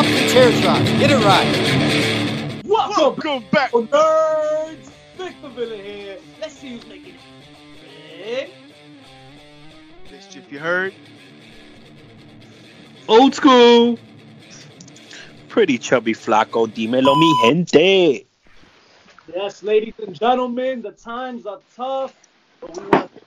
pops 0.00 0.20
and 0.20 0.30
chair 0.30 0.52
shots. 0.62 0.90
Get 0.92 1.10
it 1.10 1.24
right. 1.24 2.64
Welcome, 2.64 3.02
Welcome 3.02 3.44
back. 3.50 3.70
back, 3.70 3.72
nerds. 3.72 4.90
Victor 5.16 5.48
Villa 5.50 5.76
here. 5.76 6.18
Let's 6.40 6.54
see 6.58 6.70
who's 6.70 6.86
making 6.86 7.16
it. 7.16 7.20
Big. 8.24 8.50
Mischief, 10.10 10.50
you 10.50 10.58
heard? 10.58 10.94
Old 13.08 13.34
school. 13.34 13.98
Pretty 15.48 15.76
chubby 15.76 16.14
flaco, 16.14 16.66
dímelo 16.66 17.14
mi 17.18 17.34
gente. 17.42 18.26
Yes, 19.34 19.62
ladies 19.62 19.94
and 19.98 20.18
gentlemen, 20.18 20.80
the 20.80 20.92
times 20.92 21.44
are 21.44 21.60
tough, 21.76 22.14
but 22.60 22.74
we 22.76 22.86
want 22.88 23.12
to 23.14 23.20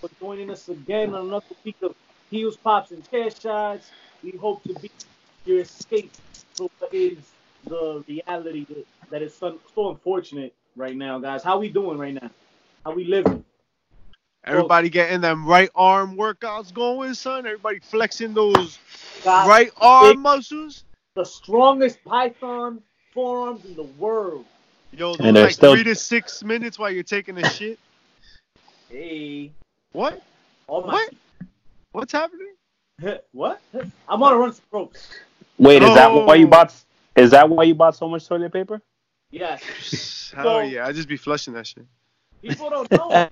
for 0.00 0.10
joining 0.20 0.50
us 0.50 0.68
again 0.68 1.12
on 1.12 1.26
another 1.26 1.44
week 1.64 1.76
of 1.82 1.94
heels, 2.30 2.56
pops, 2.56 2.92
and 2.92 3.08
chair 3.10 3.30
shots. 3.30 3.90
We 4.22 4.32
hope 4.32 4.62
to 4.64 4.74
be 4.74 4.90
your 5.50 5.60
escape 5.62 6.10
from 6.54 6.68
what 6.78 6.94
is 6.94 7.18
the 7.66 8.04
reality 8.08 8.64
that, 8.66 8.86
that 9.10 9.22
is 9.22 9.34
so, 9.34 9.58
so 9.74 9.90
unfortunate 9.90 10.54
right 10.76 10.96
now, 10.96 11.18
guys. 11.18 11.42
How 11.42 11.58
we 11.58 11.68
doing 11.68 11.98
right 11.98 12.14
now? 12.14 12.30
How 12.84 12.92
we 12.92 13.04
living? 13.04 13.44
Everybody 14.44 14.88
getting 14.88 15.20
them 15.20 15.44
right 15.44 15.68
arm 15.74 16.16
workouts 16.16 16.72
going, 16.72 17.12
son. 17.14 17.44
Everybody 17.46 17.80
flexing 17.80 18.32
those 18.32 18.78
Guys, 19.22 19.46
right 19.46 19.70
arm 19.76 20.20
muscles. 20.22 20.84
the 21.14 21.24
strongest 21.24 22.02
python 22.04 22.80
forearms 23.12 23.64
in 23.66 23.74
the 23.76 23.82
world. 23.82 24.46
Yo, 24.92 25.14
And 25.20 25.36
they're 25.36 25.44
like 25.44 25.52
still- 25.54 25.74
three 25.74 25.84
to 25.84 25.94
six 25.94 26.42
minutes 26.42 26.78
while 26.78 26.90
you're 26.90 27.02
taking 27.02 27.36
a 27.38 27.44
shit. 27.44 27.78
Hey, 28.88 29.50
What? 29.92 30.22
all 30.66 30.82
my 30.86 30.92
What? 30.94 31.10
What's 31.92 32.12
happening? 32.12 32.54
what? 33.32 33.60
I'm 34.08 34.22
on 34.22 34.32
a 34.32 34.36
run 34.36 34.52
some 34.52 34.64
ropes. 34.72 35.08
Wait, 35.60 35.82
is 35.82 35.94
that 35.94 36.10
why 36.12 36.34
you 36.36 36.46
Oh. 36.46 36.50
bought? 36.50 36.74
Is 37.16 37.30
that 37.32 37.48
why 37.48 37.64
you 37.64 37.74
bought 37.74 37.94
so 37.94 38.08
much 38.08 38.26
toilet 38.26 38.52
paper? 38.52 38.80
Yes. 39.30 40.32
Hell 40.36 40.64
yeah, 40.64 40.86
I 40.86 40.92
just 40.92 41.08
be 41.08 41.16
flushing 41.16 41.54
that 41.54 41.66
shit. 41.66 41.84
People 42.42 42.70
don't 42.70 42.90
know. 42.90 43.28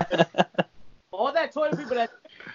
all 1.10 1.32
that 1.32 1.52
toilet 1.52 1.78
paper 1.78 1.94
that 1.94 2.10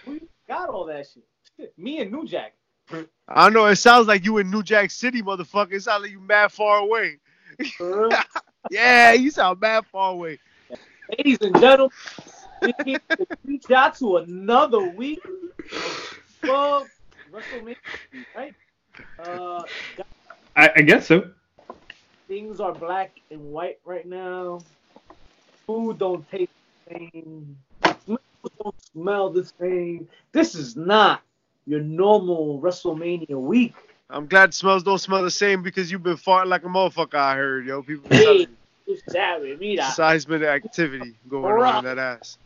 we 0.06 0.22
got 0.48 0.70
all 0.70 0.86
that 0.86 1.08
shit. 1.08 1.74
Me 1.78 2.00
and 2.02 2.12
New 2.12 2.28
Jack. 2.28 2.54
I 2.92 3.44
don't 3.46 3.54
know. 3.54 3.66
It 3.66 3.78
sounds 3.78 4.08
like 4.08 4.24
you 4.26 4.38
in 4.38 4.52
New 4.52 4.62
Jack 4.62 4.92
City, 4.92 5.22
motherfucker. 5.24 5.74
It 5.74 5.82
sounds 5.84 6.04
like 6.04 6.12
you 6.12 6.20
mad 6.20 6.52
far 6.52 6.78
away. 6.80 7.18
Yeah, 8.72 9.12
you 9.12 9.30
sound 9.30 9.60
mad 9.60 9.86
far 9.88 10.14
away. 10.14 10.40
Ladies 11.18 11.38
and 11.42 11.54
gentlemen, 11.60 11.90
we 12.62 12.74
here 12.86 13.00
to 13.10 13.28
reach 13.44 13.70
out 13.72 13.96
to 13.98 14.18
another 14.18 14.80
week 14.80 15.20
of 16.44 16.88
WrestleMania, 17.30 17.76
right? 18.34 18.54
Uh, 19.19 19.63
I, 20.55 20.69
I 20.77 20.81
guess 20.81 21.08
so. 21.08 21.31
things 22.27 22.59
are 22.59 22.73
black 22.73 23.11
and 23.31 23.41
white 23.52 23.80
right 23.86 24.05
now. 24.05 24.59
Food 25.67 25.97
don't 25.99 26.30
taste 26.30 26.52
the 26.88 27.09
same. 27.14 27.58
Smells 28.05 28.19
don't 28.64 28.75
smell 28.94 29.30
the 29.30 29.49
same. 29.59 30.08
This 30.31 30.55
is 30.55 30.75
not 30.75 31.21
your 31.66 31.80
normal 31.81 32.59
WrestleMania 32.61 33.39
week. 33.39 33.73
I'm 34.09 34.27
glad 34.27 34.53
smells 34.53 34.83
don't 34.83 34.99
smell 34.99 35.23
the 35.23 35.31
same 35.31 35.64
because 35.64 35.91
you've 35.91 36.03
been 36.03 36.17
farting 36.17 36.47
like 36.47 36.64
a 36.64 36.67
motherfucker. 36.67 37.16
I 37.16 37.36
heard, 37.36 37.66
yo. 37.66 37.81
People 37.81 38.09
been 38.09 38.17
Hey, 38.17 38.23
telling 38.25 38.39
me. 38.52 38.58
it's 38.88 39.02
Saturday, 39.11 39.55
mira. 39.55 39.83
seismic 39.83 40.44
activity 40.44 41.16
going 41.30 41.45
Alright. 41.45 41.75
on 41.75 41.86
in 41.86 41.95
that 41.95 41.99
ass. 41.99 42.38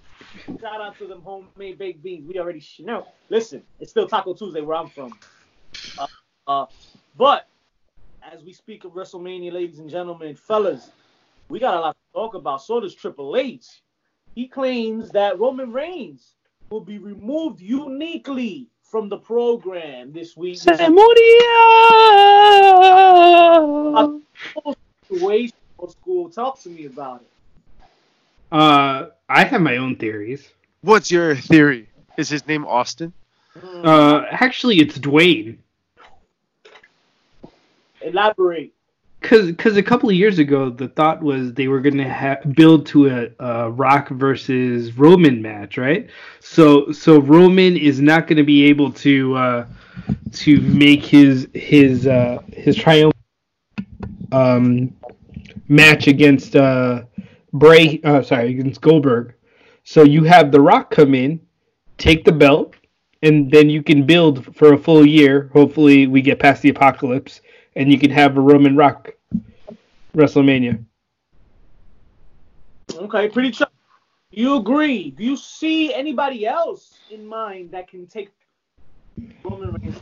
Shout 0.61 0.81
out 0.81 0.97
to 0.99 1.07
them 1.07 1.21
homemade 1.23 1.77
baked 1.77 2.03
beans. 2.03 2.27
We 2.27 2.39
already 2.39 2.63
know. 2.79 3.07
Listen, 3.29 3.63
it's 3.79 3.91
still 3.91 4.07
Taco 4.07 4.33
Tuesday 4.33 4.61
where 4.61 4.77
I'm 4.77 4.89
from. 4.89 5.17
Uh, 6.47 6.65
but 7.17 7.47
as 8.31 8.43
we 8.43 8.53
speak 8.53 8.85
of 8.85 8.91
WrestleMania, 8.93 9.51
ladies 9.51 9.79
and 9.79 9.89
gentlemen, 9.89 10.35
fellas, 10.35 10.91
we 11.49 11.59
got 11.59 11.75
a 11.75 11.79
lot 11.79 11.95
to 11.95 12.13
talk 12.13 12.33
about. 12.35 12.61
So 12.61 12.79
does 12.79 12.95
Triple 12.95 13.35
H. 13.37 13.81
He 14.35 14.47
claims 14.47 15.09
that 15.11 15.39
Roman 15.39 15.71
Reigns 15.71 16.35
will 16.69 16.81
be 16.81 16.97
removed 16.97 17.59
uniquely 17.59 18.67
from 18.83 19.09
the 19.09 19.17
program 19.17 20.13
this 20.13 20.37
week. 20.37 20.57
Se 20.57 20.71
murió. 20.73 21.41
situation. 25.07 25.53
School, 25.89 26.27
talk 26.29 26.59
to 26.61 26.69
me 26.69 26.85
about 26.85 27.21
it. 27.21 27.27
Uh, 28.51 29.09
I 29.29 29.43
have 29.43 29.61
my 29.61 29.77
own 29.77 29.95
theories. 29.95 30.49
What's 30.81 31.11
your 31.11 31.35
theory? 31.35 31.87
Is 32.17 32.29
his 32.29 32.47
name 32.47 32.65
Austin? 32.65 33.13
Uh, 33.61 34.23
actually, 34.31 34.79
it's 34.79 34.97
Dwayne. 34.97 35.57
Elaborate. 38.07 38.73
Cause, 39.21 39.51
cause 39.57 39.77
a 39.77 39.83
couple 39.83 40.09
of 40.09 40.15
years 40.15 40.37
ago, 40.37 40.69
the 40.69 40.87
thought 40.89 41.23
was 41.23 41.53
they 41.53 41.67
were 41.67 41.81
gonna 41.81 42.11
ha- 42.11 42.37
build 42.55 42.85
to 42.87 43.07
a, 43.07 43.29
a 43.43 43.71
Rock 43.71 44.09
versus 44.09 44.95
Roman 44.95 45.41
match, 45.41 45.77
right? 45.77 46.07
So, 46.39 46.91
so 46.91 47.19
Roman 47.19 47.75
is 47.75 47.99
not 47.99 48.27
gonna 48.27 48.43
be 48.43 48.65
able 48.65 48.91
to 48.93 49.35
uh, 49.35 49.67
to 50.33 50.61
make 50.61 51.03
his 51.03 51.47
his 51.53 52.05
uh, 52.05 52.41
his 52.53 52.75
triumph 52.75 53.13
um, 54.31 54.95
match 55.67 56.07
against 56.07 56.55
uh, 56.55 57.03
Bray. 57.53 57.99
Uh, 58.03 58.21
sorry, 58.21 58.51
against 58.51 58.81
Goldberg. 58.81 59.33
So 59.83 60.03
you 60.03 60.23
have 60.25 60.51
The 60.51 60.61
Rock 60.61 60.91
come 60.91 61.15
in, 61.15 61.39
take 61.97 62.25
the 62.25 62.31
belt, 62.31 62.75
and 63.23 63.49
then 63.49 63.69
you 63.69 63.81
can 63.81 64.05
build 64.05 64.55
for 64.55 64.73
a 64.73 64.77
full 64.77 65.05
year. 65.05 65.49
Hopefully, 65.53 66.07
we 66.07 66.21
get 66.21 66.39
past 66.39 66.61
the 66.61 66.69
apocalypse, 66.69 67.41
and 67.77 67.91
you 67.91 67.99
can 67.99 68.09
have 68.09 68.35
a 68.35 68.41
Roman 68.41 68.75
Rock 68.75 69.11
WrestleMania. 70.15 70.83
Okay, 72.91 73.29
pretty 73.29 73.51
tough. 73.51 73.69
You 74.31 74.57
agree? 74.57 75.11
Do 75.11 75.23
you 75.23 75.37
see 75.37 75.93
anybody 75.93 76.47
else 76.47 76.97
in 77.11 77.25
mind 77.25 77.71
that 77.71 77.87
can 77.87 78.07
take 78.07 78.31
Roman 79.43 79.77
Reigns? 79.81 80.01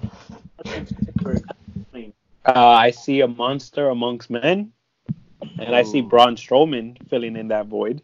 Uh, 2.46 2.68
I 2.68 2.92
see 2.92 3.22
a 3.22 3.28
monster 3.28 3.90
amongst 3.90 4.30
men, 4.30 4.72
and 5.60 5.76
I 5.76 5.84
see 5.84 6.00
Ooh. 6.00 6.08
Braun 6.08 6.36
Strowman 6.38 6.98
filling 7.10 7.36
in 7.36 7.50
that 7.50 7.68
void. 7.68 8.02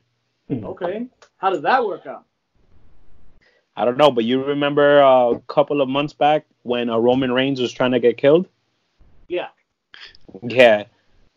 Okay, 0.52 1.08
how 1.38 1.50
does 1.50 1.62
that 1.62 1.86
work 1.86 2.06
out? 2.06 2.26
I 3.78 3.86
don't 3.86 3.98
know, 3.98 4.12
but 4.12 4.26
you 4.26 4.44
remember 4.44 5.02
uh, 5.02 5.30
a 5.30 5.40
couple 5.42 5.80
of 5.80 5.88
months 5.88 6.12
back 6.12 6.46
when 6.64 6.90
uh, 6.90 6.98
Roman 6.98 7.31
Reigns 7.31 7.62
was 7.62 7.72
trying 7.72 7.92
to 7.92 8.00
get 8.00 8.18
killed? 8.18 8.50
Yeah. 9.30 9.48
Yeah. 10.44 10.86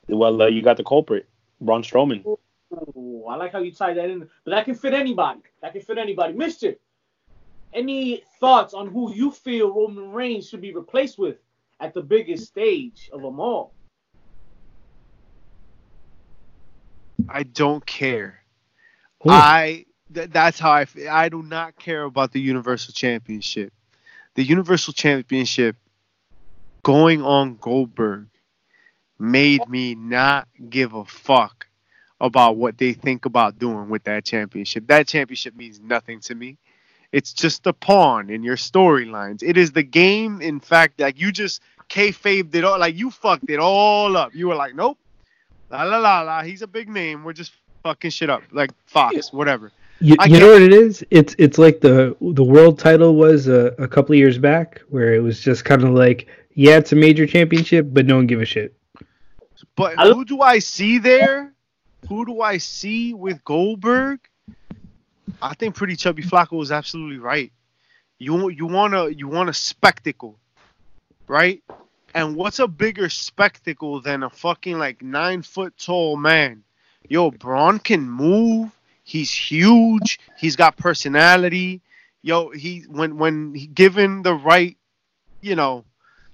Well, 0.08 0.42
uh, 0.42 0.46
you 0.46 0.62
got 0.62 0.76
the 0.76 0.84
culprit, 0.84 1.28
Braun 1.60 1.82
Strowman. 1.82 2.24
Ooh, 2.26 3.24
I 3.28 3.36
like 3.36 3.52
how 3.52 3.60
you 3.60 3.72
tie 3.72 3.94
that 3.94 4.10
in, 4.10 4.28
but 4.44 4.50
that 4.50 4.64
can 4.64 4.74
fit 4.74 4.94
anybody. 4.94 5.40
That 5.62 5.72
can 5.72 5.82
fit 5.82 5.96
anybody. 5.96 6.34
Mister, 6.34 6.74
any 7.72 8.22
thoughts 8.40 8.74
on 8.74 8.88
who 8.88 9.14
you 9.14 9.30
feel 9.30 9.72
Roman 9.74 10.12
Reigns 10.12 10.48
should 10.48 10.60
be 10.60 10.74
replaced 10.74 11.18
with 11.18 11.36
at 11.80 11.94
the 11.94 12.02
biggest 12.02 12.46
stage 12.46 13.10
of 13.12 13.22
them 13.22 13.40
all? 13.40 13.72
I 17.28 17.44
don't 17.44 17.84
care. 17.86 18.40
Ooh. 19.26 19.30
I 19.30 19.86
th- 20.12 20.30
that's 20.30 20.58
how 20.58 20.72
I 20.72 20.84
feel. 20.84 21.08
I 21.08 21.28
do 21.28 21.42
not 21.42 21.76
care 21.76 22.04
about 22.04 22.32
the 22.32 22.40
Universal 22.40 22.92
Championship. 22.92 23.72
The 24.34 24.44
Universal 24.44 24.94
Championship 24.94 25.76
going 26.82 27.22
on 27.22 27.56
Goldberg 27.60 28.28
made 29.18 29.68
me 29.68 29.94
not 29.94 30.48
give 30.68 30.94
a 30.94 31.04
fuck 31.04 31.66
about 32.20 32.56
what 32.56 32.78
they 32.78 32.92
think 32.92 33.24
about 33.26 33.58
doing 33.58 33.88
with 33.88 34.04
that 34.04 34.24
championship. 34.24 34.86
That 34.86 35.06
championship 35.06 35.54
means 35.56 35.80
nothing 35.80 36.20
to 36.20 36.34
me. 36.34 36.56
It's 37.12 37.32
just 37.32 37.66
a 37.66 37.72
pawn 37.72 38.30
in 38.30 38.42
your 38.42 38.56
storylines. 38.56 39.42
It 39.42 39.56
is 39.56 39.72
the 39.72 39.82
game. 39.82 40.40
In 40.40 40.58
fact, 40.58 41.00
like 41.00 41.18
you 41.20 41.30
just 41.30 41.62
kayfabed 41.88 42.54
it 42.54 42.64
all. 42.64 42.78
Like 42.78 42.96
you 42.96 43.10
fucked 43.10 43.50
it 43.50 43.60
all 43.60 44.16
up. 44.16 44.34
You 44.34 44.48
were 44.48 44.56
like, 44.56 44.74
nope, 44.74 44.98
la 45.70 45.84
la 45.84 45.98
la 45.98 46.22
la. 46.22 46.42
He's 46.42 46.62
a 46.62 46.66
big 46.66 46.88
name. 46.88 47.22
We're 47.22 47.32
just 47.32 47.52
fucking 47.82 48.10
shit 48.10 48.30
up. 48.30 48.42
Like 48.50 48.70
Fox, 48.86 49.32
whatever. 49.32 49.70
You, 50.00 50.16
you 50.26 50.40
know 50.40 50.52
what 50.52 50.62
it 50.62 50.72
is? 50.72 51.04
It's 51.10 51.36
it's 51.38 51.56
like 51.56 51.80
the 51.80 52.16
the 52.20 52.42
world 52.42 52.78
title 52.78 53.14
was 53.14 53.46
a, 53.46 53.74
a 53.78 53.86
couple 53.86 54.12
of 54.12 54.18
years 54.18 54.38
back, 54.38 54.82
where 54.88 55.14
it 55.14 55.20
was 55.20 55.40
just 55.40 55.64
kind 55.64 55.84
of 55.84 55.90
like, 55.90 56.26
yeah, 56.54 56.78
it's 56.78 56.92
a 56.92 56.96
major 56.96 57.26
championship, 57.26 57.86
but 57.92 58.06
no 58.06 58.16
one 58.16 58.26
give 58.26 58.40
a 58.40 58.44
shit. 58.44 58.74
But 59.76 59.98
who 59.98 60.24
do 60.24 60.40
I 60.40 60.60
see 60.60 60.98
there? 60.98 61.52
Who 62.08 62.24
do 62.26 62.40
I 62.40 62.58
see 62.58 63.14
with 63.14 63.44
Goldberg? 63.44 64.20
I 65.40 65.54
think 65.54 65.74
Pretty 65.74 65.96
Chubby 65.96 66.22
Flacco 66.22 66.62
is 66.62 66.70
absolutely 66.70 67.18
right. 67.18 67.52
You 68.18 68.48
you 68.50 68.66
want 68.66 68.94
to 68.94 69.12
you 69.12 69.26
want 69.26 69.48
a 69.48 69.54
spectacle, 69.54 70.38
right? 71.26 71.62
And 72.14 72.36
what's 72.36 72.60
a 72.60 72.68
bigger 72.68 73.08
spectacle 73.08 74.00
than 74.00 74.22
a 74.22 74.30
fucking 74.30 74.78
like 74.78 75.02
nine 75.02 75.42
foot 75.42 75.76
tall 75.76 76.16
man? 76.16 76.62
Yo, 77.08 77.30
Braun 77.30 77.78
can 77.78 78.08
move. 78.08 78.70
He's 79.02 79.32
huge. 79.32 80.20
He's 80.38 80.56
got 80.56 80.76
personality. 80.76 81.82
Yo, 82.22 82.50
he 82.50 82.84
when 82.88 83.18
when 83.18 83.54
he 83.54 83.66
given 83.66 84.22
the 84.22 84.34
right, 84.34 84.76
you 85.40 85.56
know, 85.56 85.84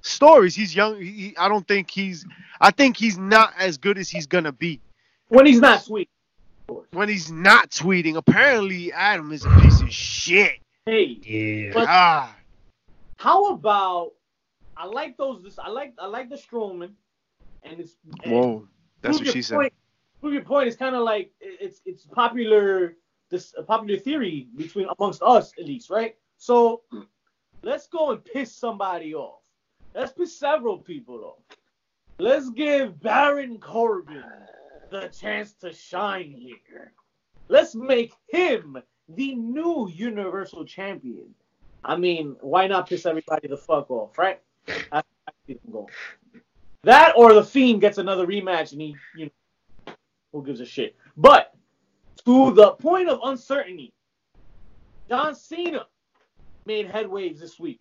stories. 0.03 0.55
He's 0.55 0.75
young. 0.75 1.01
He, 1.01 1.11
he- 1.11 1.37
I 1.37 1.49
don't 1.49 1.67
think 1.67 1.91
he's. 1.91 2.27
I 2.61 2.71
think 2.71 2.97
he's 2.97 3.19
not 3.19 3.53
as 3.59 3.79
good 3.79 3.99
as 3.99 4.09
he's 4.11 4.27
gonna 4.27 4.53
be 4.53 4.81
When 5.29 5.47
he's 5.47 5.61
not 5.61 5.83
sweet. 5.83 6.09
when 6.93 7.09
he's 7.09 7.31
not 7.31 7.71
tweeting. 7.71 8.17
Apparently, 8.17 8.93
Adam 8.93 9.33
is 9.33 9.45
a 9.45 9.61
piece 9.61 9.81
of 9.81 9.91
shit. 9.93 10.59
Hey, 10.87 11.19
Yeah. 11.23 11.71
But- 11.75 11.89
Ah, 11.89 12.37
how 13.19 13.51
about 13.53 14.13
I 14.77 14.87
like 14.87 15.17
those 15.19 15.43
this 15.43 15.59
I 15.59 15.69
like 15.69 15.93
I 15.99 16.07
like 16.07 16.31
the 16.31 16.37
Strowman 16.37 16.93
and 17.65 17.81
it's 17.81 17.97
and 18.25 18.33
whoa, 18.33 18.69
that's 19.03 19.17
what 19.19 19.25
your 19.27 19.33
she 19.35 19.43
said. 19.43 19.71
Prove 20.21 20.33
your 20.35 20.43
point. 20.43 20.69
It's 20.69 20.77
kind 20.77 20.95
of 20.97 21.03
like 21.03 21.31
it's 21.41 21.83
it's 21.85 22.05
popular 22.07 22.97
this 23.31 23.55
a 23.59 23.63
popular 23.63 23.99
theory 23.99 24.49
between 24.57 24.87
amongst 24.99 25.23
us 25.23 25.53
at 25.59 25.67
least, 25.67 25.91
right? 25.91 26.17
So 26.39 26.83
let's 27.63 27.87
go 27.89 28.11
and 28.13 28.25
piss 28.25 28.55
somebody 28.57 29.15
off. 29.15 29.40
Let's 29.95 30.13
piss 30.13 30.39
several 30.39 30.79
people 30.79 31.25
off. 31.25 31.57
Let's 32.19 32.51
give 32.51 33.01
Baron 33.01 33.59
Corbin 33.59 34.23
the 34.91 35.09
chance 35.09 35.53
to 35.55 35.73
shine 35.73 36.33
here. 36.33 36.93
Let's 37.49 37.75
make 37.75 38.13
him 38.29 38.77
the 39.09 39.35
new 39.35 39.89
Universal 39.89 40.67
Champion. 40.67 41.35
I 41.85 41.97
mean, 41.97 42.37
why 42.41 42.67
not 42.67 42.89
piss 42.89 43.07
everybody 43.07 43.49
the 43.49 43.57
fuck 43.57 43.91
off, 43.91 44.19
right? 44.19 44.41
That's 44.67 44.85
how 44.93 44.99
I 44.99 45.33
see 45.47 45.55
them 45.55 45.73
go. 45.73 45.89
That 46.83 47.15
or 47.17 47.33
the 47.35 47.45
Fiend 47.45 47.81
gets 47.81 47.99
another 47.99 48.27
rematch 48.27 48.73
and 48.73 48.81
he, 48.81 48.97
you 49.17 49.31
know, 49.87 49.93
who 50.33 50.45
gives 50.45 50.61
a 50.61 50.67
shit? 50.67 50.97
But 51.17 51.55
to 52.25 52.53
the 52.53 52.73
point 52.73 53.09
of 53.09 53.21
uncertainty, 53.25 53.93
John 55.09 55.35
Cena 55.35 55.87
made 56.67 56.89
headways 56.89 57.41
this 57.41 57.59
week. 57.59 57.81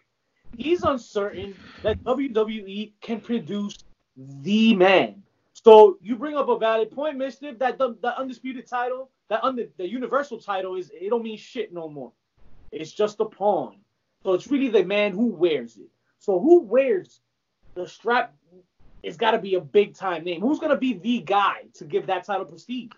He's 0.57 0.83
uncertain 0.83 1.55
that 1.83 2.03
WWE 2.03 2.91
can 3.01 3.21
produce 3.21 3.77
the 4.15 4.75
man. 4.75 5.23
So 5.53 5.97
you 6.01 6.15
bring 6.15 6.35
up 6.35 6.49
a 6.49 6.57
valid 6.57 6.91
point, 6.91 7.17
Mister. 7.17 7.53
That 7.53 7.77
the, 7.77 7.95
the 8.01 8.17
undisputed 8.17 8.67
title, 8.67 9.09
that 9.29 9.43
under 9.43 9.65
the 9.77 9.87
universal 9.87 10.39
title 10.39 10.75
is 10.75 10.91
it 10.93 11.09
don't 11.09 11.23
mean 11.23 11.37
shit 11.37 11.73
no 11.73 11.89
more. 11.89 12.11
It's 12.71 12.91
just 12.91 13.19
a 13.19 13.25
pawn. 13.25 13.77
So 14.23 14.33
it's 14.33 14.47
really 14.47 14.69
the 14.69 14.83
man 14.83 15.13
who 15.13 15.27
wears 15.27 15.77
it. 15.77 15.89
So 16.19 16.39
who 16.39 16.61
wears 16.61 17.21
the 17.75 17.87
strap? 17.87 18.35
It's 19.01 19.17
got 19.17 19.31
to 19.31 19.39
be 19.39 19.55
a 19.55 19.61
big 19.61 19.95
time 19.95 20.25
name. 20.25 20.41
Who's 20.41 20.59
gonna 20.59 20.77
be 20.77 20.93
the 20.93 21.19
guy 21.19 21.63
to 21.75 21.85
give 21.85 22.07
that 22.07 22.25
title 22.25 22.45
prestige? 22.45 22.91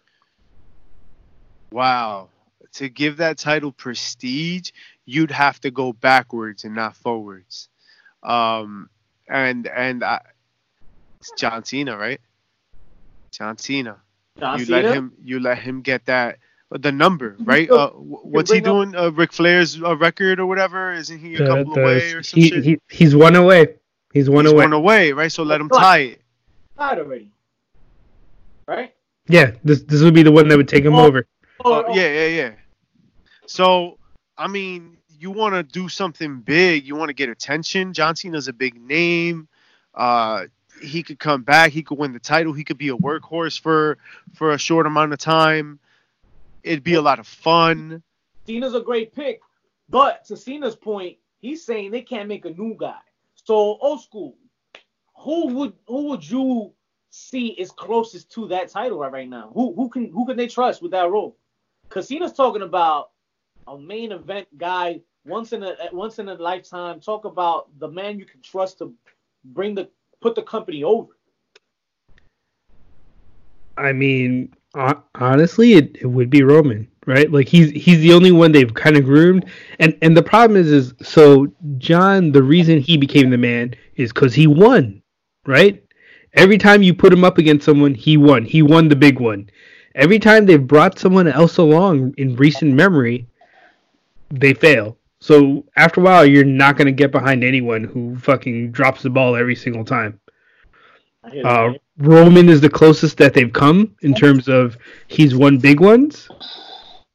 Wow. 1.71 2.30
To 2.74 2.89
give 2.89 3.18
that 3.18 3.38
title 3.38 3.71
prestige, 3.71 4.71
you'd 5.06 5.31
have 5.31 5.59
to 5.62 5.71
go 5.71 5.94
backwards 5.94 6.63
and 6.63 6.75
not 6.75 6.95
forwards. 6.95 7.69
Um, 8.24 8.89
and 9.27 9.68
and 9.68 10.03
I, 10.03 10.21
it's 11.19 11.31
John 11.38 11.63
Cena, 11.65 11.98
right? 11.98 12.21
John 13.31 13.57
Cena. 13.57 13.98
John 14.39 14.59
you 14.59 14.65
Cena? 14.65 14.81
let 14.88 14.95
him. 14.95 15.13
You 15.24 15.39
let 15.39 15.57
him 15.59 15.81
get 15.81 16.06
that 16.06 16.38
the 16.71 16.92
number, 16.92 17.36
right? 17.39 17.69
Uh, 17.69 17.89
what's 17.92 18.51
he 18.51 18.62
doing? 18.62 18.95
Uh, 18.95 19.09
Ric 19.12 19.33
Flair's 19.33 19.81
uh, 19.81 19.95
record 19.98 20.39
or 20.39 20.45
whatever? 20.45 20.94
Isn't 20.94 21.19
he 21.19 21.36
a 21.36 21.39
The- 21.39 21.47
couple 21.47 21.74
the- 21.75 21.81
away 21.81 22.13
or 22.13 22.24
some 22.24 22.39
he, 22.39 22.50
shit? 22.50 22.63
he, 22.63 22.77
he's 22.89 23.15
one 23.15 23.36
away. 23.36 23.75
He's 24.13 24.30
one 24.30 24.45
He's 24.45 24.54
away. 24.54 24.65
one 24.65 24.74
away, 24.74 25.12
right? 25.13 25.31
So 25.31 25.44
let 25.44 25.59
him 25.62 25.69
tie 25.69 25.97
it. 26.00 26.21
Tied 26.77 27.00
already, 27.00 27.31
right? 28.68 28.94
Yeah, 29.27 29.51
this 29.63 29.83
this 29.83 30.01
would 30.01 30.13
be 30.13 30.24
the 30.24 30.31
one 30.31 30.47
that 30.47 30.57
would 30.57 30.68
take 30.68 30.83
him 30.83 30.95
Oh. 30.95 31.06
over. 31.06 31.25
Uh, 31.63 31.83
yeah, 31.94 32.07
yeah, 32.12 32.27
yeah. 32.27 32.51
So, 33.45 33.97
I 34.42 34.48
mean, 34.48 34.98
you 35.20 35.30
want 35.30 35.54
to 35.54 35.62
do 35.62 35.88
something 35.88 36.40
big. 36.40 36.88
You 36.88 36.96
want 36.96 37.10
to 37.10 37.14
get 37.14 37.30
attention. 37.30 37.94
John 37.94 38.16
Cena's 38.16 38.48
a 38.48 38.54
big 38.54 38.82
name. 38.82 39.48
Uh, 39.94 40.46
he 40.82 41.04
could 41.04 41.20
come 41.20 41.44
back. 41.44 41.72
He 41.72 41.84
could 41.84 42.00
win 42.00 42.12
the 42.12 42.20
title. 42.20 42.52
He 42.52 42.64
could 42.64 42.80
be 42.80 42.90
a 42.90 42.98
workhorse 42.98 43.60
for 43.60 44.00
for 44.34 44.52
a 44.52 44.58
short 44.58 44.88
amount 44.88 45.14
of 45.14 45.20
time. 45.20 45.80
It'd 46.64 46.84
be 46.84 46.96
a 46.96 47.02
lot 47.04 47.20
of 47.20 47.28
fun. 47.28 48.02
Cena's 48.48 48.74
a 48.74 48.80
great 48.80 49.14
pick, 49.14 49.42
but 49.90 50.26
to 50.26 50.36
Cena's 50.36 50.76
point, 50.76 51.18
he's 51.40 51.64
saying 51.64 51.92
they 51.92 52.02
can't 52.02 52.28
make 52.28 52.46
a 52.46 52.50
new 52.50 52.76
guy. 52.76 52.98
So 53.36 53.54
old 53.54 54.02
school, 54.02 54.38
who 55.18 55.54
would 55.54 55.74
who 55.88 56.10
would 56.10 56.28
you 56.28 56.74
see 57.12 57.50
is 57.50 57.70
closest 57.70 58.32
to 58.32 58.48
that 58.48 58.70
title 58.70 58.98
right, 58.98 59.12
right 59.12 59.30
now? 59.30 59.52
Who 59.54 59.76
who 59.76 59.88
can 59.88 60.12
who 60.12 60.26
can 60.26 60.36
they 60.36 60.48
trust 60.48 60.82
with 60.82 60.94
that 60.94 61.12
role? 61.12 61.38
Because 61.84 62.08
Cena's 62.08 62.34
talking 62.34 62.64
about 62.64 63.12
a 63.68 63.78
main 63.78 64.12
event 64.12 64.48
guy 64.58 65.02
once 65.25 65.54
in 65.54 65.63
a 65.63 65.75
once 65.92 66.19
in 66.19 66.30
a 66.30 66.36
lifetime. 66.36 67.00
Talk 67.00 67.25
about 67.25 67.68
the 67.80 67.88
man 67.88 68.19
you 68.19 68.25
can 68.25 68.42
trust 68.42 68.80
to 68.80 68.94
bring 69.46 69.75
the 69.75 69.90
put 70.22 70.36
the 70.36 70.44
company 70.44 70.84
over. 70.84 71.10
I 73.78 73.94
mean, 73.94 74.54
honestly, 75.16 75.74
it, 75.74 75.98
it 76.02 76.08
would 76.08 76.30
be 76.30 76.44
Roman, 76.44 76.88
right? 77.06 77.31
Like 77.31 77.48
he's 77.48 77.72
he's 77.72 78.00
the 78.00 78.13
only 78.13 78.31
one 78.31 78.52
they've 78.52 78.74
kind 78.74 78.98
of 78.98 79.06
groomed, 79.06 79.46
and 79.80 79.98
and 80.02 80.16
the 80.16 80.24
problem 80.24 80.60
is, 80.60 80.72
is 80.72 80.94
so 81.02 81.48
John. 81.78 82.31
The 82.31 82.44
reason 82.44 82.80
he 82.80 82.98
became 82.98 83.30
the 83.30 83.38
man 83.38 83.75
is 83.96 84.12
because 84.12 84.34
he 84.34 84.48
won, 84.48 85.02
right? 85.46 85.84
Every 86.34 86.57
time 86.57 86.81
you 86.81 86.94
put 86.94 87.12
him 87.12 87.25
up 87.25 87.38
against 87.38 87.66
someone, 87.66 87.94
he 87.94 88.16
won. 88.16 88.46
He 88.46 88.62
won 88.62 88.88
the 88.88 88.96
big 88.96 89.19
one. 89.19 89.50
Every 89.96 90.19
time 90.19 90.46
they've 90.46 90.66
brought 90.66 90.98
someone 90.98 91.28
else 91.28 91.57
along 91.57 92.14
in 92.18 92.38
recent 92.38 92.74
memory, 92.74 93.28
they 94.31 94.54
fail. 94.54 94.98
So 95.19 95.63
after 95.75 96.01
a 96.01 96.04
while, 96.04 96.25
you're 96.25 96.44
not 96.44 96.78
gonna 96.78 96.92
get 96.92 97.12
behind 97.12 97.44
anyone 97.44 97.83
who 97.83 98.18
fucking 98.18 98.72
drops 98.72 99.04
the 99.04 99.10
ball 99.10 99.36
every 99.36 99.56
single 99.56 99.86
time. 99.86 100.19
Uh. 101.45 101.74
Roman 101.98 102.50
is 102.50 102.62
the 102.62 102.69
closest 102.69 103.18
that 103.18 103.33
they've 103.36 103.54
come 103.54 103.95
in 104.01 104.16
terms 104.16 104.48
of 104.48 104.75
he's 105.07 105.36
won 105.36 105.60
big 105.60 105.80
ones. 105.80 106.28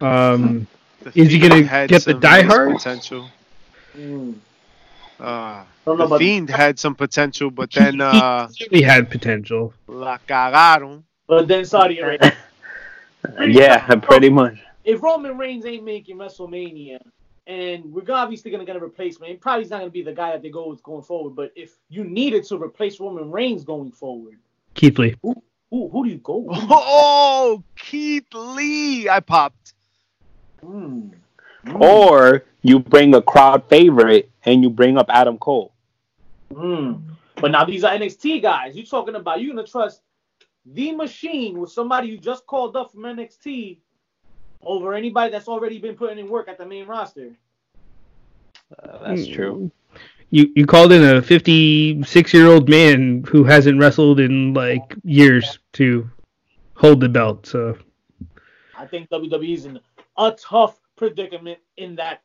Um, 0.00 0.68
The 1.02 1.10
Is 1.20 1.32
he 1.32 1.40
gonna 1.40 1.62
get 1.62 1.88
the 2.04 2.12
some 2.12 2.20
diehards? 2.20 2.84
potential? 2.84 3.28
Mm. 3.98 4.34
Uh, 5.18 5.64
the 5.84 5.90
about 5.92 6.18
Fiend 6.20 6.50
had 6.50 6.78
some 6.78 6.94
potential, 6.94 7.50
but 7.50 7.72
then 7.72 8.00
uh, 8.00 8.48
he 8.70 8.82
had 8.82 9.10
potential. 9.10 9.72
la 9.88 10.18
cagaron. 10.28 11.02
but 11.26 11.48
then 11.48 11.64
Saudi 11.64 11.98
Arabia. 11.98 12.32
yeah, 13.40 13.92
pretty 13.96 14.28
much. 14.30 14.56
If 14.86 15.02
Roman 15.02 15.36
Reigns 15.36 15.66
ain't 15.66 15.84
making 15.84 16.16
WrestleMania, 16.16 17.00
and 17.46 17.92
we're 17.92 18.10
obviously 18.10 18.50
gonna 18.50 18.64
get 18.64 18.76
a 18.76 18.80
replacement, 18.80 19.30
he 19.30 19.36
probably 19.36 19.68
not 19.68 19.80
gonna 19.80 19.90
be 19.90 20.02
the 20.02 20.12
guy 20.12 20.30
that 20.30 20.42
they 20.42 20.48
go 20.48 20.68
with 20.68 20.82
going 20.82 21.02
forward. 21.02 21.36
But 21.36 21.52
if 21.56 21.76
you 21.88 22.04
needed 22.04 22.44
to 22.44 22.56
replace 22.56 22.98
Roman 22.98 23.30
Reigns 23.30 23.64
going 23.64 23.92
forward, 23.92 24.38
Keith 24.74 24.98
Lee. 24.98 25.16
who 25.22 25.34
who 25.70 26.04
do 26.04 26.10
you 26.10 26.18
go 26.18 26.38
with? 26.38 26.58
Oh, 26.70 27.62
Keith 27.76 28.32
Lee! 28.32 29.08
I 29.08 29.20
popped. 29.20 29.74
Mm. 30.62 31.12
Or 31.74 32.44
you 32.62 32.78
bring 32.78 33.14
a 33.14 33.22
crowd 33.22 33.68
favorite 33.68 34.30
and 34.44 34.62
you 34.62 34.70
bring 34.70 34.96
up 34.96 35.06
Adam 35.08 35.36
Cole. 35.36 35.72
Mm. 36.52 37.02
But 37.36 37.50
now 37.50 37.64
these 37.64 37.82
are 37.82 37.92
NXT 37.92 38.40
guys. 38.42 38.76
You're 38.76 38.86
talking 38.86 39.16
about 39.16 39.40
you're 39.40 39.54
gonna 39.54 39.66
trust 39.66 40.02
the 40.64 40.92
machine 40.92 41.58
with 41.58 41.70
somebody 41.70 42.08
you 42.08 42.18
just 42.18 42.46
called 42.46 42.76
up 42.76 42.92
from 42.92 43.02
NXT 43.02 43.78
over 44.62 44.94
anybody 44.94 45.30
that's 45.30 45.48
already 45.48 45.78
been 45.78 45.94
putting 45.94 46.18
in 46.18 46.28
work 46.28 46.48
at 46.48 46.58
the 46.58 46.66
main 46.66 46.86
roster. 46.86 47.30
Uh, 48.82 48.98
that's 49.08 49.26
true. 49.26 49.70
You 50.30 50.50
you 50.56 50.66
called 50.66 50.92
in 50.92 51.04
a 51.04 51.22
56 51.22 52.34
year 52.34 52.46
old 52.46 52.68
man 52.68 53.24
who 53.28 53.44
hasn't 53.44 53.78
wrestled 53.78 54.18
in 54.18 54.54
like 54.54 54.96
years 55.04 55.58
to 55.74 56.08
hold 56.74 57.00
the 57.00 57.08
belt. 57.08 57.46
So 57.46 57.78
I 58.76 58.86
think 58.86 59.08
WWE's 59.10 59.66
in 59.66 59.80
a 60.16 60.32
tough 60.32 60.80
predicament 60.96 61.58
in 61.76 61.96
that 61.96 62.22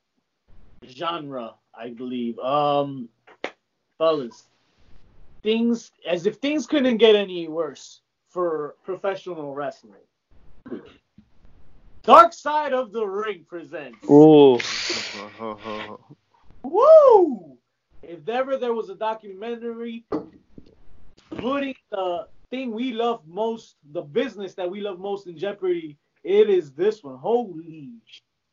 genre, 0.88 1.56
I 1.76 1.90
believe. 1.90 2.40
Um, 2.40 3.08
fellas, 3.98 4.48
things 5.44 5.92
as 6.08 6.26
if 6.26 6.38
things 6.38 6.66
couldn't 6.66 6.98
get 6.98 7.16
any 7.16 7.48
worse 7.48 8.02
for 8.30 8.76
professional 8.84 9.54
wrestling. 9.54 9.94
Dark 12.04 12.34
Side 12.34 12.74
of 12.74 12.92
the 12.92 13.06
Ring 13.06 13.46
presents. 13.48 14.04
Ooh. 14.10 14.60
Woo! 16.64 17.58
If 18.02 18.28
ever 18.28 18.58
there 18.58 18.74
was 18.74 18.90
a 18.90 18.96
documentary 18.96 20.06
putting 21.40 21.76
the 21.92 22.28
thing 22.50 22.72
we 22.72 22.94
love 22.94 23.22
most, 23.28 23.76
the 23.92 24.02
business 24.02 24.56
that 24.56 24.70
we 24.70 24.82
love 24.82 25.00
most 25.00 25.28
in 25.28 25.38
jeopardy, 25.38 25.98
it 26.24 26.50
is 26.50 26.74
this 26.74 27.04
one. 27.04 27.18
Holy 27.18 27.90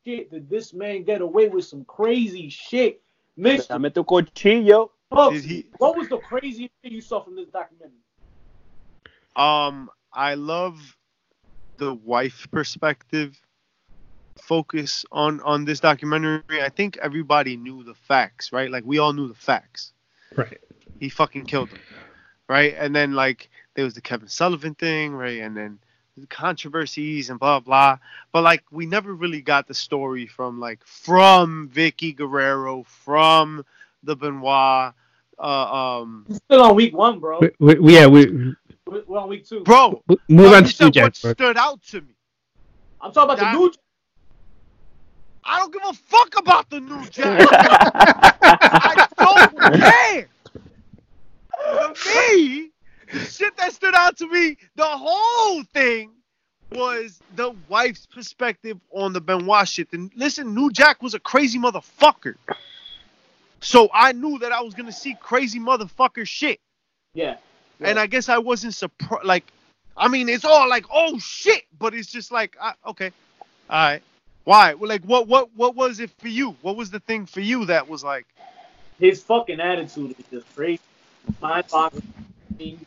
shit, 0.05 0.31
did 0.31 0.49
this 0.49 0.73
man 0.73 1.03
get 1.03 1.21
away 1.21 1.49
with 1.49 1.65
some 1.65 1.83
crazy 1.85 2.49
shit? 2.49 3.01
Mr. 3.37 3.67
Dame 3.69 3.91
tu 3.91 4.03
cuchillo. 4.03 4.91
He- 5.31 5.65
what 5.77 5.97
was 5.97 6.07
the 6.07 6.19
craziest 6.19 6.71
thing 6.83 6.91
you 6.91 7.01
saw 7.01 7.23
from 7.23 7.35
this 7.35 7.49
documentary? 7.49 7.97
Um, 9.35 9.89
I 10.13 10.35
love 10.35 10.95
the 11.79 11.93
wife 11.95 12.47
perspective 12.51 13.41
focus 14.41 15.05
on 15.11 15.39
on 15.41 15.65
this 15.65 15.79
documentary. 15.79 16.41
I 16.61 16.69
think 16.69 16.97
everybody 17.01 17.57
knew 17.57 17.83
the 17.83 17.93
facts, 17.95 18.51
right? 18.53 18.69
Like 18.69 18.83
we 18.85 18.99
all 18.99 19.13
knew 19.13 19.27
the 19.27 19.33
facts. 19.35 19.93
right. 20.35 20.59
he 20.99 21.09
fucking 21.09 21.45
killed 21.45 21.69
him, 21.69 21.79
right? 22.47 22.75
And 22.77 22.95
then 22.95 23.13
like 23.13 23.49
there 23.75 23.85
was 23.85 23.93
the 23.95 24.01
Kevin 24.01 24.27
Sullivan 24.27 24.75
thing, 24.75 25.13
right? 25.13 25.39
And 25.41 25.55
then 25.55 25.79
the 26.17 26.27
controversies 26.27 27.29
and 27.29 27.39
blah 27.39 27.59
blah. 27.59 27.97
But 28.31 28.43
like 28.43 28.63
we 28.71 28.85
never 28.85 29.13
really 29.13 29.41
got 29.41 29.67
the 29.67 29.73
story 29.73 30.27
from 30.27 30.59
like 30.59 30.85
from 30.85 31.69
Vickie 31.73 32.15
Guerrero, 32.15 32.83
from 32.83 33.65
the 34.03 34.15
Benoit. 34.15 34.93
Uh, 35.41 35.99
um, 36.01 36.25
Still 36.29 36.61
on 36.63 36.75
week 36.75 36.93
one, 36.93 37.19
bro. 37.19 37.39
We, 37.39 37.49
we, 37.59 37.75
we- 37.79 37.93
yeah, 37.95 38.07
we 38.07 38.53
We're 38.91 39.03
we're 39.07 39.19
on 39.19 39.29
week 39.29 39.45
two. 39.47 39.61
bro, 39.61 40.01
move 40.27 40.53
on 40.53 40.63
to 40.63 40.69
said 40.69 40.85
New 40.85 40.91
Jack. 40.91 41.03
what 41.05 41.15
stood 41.15 41.57
out 41.57 41.81
to 41.87 42.01
me. 42.01 42.13
I'm 43.01 43.11
talking 43.11 43.29
about 43.31 43.39
That- 43.39 43.53
the 43.53 43.59
new. 43.59 43.69
Jack. 43.71 43.79
I 45.43 45.57
don't 45.59 45.73
give 45.73 45.81
a 45.85 45.93
fuck 45.93 46.37
about 46.37 46.69
the 46.69 46.79
new 46.79 47.05
Jack. 47.09 47.47
I 48.41 49.05
don't 49.17 49.57
care. 49.81 50.27
For 51.95 52.33
me, 52.35 52.69
the 53.11 53.19
shit 53.19 53.55
that 53.57 53.73
stood 53.73 53.95
out 53.95 54.17
to 54.17 54.27
me, 54.27 54.57
the 54.75 54.85
whole 54.85 55.63
thing 55.73 56.11
was 56.71 57.19
the 57.35 57.55
wife's 57.67 58.05
perspective 58.05 58.77
on 58.91 59.11
the 59.13 59.21
Benoit 59.21 59.67
shit. 59.67 59.87
And 59.93 60.11
listen, 60.15 60.53
New 60.53 60.69
Jack 60.71 61.01
was 61.01 61.13
a 61.15 61.19
crazy 61.19 61.57
motherfucker. 61.57 62.35
So 63.61 63.89
I 63.93 64.11
knew 64.11 64.37
that 64.39 64.51
I 64.51 64.61
was 64.61 64.73
gonna 64.75 64.91
see 64.91 65.15
crazy 65.19 65.59
motherfucker 65.59 66.27
shit. 66.27 66.59
Yeah. 67.13 67.37
And 67.81 67.99
I 67.99 68.07
guess 68.07 68.29
I 68.29 68.37
wasn't 68.37 68.75
surprised. 68.75 69.25
Like, 69.25 69.45
I 69.95 70.07
mean, 70.07 70.29
it's 70.29 70.45
all 70.45 70.67
like, 70.69 70.85
oh 70.93 71.17
shit, 71.19 71.63
but 71.77 71.93
it's 71.93 72.11
just 72.11 72.31
like, 72.31 72.57
I, 72.61 72.73
okay, 72.87 73.11
all 73.69 73.77
right. 73.77 74.01
Why? 74.43 74.73
Well, 74.73 74.89
like, 74.89 75.03
what, 75.03 75.27
what, 75.27 75.49
what 75.55 75.75
was 75.75 75.99
it 75.99 76.09
for 76.17 76.27
you? 76.27 76.55
What 76.61 76.75
was 76.75 76.89
the 76.89 76.99
thing 77.01 77.25
for 77.25 77.41
you 77.41 77.65
that 77.65 77.87
was 77.87 78.03
like, 78.03 78.25
his 78.99 79.23
fucking 79.23 79.59
attitude 79.59 80.15
is 80.19 80.25
just 80.31 80.55
crazy. 80.55 80.81
I 81.41 81.89
mean, 82.57 82.85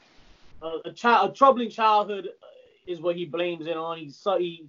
a, 0.60 0.78
a 0.86 0.92
child, 0.92 1.30
a 1.30 1.34
troubling 1.34 1.70
childhood 1.70 2.28
uh, 2.28 2.46
is 2.86 3.00
what 3.00 3.16
he 3.16 3.24
blames 3.24 3.66
it 3.66 3.76
on. 3.76 3.98
He 3.98 4.10
saw 4.10 4.38
he 4.38 4.66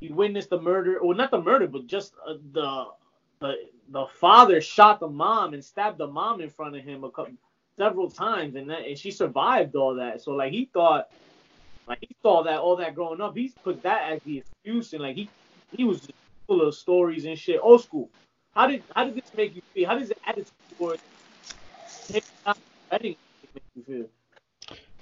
he 0.00 0.08
witnessed 0.08 0.50
the 0.50 0.60
murder, 0.60 0.98
or 0.98 1.14
not 1.14 1.30
the 1.30 1.40
murder, 1.40 1.66
but 1.66 1.86
just 1.86 2.14
uh, 2.26 2.34
the 2.52 2.86
the 3.40 3.54
the 3.90 4.06
father 4.20 4.60
shot 4.60 5.00
the 5.00 5.08
mom 5.08 5.54
and 5.54 5.64
stabbed 5.64 5.98
the 5.98 6.06
mom 6.06 6.40
in 6.40 6.50
front 6.50 6.76
of 6.76 6.84
him 6.84 7.04
a 7.04 7.10
couple 7.10 7.34
several 7.78 8.10
times, 8.10 8.56
and 8.56 8.68
that 8.70 8.86
and 8.86 8.98
she 8.98 9.10
survived 9.10 9.74
all 9.76 9.94
that. 9.96 10.22
So 10.22 10.32
like 10.32 10.52
he 10.52 10.68
thought, 10.72 11.08
like 11.86 11.98
he 12.00 12.14
saw 12.22 12.42
that 12.44 12.58
all 12.58 12.76
that 12.76 12.94
growing 12.94 13.20
up. 13.20 13.36
he 13.36 13.52
put 13.62 13.82
that 13.82 14.12
as 14.12 14.20
the 14.22 14.38
excuse, 14.38 14.92
and 14.92 15.02
like 15.02 15.16
he 15.16 15.28
he 15.76 15.84
was 15.84 16.08
full 16.46 16.62
of 16.62 16.74
stories 16.74 17.24
and 17.24 17.38
shit. 17.38 17.60
Old 17.62 17.82
school. 17.82 18.10
How 18.54 18.66
did 18.66 18.82
how 18.94 19.04
did 19.04 19.14
this 19.14 19.34
make 19.36 19.54
you 19.54 19.62
feel? 19.74 19.88
How 19.88 19.98
does 19.98 20.08
the 20.08 20.16
attitude 20.26 20.52
towards 20.78 21.02
not 22.46 22.58
make 22.90 23.18
you 23.74 23.82
feel? 23.86 24.06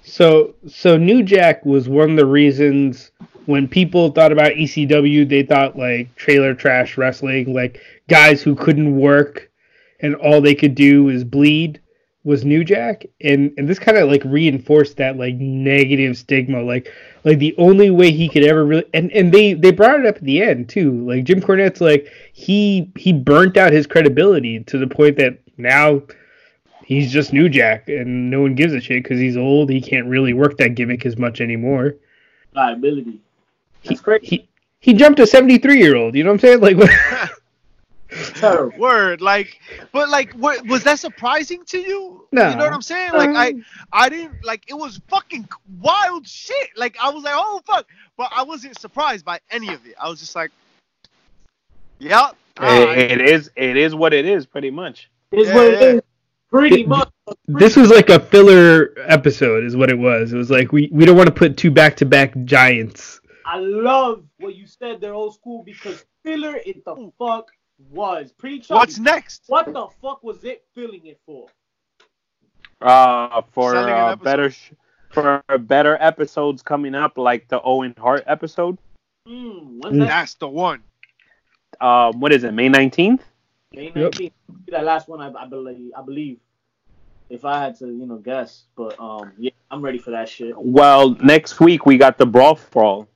So 0.01 0.55
so 0.67 0.97
New 0.97 1.23
Jack 1.23 1.65
was 1.65 1.89
one 1.89 2.11
of 2.11 2.17
the 2.17 2.25
reasons 2.25 3.11
when 3.45 3.67
people 3.67 4.11
thought 4.11 4.31
about 4.31 4.53
ECW, 4.53 5.27
they 5.27 5.43
thought 5.43 5.77
like 5.77 6.13
trailer 6.15 6.53
trash 6.53 6.97
wrestling, 6.97 7.53
like 7.53 7.79
guys 8.09 8.41
who 8.41 8.55
couldn't 8.55 8.97
work 8.97 9.51
and 9.99 10.15
all 10.15 10.41
they 10.41 10.55
could 10.55 10.75
do 10.75 11.09
is 11.09 11.23
bleed 11.23 11.79
was 12.25 12.43
New 12.43 12.63
Jack, 12.65 13.05
and 13.21 13.53
and 13.57 13.69
this 13.69 13.79
kind 13.79 13.97
of 13.97 14.09
like 14.09 14.23
reinforced 14.25 14.97
that 14.97 15.15
like 15.15 15.35
negative 15.35 16.17
stigma, 16.17 16.61
like 16.61 16.91
like 17.23 17.39
the 17.39 17.55
only 17.57 17.91
way 17.91 18.11
he 18.11 18.27
could 18.27 18.43
ever 18.43 18.65
really 18.65 18.85
and 18.93 19.11
and 19.13 19.31
they 19.31 19.53
they 19.53 19.71
brought 19.71 19.99
it 19.99 20.05
up 20.05 20.17
at 20.17 20.23
the 20.23 20.41
end 20.41 20.67
too, 20.67 21.07
like 21.07 21.23
Jim 21.23 21.39
Cornette's 21.39 21.79
like 21.79 22.07
he 22.33 22.91
he 22.97 23.13
burnt 23.13 23.55
out 23.55 23.71
his 23.71 23.87
credibility 23.87 24.61
to 24.65 24.77
the 24.77 24.87
point 24.87 25.17
that 25.17 25.39
now 25.57 26.01
he's 26.83 27.11
just 27.11 27.31
New 27.31 27.47
Jack, 27.47 27.87
and 27.87 28.29
no 28.29 28.41
one 28.41 28.55
gives 28.55 28.73
a 28.73 28.81
shit 28.81 29.03
because 29.03 29.19
he's 29.19 29.37
old. 29.37 29.69
He 29.69 29.79
can't 29.79 30.07
really 30.07 30.33
work 30.33 30.57
that 30.57 30.75
gimmick 30.75 31.05
as 31.05 31.17
much 31.17 31.41
anymore. 31.41 31.95
Liability. 32.53 33.19
That's 33.83 34.01
crazy. 34.01 34.25
He 34.25 34.49
he 34.79 34.93
jumped 34.93 35.19
a 35.19 35.27
seventy 35.27 35.59
three 35.59 35.79
year 35.79 35.95
old. 35.95 36.15
You 36.15 36.23
know 36.23 36.31
what 36.31 36.43
I'm 36.43 36.59
saying? 36.59 36.61
Like, 36.61 36.77
what? 36.77 36.89
Terrible. 38.35 38.77
word? 38.79 39.21
Like, 39.21 39.59
but 39.91 40.09
like, 40.09 40.33
what, 40.33 40.65
was 40.67 40.83
that 40.83 40.99
surprising 40.99 41.63
to 41.65 41.79
you? 41.79 42.27
No. 42.31 42.49
You 42.49 42.55
know 42.55 42.63
what 42.65 42.73
I'm 42.73 42.81
saying? 42.81 43.13
Like, 43.13 43.29
I, 43.29 43.49
um, 43.49 43.65
I 43.91 44.09
didn't 44.09 44.43
like. 44.43 44.63
It 44.67 44.73
was 44.73 44.99
fucking 45.07 45.47
wild 45.81 46.27
shit. 46.27 46.69
Like, 46.75 46.95
I 47.01 47.09
was 47.09 47.23
like, 47.23 47.33
oh 47.35 47.61
fuck, 47.65 47.87
but 48.17 48.31
I 48.35 48.43
wasn't 48.43 48.79
surprised 48.79 49.25
by 49.25 49.39
any 49.51 49.69
of 49.73 49.85
it. 49.85 49.95
I 50.01 50.09
was 50.09 50.19
just 50.19 50.35
like, 50.35 50.51
yep. 51.99 52.35
alright. 52.59 52.97
It- 52.97 53.11
it 53.11 53.21
is 53.21 53.51
it 53.55 53.77
is 53.77 53.95
what 53.95 54.13
it 54.13 54.25
is, 54.25 54.45
pretty 54.45 54.71
much. 54.71 55.09
It's 55.31 55.49
Yeah, 55.49 55.55
what 55.55 55.65
it 55.65 55.81
yeah. 55.81 55.87
is. 55.87 56.01
Pretty 56.49 56.85
much. 56.85 57.09
this 57.47 57.75
was 57.75 57.89
like 57.89 58.09
a 58.09 58.19
filler 58.19 58.93
episode, 59.07 59.65
is 59.65 59.75
what 59.75 59.89
it 59.89 59.97
was. 59.97 60.31
It 60.31 60.37
was 60.37 60.49
like 60.49 60.71
we 60.71 60.89
we 60.91 61.05
don't 61.05 61.17
want 61.17 61.27
to 61.27 61.33
put 61.33 61.57
two 61.57 61.71
back 61.71 61.97
to 61.97 62.05
back 62.05 62.33
giants. 62.45 63.19
I 63.45 63.57
love 63.59 64.23
what 64.39 64.55
you 64.55 64.65
said 64.65 65.01
They're 65.01 65.13
old 65.13 65.35
school, 65.35 65.63
because 65.63 66.05
filler 66.23 66.55
it 66.65 66.83
the 66.85 67.11
fuck 67.19 67.51
was. 67.91 68.31
Pretty 68.31 68.59
chubby. 68.59 68.77
What's 68.79 68.99
next? 68.99 69.43
What 69.47 69.73
the 69.73 69.87
fuck 70.01 70.23
was 70.23 70.43
it 70.43 70.63
filling 70.73 71.05
it 71.05 71.19
for? 71.25 71.47
Uh, 72.81 73.41
for 73.51 73.75
uh, 73.75 74.15
better 74.15 74.51
sh- 74.51 74.71
for 75.11 75.43
better 75.59 75.97
episodes 75.99 76.61
coming 76.61 76.93
up, 76.93 77.17
like 77.17 77.47
the 77.47 77.61
Owen 77.61 77.93
Hart 77.97 78.23
episode. 78.27 78.77
Hmm. 79.27 79.79
When's 79.79 79.99
that? 79.99 80.07
That's 80.07 80.33
the 80.35 80.47
one. 80.47 80.83
Um, 81.81 82.19
what 82.19 82.31
is 82.31 82.43
it? 82.43 82.53
May 82.53 82.69
nineteenth. 82.69 83.23
May 83.73 83.91
Yep. 83.95 84.11
19th. 84.13 84.31
That 84.69 84.83
last 84.83 85.07
one, 85.07 85.21
I, 85.21 85.31
I 85.43 85.47
believe. 85.47 85.91
I 85.97 86.01
believe. 86.01 86.39
If 87.29 87.43
I 87.43 87.59
had 87.59 87.77
to, 87.79 87.87
you 87.87 88.05
know, 88.05 88.17
guess, 88.17 88.65
but 88.75 88.99
um, 88.99 89.31
yeah, 89.39 89.51
I'm 89.71 89.81
ready 89.81 89.97
for 89.97 90.11
that 90.11 90.29
shit. 90.29 90.53
Well, 90.55 91.15
next 91.23 91.59
week 91.59 91.85
we 91.85 91.97
got 91.97 92.17
the 92.19 92.25
Brawl 92.25 92.59
Brawl. 92.71 93.07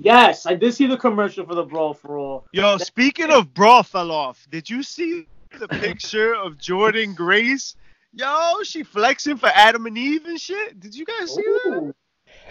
Yes, 0.00 0.46
I 0.46 0.54
did 0.54 0.72
see 0.74 0.86
the 0.86 0.96
commercial 0.96 1.44
for 1.46 1.54
the 1.54 1.62
Brawl 1.62 1.94
for 1.94 2.16
All. 2.18 2.46
Yo, 2.52 2.78
speaking 2.78 3.30
of 3.30 3.52
brawl 3.54 3.82
fell 3.82 4.10
off, 4.10 4.46
did 4.50 4.68
you 4.68 4.82
see 4.82 5.26
the 5.58 5.68
picture 5.68 6.34
of 6.34 6.54
Jordynne 6.56 7.14
Grace? 7.14 7.76
Yo, 8.12 8.62
she 8.64 8.82
flexing 8.82 9.36
for 9.36 9.50
Adam 9.54 9.86
and 9.86 9.96
Eve 9.98 10.24
and 10.26 10.40
shit. 10.40 10.80
Did 10.80 10.94
you 10.94 11.04
guys 11.04 11.34
see 11.34 11.42
that? 11.42 11.94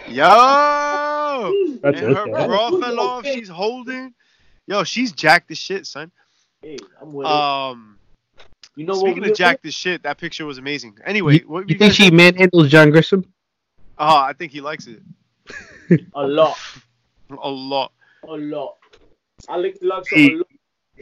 Yo, 0.08 1.78
That's 1.82 2.00
and 2.00 2.16
her 2.16 2.22
okay. 2.22 2.46
bra 2.46 2.70
fell 2.80 3.00
off. 3.00 3.24
She's 3.26 3.48
holding. 3.48 4.14
Yo, 4.66 4.84
she's 4.84 5.12
jacked 5.12 5.50
as 5.50 5.58
shit, 5.58 5.86
son. 5.86 6.10
Hey, 6.62 6.78
I'm 7.00 7.12
with 7.12 7.26
it. 7.26 7.32
Um, 7.32 7.98
You 8.76 8.86
know 8.86 8.94
speaking 8.94 9.22
what? 9.22 9.30
of 9.32 9.36
jacked 9.36 9.66
as 9.66 9.74
shit, 9.74 10.02
that 10.04 10.18
picture 10.18 10.46
was 10.46 10.58
amazing. 10.58 10.96
Anyway, 11.04 11.40
You, 11.40 11.48
what 11.48 11.68
you 11.68 11.74
you 11.74 11.78
think 11.78 11.90
guys- 11.90 11.96
she 11.96 12.10
manhandles 12.10 12.68
John 12.68 12.90
Gresham? 12.90 13.24
Oh, 13.98 14.16
I 14.16 14.32
think 14.32 14.52
he 14.52 14.60
likes 14.62 14.86
it 14.86 15.02
A 16.14 16.26
lot, 16.26 16.56
a 17.42 17.48
lot. 17.48 17.92
a 18.28 18.32
lot. 18.36 18.76
I 19.48 19.56
like 19.56 19.78
Lux 19.82 20.08
Hey. 20.10 20.32
a 20.32 20.36
lot. 20.36 20.46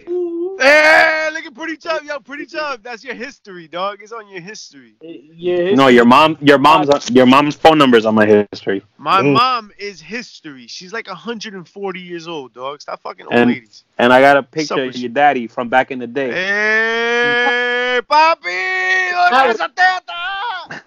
Ooh. 0.08 0.56
Hey, 0.60 1.28
look 1.32 1.44
at 1.44 1.52
Pretty 1.54 1.76
Chub. 1.76 2.04
Yo, 2.04 2.20
Pretty 2.20 2.46
Chub. 2.46 2.84
That's 2.84 3.02
your 3.02 3.14
history, 3.14 3.66
dog. 3.66 4.00
It's 4.00 4.12
on 4.12 4.28
your 4.28 4.40
history. 4.40 4.94
Yeah. 5.02 5.74
No, 5.74 5.88
your 5.88 6.04
mom, 6.04 6.38
your 6.40 6.58
mom's, 6.58 7.10
your 7.10 7.26
mom's 7.26 7.56
phone 7.56 7.78
number's 7.78 8.06
on 8.06 8.14
my 8.14 8.24
history. 8.26 8.84
My 8.96 9.20
Mm. 9.22 9.32
mom 9.32 9.72
is 9.76 10.00
history. 10.00 10.68
She's 10.68 10.92
like 10.92 11.08
140 11.08 11.98
years 12.00 12.28
old, 12.28 12.52
dog. 12.54 12.80
Stop 12.80 13.02
fucking 13.02 13.26
old 13.26 13.34
And- 13.34 13.50
ladies. 13.50 13.82
And 13.98 14.12
I 14.12 14.20
got 14.20 14.36
a 14.36 14.42
picture 14.44 14.76
Sup, 14.76 14.78
of 14.78 14.96
your 14.96 15.10
daddy 15.10 15.48
from 15.48 15.68
back 15.68 15.90
in 15.90 15.98
the 15.98 16.06
day. 16.06 16.30
Hey, 16.30 18.00
papi, 18.08 19.10
¿dónde 19.12 19.50
esa 19.50 19.68
teta? 19.74 20.84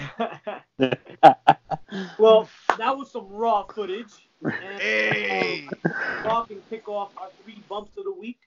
well, 2.18 2.48
that 2.78 2.96
was 2.96 3.10
some 3.12 3.28
raw 3.28 3.64
footage. 3.64 4.28
And, 4.42 4.80
Hey. 4.80 5.62
um, 5.68 5.70
Raw 6.24 6.44
can 6.44 6.60
kick 6.70 6.88
off 6.88 7.12
our 7.16 7.28
three 7.42 7.62
bumps 7.68 7.92
of 7.96 8.04
the 8.04 8.12
week. 8.12 8.38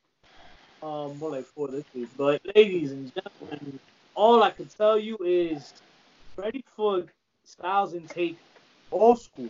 Um, 0.81 1.17
more 1.17 1.31
like 1.31 1.45
four 1.45 1.69
this 1.69 1.85
week. 1.93 2.09
But 2.17 2.41
ladies 2.55 2.91
and 2.91 3.11
gentlemen, 3.13 3.79
all 4.15 4.43
I 4.43 4.51
can 4.51 4.67
tell 4.67 4.99
you 4.99 5.17
is 5.23 5.73
ready 6.37 6.63
for 6.75 7.05
Styles 7.45 7.93
and 7.93 8.07
Take 8.09 8.37
old 8.91 9.21
school. 9.21 9.49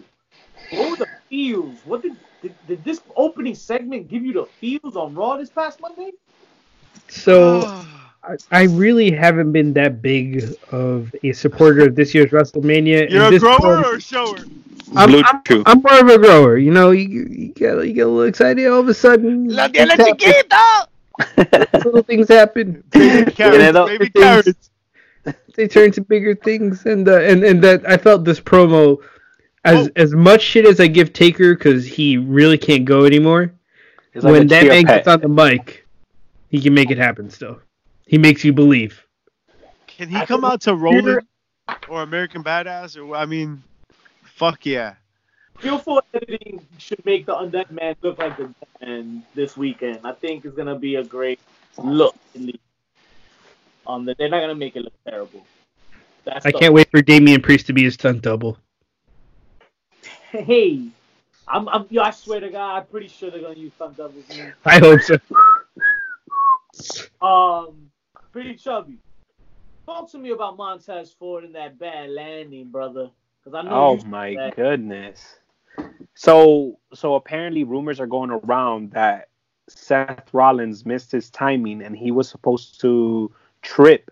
What 0.69 0.89
were 0.91 0.97
the 0.97 1.07
feels? 1.29 1.79
What 1.85 2.01
did, 2.03 2.15
did 2.41 2.55
did 2.67 2.83
this 2.83 3.01
opening 3.15 3.55
segment 3.55 4.07
give 4.09 4.23
you 4.23 4.33
the 4.33 4.45
feels 4.45 4.95
on 4.95 5.13
Raw 5.15 5.37
this 5.37 5.49
past 5.49 5.79
Monday? 5.81 6.11
So 7.09 7.63
I, 8.23 8.35
I 8.51 8.63
really 8.63 9.11
haven't 9.11 9.51
been 9.51 9.73
that 9.73 10.01
big 10.01 10.55
of 10.71 11.13
a 11.23 11.31
supporter 11.33 11.87
of 11.87 11.95
this 11.95 12.13
year's 12.13 12.31
WrestleMania. 12.31 13.09
You're 13.09 13.27
a 13.27 13.39
grower 13.39 13.59
promo- 13.59 13.85
or 13.85 13.95
a 13.95 13.99
shower? 13.99 14.37
I'm, 14.95 15.09
Blue 15.09 15.21
I'm, 15.25 15.43
Chew. 15.47 15.63
I'm 15.65 15.81
more 15.81 15.99
of 15.99 16.07
a 16.09 16.17
grower. 16.17 16.57
You 16.57 16.71
know, 16.71 16.91
you, 16.91 17.25
you 17.29 17.47
get 17.49 17.85
you 17.85 17.93
get 17.93 18.01
a 18.07 18.09
little 18.09 18.23
excited 18.23 18.67
all 18.67 18.79
of 18.79 18.87
a 18.87 18.93
sudden. 18.93 19.47
La 19.49 19.67
things 19.67 19.89
tiene 19.89 19.89
happen, 19.89 20.17
chiquita. 20.17 20.87
little 21.85 22.03
things 22.03 22.27
happen. 22.29 22.83
Baby 22.91 23.31
carrots, 23.35 23.89
baby 23.89 24.09
things- 24.09 24.11
carrots. 24.23 24.69
They 25.55 25.67
turn 25.67 25.91
to 25.93 26.01
bigger 26.01 26.35
things, 26.35 26.85
and 26.85 27.07
uh, 27.07 27.19
and 27.21 27.43
and 27.43 27.63
that 27.63 27.87
I 27.89 27.97
felt 27.97 28.25
this 28.25 28.39
promo 28.39 28.97
as 29.63 29.87
Oh. 29.87 29.91
as 29.95 30.13
much 30.13 30.41
shit 30.41 30.65
as 30.65 30.79
I 30.79 30.87
give 30.87 31.13
Taker 31.13 31.55
because 31.55 31.85
he 31.85 32.17
really 32.17 32.57
can't 32.57 32.83
go 32.85 33.05
anymore. 33.05 33.53
Like 34.15 34.23
when 34.23 34.47
that 34.47 34.67
man 34.67 34.83
pet. 34.85 35.05
gets 35.05 35.07
on 35.07 35.21
the 35.21 35.29
mic, 35.29 35.87
he 36.49 36.59
can 36.61 36.73
make 36.73 36.91
it 36.91 36.97
happen. 36.97 37.29
Still, 37.29 37.59
he 38.05 38.17
makes 38.17 38.43
you 38.43 38.51
believe. 38.51 39.05
Can 39.87 40.09
he 40.09 40.25
come 40.25 40.43
out 40.43 40.61
to 40.61 40.75
Rollin' 40.75 41.19
or 41.87 42.01
American 42.03 42.43
Badass? 42.43 42.97
Or 42.97 43.15
I 43.15 43.25
mean, 43.25 43.63
fuck 44.43 44.65
yeah. 44.65 44.95
Feel 45.59 45.77
for 45.77 46.01
editing 46.13 46.65
should 46.77 47.03
make 47.05 47.25
the 47.25 47.33
undead 47.33 47.71
man 47.71 47.95
look 48.01 48.17
like 48.17 48.35
the 48.35 48.43
Dead 48.43 48.67
man 48.81 49.23
this 49.35 49.55
weekend. 49.55 49.99
I 50.03 50.11
think 50.11 50.43
it's 50.43 50.55
gonna 50.55 50.77
be 50.77 50.95
a 50.95 51.03
great 51.03 51.39
look. 51.77 52.15
At 52.35 52.41
least. 52.41 52.59
Um, 53.87 54.05
they're 54.05 54.29
not 54.29 54.41
gonna 54.41 54.55
make 54.55 54.75
it 54.75 54.81
look 54.81 54.93
terrible. 55.07 55.45
That's 56.25 56.45
I 56.45 56.51
can't 56.51 56.73
wait 56.73 56.89
for 56.91 57.01
Damian 57.01 57.41
Priest 57.41 57.67
to 57.67 57.73
be 57.73 57.83
his 57.83 57.93
stunt 57.93 58.21
double. 58.21 58.57
Hey, 60.31 60.87
I'm, 61.47 61.69
I'm, 61.69 61.85
yo, 61.89 62.01
I 62.01 62.11
swear 62.11 62.39
to 62.39 62.49
God, 62.49 62.77
I'm 62.77 62.85
pretty 62.87 63.07
sure 63.07 63.29
they're 63.29 63.41
gonna 63.41 63.55
use 63.55 63.73
stunt 63.75 63.95
doubles. 63.95 64.27
Man. 64.29 64.53
I 64.65 64.79
hope 64.79 65.01
so. 65.01 65.17
Um, 67.21 67.89
pretty 68.33 68.55
chubby. 68.55 68.97
Talk 69.85 70.11
to 70.11 70.17
me 70.17 70.31
about 70.31 70.57
Montez 70.57 71.11
Ford 71.11 71.45
and 71.45 71.55
that 71.55 71.79
bad 71.79 72.09
landing, 72.09 72.69
brother. 72.69 73.11
Cause 73.43 73.53
I 73.53 73.61
know 73.63 73.71
Oh 73.71 74.03
my 74.05 74.35
that. 74.35 74.55
goodness. 74.55 75.37
So 76.15 76.79
so 76.93 77.15
apparently 77.15 77.63
rumors 77.63 77.99
are 77.99 78.07
going 78.07 78.29
around 78.31 78.91
that 78.91 79.29
Seth 79.67 80.33
Rollins 80.33 80.85
missed 80.85 81.11
his 81.11 81.29
timing 81.29 81.81
and 81.81 81.95
he 81.95 82.11
was 82.11 82.29
supposed 82.29 82.79
to 82.81 83.33
trip 83.61 84.11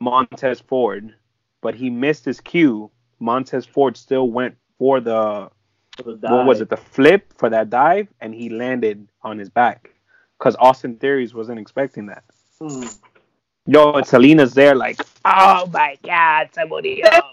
Montez 0.00 0.60
Ford, 0.60 1.14
but 1.60 1.74
he 1.74 1.90
missed 1.90 2.24
his 2.24 2.40
cue. 2.40 2.90
Montez 3.20 3.66
Ford 3.66 3.96
still 3.96 4.30
went 4.30 4.56
for 4.78 5.00
the 5.00 5.50
for 6.02 6.14
the 6.14 6.28
what 6.28 6.46
was 6.46 6.60
it, 6.60 6.68
the 6.68 6.76
flip 6.76 7.32
for 7.36 7.48
that 7.50 7.70
dive, 7.70 8.08
and 8.20 8.34
he 8.34 8.48
landed 8.48 9.08
on 9.22 9.38
his 9.38 9.48
back. 9.48 9.90
Because 10.38 10.54
Austin 10.56 10.96
Theories 10.96 11.32
wasn't 11.32 11.58
expecting 11.58 12.06
that. 12.06 12.24
Hmm. 12.60 12.86
Yo, 13.66 13.92
and 13.92 14.06
Selena's 14.06 14.52
there 14.54 14.74
like, 14.74 15.00
oh 15.24 15.66
my 15.72 15.96
god, 16.04 16.50
somebody 16.52 17.02
else. 17.02 17.24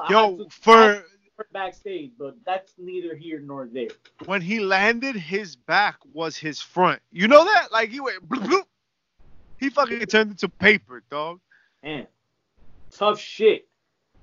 I 0.00 0.06
had 0.06 0.10
Yo, 0.10 0.46
I 0.46 0.48
for 0.50 1.04
backstage, 1.52 2.12
but 2.18 2.36
that's 2.44 2.74
neither 2.78 3.14
here 3.14 3.40
nor 3.40 3.66
there. 3.66 3.88
when 4.26 4.40
he 4.42 4.60
landed, 4.60 5.16
his 5.16 5.56
back 5.56 5.96
was 6.12 6.36
his 6.36 6.60
front. 6.60 7.00
You 7.10 7.28
know 7.28 7.44
that? 7.44 7.72
Like 7.72 7.90
he 7.90 8.00
went 8.00 8.28
bloop, 8.28 8.46
bloop. 8.46 8.64
He 9.58 9.70
fucking 9.70 10.00
turned 10.06 10.30
into 10.30 10.48
paper, 10.48 11.02
dog. 11.10 11.40
Man, 11.82 12.06
tough 12.90 13.20
shit. 13.20 13.68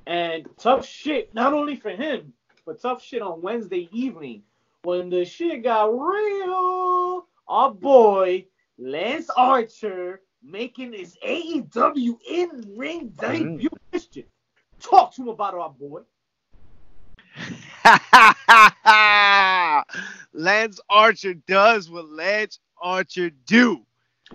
And 0.05 0.48
tough 0.57 0.86
shit, 0.86 1.34
not 1.34 1.53
only 1.53 1.75
for 1.75 1.89
him, 1.89 2.34
but 2.65 2.81
tough 2.81 3.03
shit 3.03 3.22
on 3.22 3.41
Wednesday 3.41 3.89
evening 3.91 4.43
when 4.84 5.10
the 5.10 5.25
shit 5.25 5.63
got 5.63 5.86
real. 5.86 7.25
Our 7.48 7.72
boy, 7.72 8.46
Lance 8.77 9.29
Archer, 9.36 10.22
making 10.43 10.93
his 10.93 11.17
AEW 11.25 12.17
in 12.29 12.74
ring 12.75 13.10
mm. 13.10 13.17
debut. 13.19 13.69
Christian, 13.69 13.87
talk 14.81 15.13
to 15.15 15.24
him 15.24 15.29
about 15.29 15.53
our 15.53 15.69
boy. 15.69 16.01
Lance 20.34 20.79
Archer 20.89 21.34
does 21.34 21.89
what 21.89 22.10
Lance 22.10 22.60
Archer 22.81 23.29
do. 23.46 23.81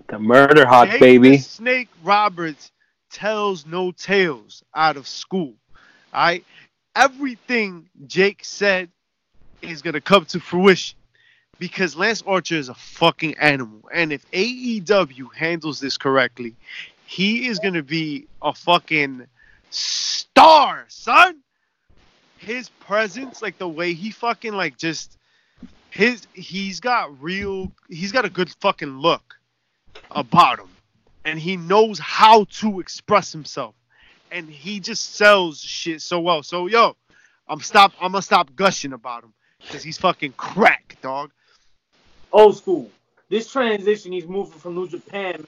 The 0.07 0.17
Murderhawk 0.17 0.91
Jake 0.91 0.99
baby. 0.99 1.29
the 1.31 1.37
Snake 1.37 1.89
Roberts 2.03 2.71
tells 3.11 3.65
no 3.65 3.91
tales 3.91 4.63
out 4.73 4.97
of 4.97 5.07
school. 5.07 5.53
All 6.13 6.25
right? 6.25 6.45
Everything 6.95 7.89
Jake 8.07 8.43
said 8.43 8.89
is 9.61 9.81
going 9.81 9.93
to 9.93 10.01
come 10.01 10.25
to 10.25 10.39
fruition 10.39 10.97
because 11.59 11.95
Lance 11.95 12.23
Archer 12.25 12.55
is 12.55 12.69
a 12.69 12.73
fucking 12.73 13.35
animal. 13.37 13.87
And 13.93 14.11
if 14.11 14.29
AEW 14.31 15.33
handles 15.33 15.79
this 15.79 15.97
correctly, 15.97 16.55
he 17.05 17.47
is 17.47 17.59
going 17.59 17.75
to 17.75 17.83
be 17.83 18.27
a 18.41 18.53
fucking 18.53 19.27
star, 19.73 20.85
son. 20.87 21.39
His 22.37 22.69
presence, 22.69 23.41
like 23.41 23.57
the 23.57 23.67
way 23.67 23.93
he 23.93 24.11
fucking 24.11 24.53
like 24.53 24.77
just 24.77 25.17
his 25.89 26.27
he's 26.33 26.79
got 26.79 27.21
real 27.21 27.71
he's 27.87 28.11
got 28.11 28.25
a 28.25 28.29
good 28.29 28.49
fucking 28.59 28.97
look 28.97 29.35
about 30.11 30.59
him 30.59 30.67
and 31.23 31.39
he 31.39 31.55
knows 31.55 31.99
how 31.99 32.45
to 32.45 32.79
express 32.79 33.31
himself 33.31 33.75
and 34.31 34.49
he 34.49 34.79
just 34.79 35.15
sells 35.15 35.61
shit 35.61 36.01
so 36.01 36.19
well 36.19 36.41
so 36.41 36.65
yo 36.65 36.95
i'm 37.47 37.61
stop 37.61 37.93
i'm 38.01 38.11
gonna 38.11 38.23
stop 38.23 38.53
gushing 38.55 38.91
about 38.91 39.23
him 39.23 39.31
because 39.61 39.83
he's 39.83 39.99
fucking 39.99 40.33
crack 40.35 40.97
dog 41.03 41.31
Old 42.33 42.57
school. 42.57 42.89
This 43.29 43.51
transition, 43.51 44.11
he's 44.11 44.27
moving 44.27 44.59
from 44.59 44.73
New 44.73 44.87
Japan. 44.87 45.45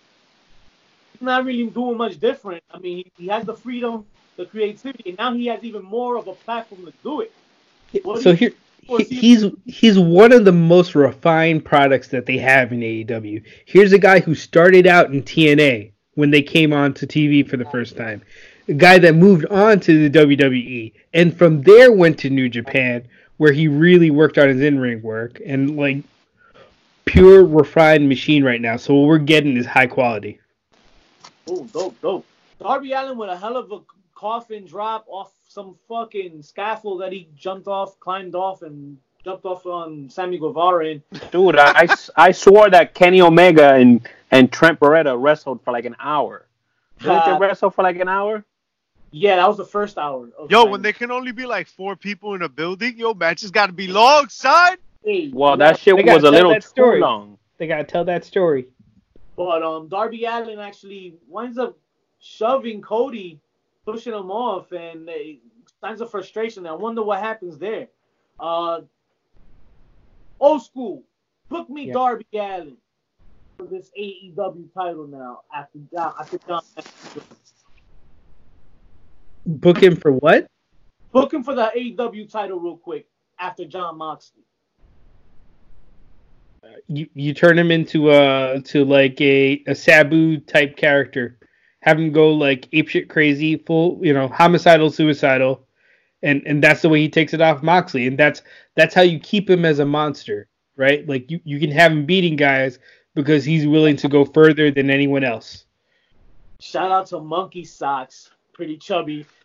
Not 1.22 1.46
really 1.46 1.66
doing 1.68 1.98
much 1.98 2.20
different. 2.20 2.64
I 2.72 2.80
mean, 2.80 2.98
he, 2.98 3.12
he 3.24 3.28
has 3.28 3.46
the 3.46 3.56
freedom, 3.56 4.06
the 4.38 4.46
creativity, 4.46 5.10
and 5.10 5.18
now 5.18 5.34
he 5.34 5.48
has 5.48 5.64
even 5.64 5.84
more 5.84 6.18
of 6.18 6.28
a 6.28 6.34
platform 6.34 6.86
to 6.86 6.94
do 7.04 7.22
it. 7.22 7.32
What 8.04 8.22
So 8.22 8.34
here, 8.34 8.54
he- 8.88 9.04
he's 9.04 9.46
he's 9.66 9.98
one 9.98 10.32
of 10.32 10.46
the 10.46 10.52
most 10.52 10.96
refined 10.96 11.66
products 11.66 12.08
that 12.10 12.26
they 12.26 12.38
have 12.38 12.72
in 12.72 12.82
AEW. 12.82 13.42
Here's 13.66 13.94
a 13.94 14.00
guy 14.00 14.20
who 14.20 14.36
started 14.36 14.88
out 14.88 15.12
in 15.12 15.24
TNA 15.24 15.92
when 16.14 16.32
they 16.32 16.42
came 16.42 16.74
on 16.74 16.94
to 16.96 17.08
TV 17.08 17.48
for 17.48 17.58
the 17.58 17.66
first 17.66 17.98
time. 17.98 18.22
A 18.68 18.74
guy 18.74 18.98
that 19.00 19.16
moved 19.16 19.46
on 19.48 19.80
to 19.82 20.10
the 20.10 20.20
WWE 20.20 20.94
and 21.14 21.36
from 21.38 21.62
there 21.62 21.92
went 21.92 22.18
to 22.20 22.30
New 22.30 22.50
Japan 22.50 23.08
where 23.38 23.52
he 23.52 23.68
really 23.68 24.10
worked 24.12 24.38
on 24.38 24.50
his 24.50 24.62
in-ring 24.62 25.02
work 25.02 25.40
and 25.46 25.76
like 25.78 26.04
pure 27.06 27.46
refined 27.46 28.08
machine 28.08 28.44
right 28.44 28.62
now. 28.62 28.78
So 28.78 28.94
what 28.94 29.08
we're 29.08 29.18
getting 29.20 29.58
is 29.58 29.66
high 29.66 29.88
quality. 29.88 30.40
Oh, 31.50 31.64
dope, 31.72 32.02
dope. 32.02 32.26
Darby 32.60 32.94
Allin 32.94 33.18
with 33.18 33.30
a 33.30 33.38
hell 33.38 33.58
of 33.58 33.72
a 33.72 33.80
coffin 34.16 34.66
drop 34.66 35.06
off 35.08 35.32
some 35.48 35.76
fucking 35.88 36.42
scaffold 36.42 37.02
that 37.02 37.12
he 37.12 37.28
jumped 37.36 37.68
off, 37.68 38.00
climbed 38.00 38.36
off, 38.36 38.62
and 38.62 38.98
jumped 39.24 39.46
off 39.46 39.66
on 39.66 40.10
Sammy 40.10 40.38
Guevara. 40.38 40.88
And 40.92 41.02
Dude, 41.32 41.58
I, 41.58 41.82
I, 41.84 41.96
I 42.16 42.32
swore 42.32 42.70
that 42.70 42.94
Kenny 42.94 43.22
Omega 43.22 43.74
and, 43.74 44.08
and 44.32 44.52
Trent 44.52 44.80
Beretta 44.80 45.20
wrestled 45.22 45.64
for 45.64 45.72
like 45.72 45.86
an 45.86 45.96
hour. 46.00 46.48
Didn't 47.00 47.18
Uh, 47.18 47.34
they 47.34 47.46
wrestle 47.46 47.70
for 47.70 47.84
like 47.84 48.00
an 48.00 48.08
hour? 48.10 48.44
yeah, 49.12 49.38
that 49.38 49.48
was 49.48 49.58
the 49.58 49.66
first 49.66 49.98
hour. 49.98 50.30
Of 50.38 50.50
yo 50.52 50.62
Sammy. 50.62 50.72
when 50.72 50.82
they 50.82 50.94
can 50.94 51.12
only 51.12 51.32
be 51.32 51.46
like 51.46 51.68
four 51.68 51.96
people 51.96 52.34
in 52.36 52.42
a 52.42 52.50
building 52.50 52.98
yo 52.98 53.14
matches 53.14 53.50
gotta 53.52 53.72
be 53.74 53.88
long 53.88 54.28
son 54.30 54.78
Hey, 55.04 55.30
Well, 55.34 55.56
that 55.58 55.78
shit 55.80 55.96
was 55.96 56.24
a 56.24 56.32
little 56.32 56.54
too 56.56 56.62
story. 56.62 57.00
long. 57.00 57.38
They 57.58 57.68
gotta 57.68 57.84
tell 57.84 58.04
that 58.06 58.26
story. 58.26 58.66
But 59.36 59.64
um, 59.64 59.88
Darby 59.90 60.26
Allin 60.26 60.60
actually 60.60 61.16
winds 61.28 61.58
up 61.58 61.78
shoving 62.20 62.82
Cody, 62.82 63.42
pushing 63.86 64.14
him 64.14 64.32
off, 64.32 64.72
and 64.72 65.08
they, 65.08 65.40
signs 65.82 66.02
of 66.02 66.10
frustration. 66.10 66.66
I 66.66 66.74
wonder 66.74 67.04
what 67.04 67.20
happens 67.20 67.58
there. 67.58 67.88
Uh, 68.40 68.82
old 70.40 70.64
school, 70.64 71.04
book 71.50 71.70
me 71.70 71.88
Yeah. 71.88 71.94
Darby 71.94 72.26
Allen 72.34 72.78
for 73.58 73.66
this 73.66 73.92
AEW 73.98 74.74
title 74.74 75.08
now 75.08 75.42
after 75.54 75.80
John. 75.94 76.14
After 76.20 76.38
John, 76.48 76.62
Book 79.46 79.82
him 79.82 79.96
for 79.96 80.12
what? 80.12 80.48
book 81.12 81.34
him 81.34 81.44
for 81.44 81.56
the 81.56 81.72
AEW 81.78 82.30
title 82.30 82.60
real 82.60 82.76
quick 82.76 83.08
after 83.40 83.64
Jon 83.64 83.98
Moxley. 83.98 84.44
You 86.88 87.08
you 87.14 87.34
turn 87.34 87.58
him 87.58 87.72
into 87.72 88.12
a 88.12 88.62
to 88.62 88.86
like 88.86 89.20
a 89.22 89.64
a 89.68 89.76
Sabu 89.76 90.38
type 90.40 90.78
character. 90.78 91.38
Have 91.82 92.00
him 92.00 92.12
go 92.12 92.32
like 92.32 92.70
apeshit 92.72 93.10
crazy, 93.10 93.58
full 93.58 94.00
you 94.02 94.14
know 94.14 94.28
homicidal, 94.28 94.90
suicidal, 94.92 95.68
and 96.24 96.42
and 96.46 96.64
that's 96.64 96.82
the 96.82 96.90
way 96.90 97.02
he 97.02 97.10
takes 97.10 97.34
it 97.34 97.42
off 97.42 97.64
Moxley, 97.64 98.08
and 98.08 98.18
that's 98.18 98.42
that's 98.76 98.94
how 98.94 99.02
you 99.02 99.20
keep 99.20 99.50
him 99.50 99.66
as 99.66 99.80
a 99.80 99.86
monster, 99.86 100.48
right? 100.76 101.08
Like 101.08 101.30
you 101.30 101.40
you 101.44 101.60
can 101.60 101.72
have 101.72 101.92
him 101.92 102.06
beating 102.06 102.36
guys 102.36 102.80
because 103.14 103.46
he's 103.46 103.68
willing 103.68 103.96
to 103.98 104.08
go 104.08 104.26
further 104.26 104.72
than 104.72 104.90
anyone 104.90 105.24
else. 105.24 105.66
Shout 106.60 106.92
out 106.92 107.08
to 107.08 107.20
Monkey 107.20 107.64
Socks, 107.64 108.32
pretty 108.54 108.78
chubby. 108.78 109.26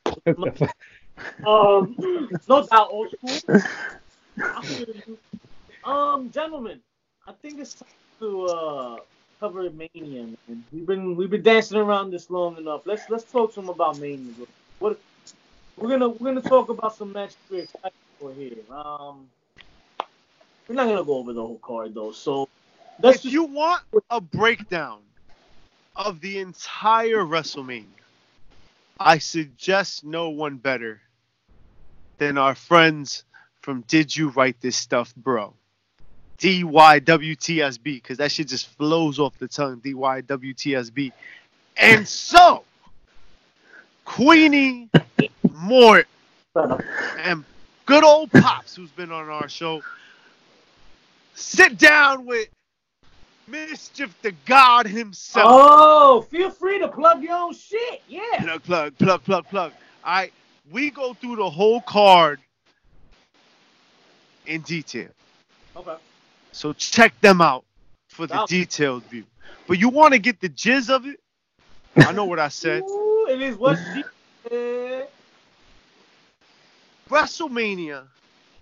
Um, 1.46 1.96
no 2.48 2.66
doubt, 2.66 2.88
old 2.90 3.11
school. 3.11 3.61
I 4.42 4.62
feel 4.64 4.87
you. 5.06 5.18
Um, 5.85 6.30
gentlemen, 6.30 6.80
I 7.31 7.33
think 7.43 7.61
it's 7.61 7.75
time 7.75 7.88
to 8.19 8.47
uh 8.47 8.97
cover 9.38 9.71
Mania. 9.71 10.25
Man. 10.25 10.64
We've 10.73 10.85
been 10.85 11.14
we've 11.14 11.31
been 11.31 11.45
dancing 11.45 11.79
around 11.79 12.11
this 12.11 12.29
long 12.29 12.57
enough. 12.57 12.83
Let's 12.87 13.09
let's 13.09 13.23
talk 13.23 13.55
to 13.55 13.61
them 13.61 13.69
about 13.69 13.99
Mania. 14.01 14.33
What 14.81 14.99
we're 15.77 15.90
gonna 15.90 16.09
we're 16.09 16.35
gonna 16.35 16.43
talk 16.43 16.71
about 16.71 16.97
some 16.97 17.12
matches 17.12 17.37
we're 17.49 17.62
excited 17.62 17.93
for 18.19 18.33
here. 18.33 18.59
Um, 18.69 19.29
we're 20.66 20.75
not 20.75 20.88
gonna 20.88 21.05
go 21.05 21.19
over 21.19 21.33
the 21.33 21.40
whole 21.40 21.61
card 21.62 21.95
though. 21.95 22.11
So 22.11 22.49
if 22.99 23.23
just 23.23 23.25
you 23.27 23.45
want 23.45 23.85
a 24.11 24.21
breakdown 24.21 24.99
of 25.95 26.21
the 26.21 26.40
entire 26.40 27.23
WrestleMania, 27.23 27.87
I 28.99 29.19
suggest 29.19 30.03
no 30.03 30.31
one 30.31 30.57
better 30.57 31.01
than 32.19 32.38
our 32.38 32.57
friends 32.57 33.23
from 33.61 33.83
Did 33.83 34.16
You 34.16 34.31
Write 34.31 34.61
This 34.61 34.77
Stuff, 34.77 35.14
Bro? 35.14 35.55
DYWTSB, 36.40 37.83
because 37.85 38.18
that 38.18 38.33
shit 38.33 38.48
just 38.48 38.68
flows 38.76 39.18
off 39.18 39.38
the 39.38 39.46
tongue. 39.46 39.81
DYWTSB. 39.81 41.12
And 41.76 42.09
so, 42.09 42.64
Queenie 44.05 44.88
Mort 45.53 46.07
and 47.18 47.44
good 47.87 48.05
old 48.05 48.33
Pops, 48.33 48.74
who's 48.74 48.90
been 48.90 49.12
on 49.12 49.29
our 49.29 49.48
show, 49.48 49.83
sit 51.35 51.79
down 51.79 52.26
with 52.26 52.48
Mischief 53.46 54.14
the 54.22 54.33
God 54.46 54.87
himself. 54.87 55.46
Oh, 55.50 56.22
feel 56.22 56.50
free 56.50 56.79
to 56.79 56.88
plug 56.88 57.22
your 57.22 57.37
own 57.37 57.53
shit. 57.53 58.03
Yeah. 58.09 58.22
Plug, 58.38 58.62
plug, 58.62 58.98
plug, 58.98 59.24
plug, 59.24 59.44
plug. 59.48 59.72
All 60.05 60.12
right, 60.12 60.33
we 60.70 60.90
go 60.90 61.14
through 61.14 61.37
the 61.37 61.50
whole 61.50 61.81
card 61.83 62.40
in 64.46 64.62
detail. 64.62 65.09
Okay. 65.76 65.96
So 66.53 66.73
check 66.73 67.19
them 67.21 67.41
out 67.41 67.65
for 68.09 68.27
the 68.27 68.45
detailed 68.47 69.05
view. 69.05 69.25
But 69.67 69.79
you 69.79 69.89
want 69.89 70.15
to 70.15 70.19
get 70.19 70.41
the 70.41 70.49
jizz 70.49 70.91
of 70.91 71.07
it? 71.07 71.21
I 71.97 72.13
know 72.13 72.25
what 72.25 72.39
I 72.39 72.49
said. 72.49 72.83
Ooh, 72.83 73.27
it 73.31 73.41
is 73.41 73.57
what 73.57 73.79
she 73.95 74.05
said. 74.49 75.09
WrestleMania, 77.09 78.05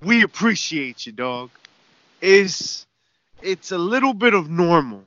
we 0.02 0.22
appreciate 0.22 1.06
you, 1.06 1.12
dog. 1.12 1.50
Is 2.20 2.86
it's 3.42 3.72
a 3.72 3.78
little 3.78 4.14
bit 4.14 4.34
of 4.34 4.50
normal, 4.50 5.04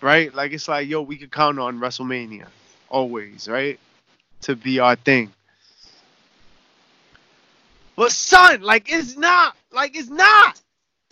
right? 0.00 0.34
Like 0.34 0.52
it's 0.52 0.68
like, 0.68 0.88
yo, 0.88 1.02
we 1.02 1.16
can 1.16 1.30
count 1.30 1.58
on 1.58 1.78
WrestleMania 1.78 2.46
always, 2.88 3.48
right? 3.48 3.78
To 4.42 4.56
be 4.56 4.80
our 4.80 4.96
thing. 4.96 5.32
But 7.96 8.12
son, 8.12 8.62
like 8.62 8.90
it's 8.90 9.16
not, 9.16 9.56
like 9.70 9.96
it's 9.96 10.10
not, 10.10 10.60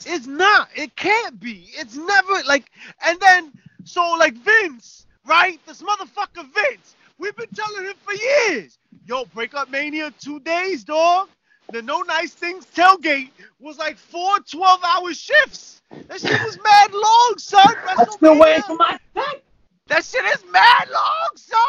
it's 0.06 0.26
not, 0.26 0.68
it 0.74 0.94
can't 0.96 1.38
be, 1.40 1.70
it's 1.72 1.96
never 1.96 2.42
like, 2.46 2.70
and 3.04 3.18
then 3.20 3.52
so 3.84 4.02
like 4.18 4.34
Vince, 4.34 5.06
right? 5.26 5.58
This 5.66 5.82
motherfucker 5.82 6.46
Vince, 6.54 6.96
we've 7.18 7.36
been 7.36 7.48
telling 7.54 7.84
him 7.84 7.94
for 8.04 8.14
years, 8.14 8.78
yo, 9.06 9.24
break 9.26 9.54
up 9.54 9.70
Mania 9.70 10.12
two 10.20 10.40
days, 10.40 10.84
dog. 10.84 11.28
The 11.72 11.82
no 11.82 12.02
nice 12.02 12.32
things 12.32 12.66
tailgate 12.74 13.30
was 13.60 13.78
like 13.78 13.96
four 13.96 14.38
12 14.40 14.80
hour 14.84 15.14
shifts. 15.14 15.82
That 16.08 16.20
shit 16.20 16.42
was 16.42 16.58
mad 16.62 16.92
long, 16.92 17.34
son. 17.38 17.74
I'm 17.86 18.10
still 18.10 18.38
waiting 18.38 18.62
for 18.62 18.74
my 18.74 18.98
check. 19.14 19.42
That 19.86 20.04
shit 20.04 20.24
is 20.24 20.44
mad 20.50 20.88
long, 20.90 21.28
son. 21.36 21.60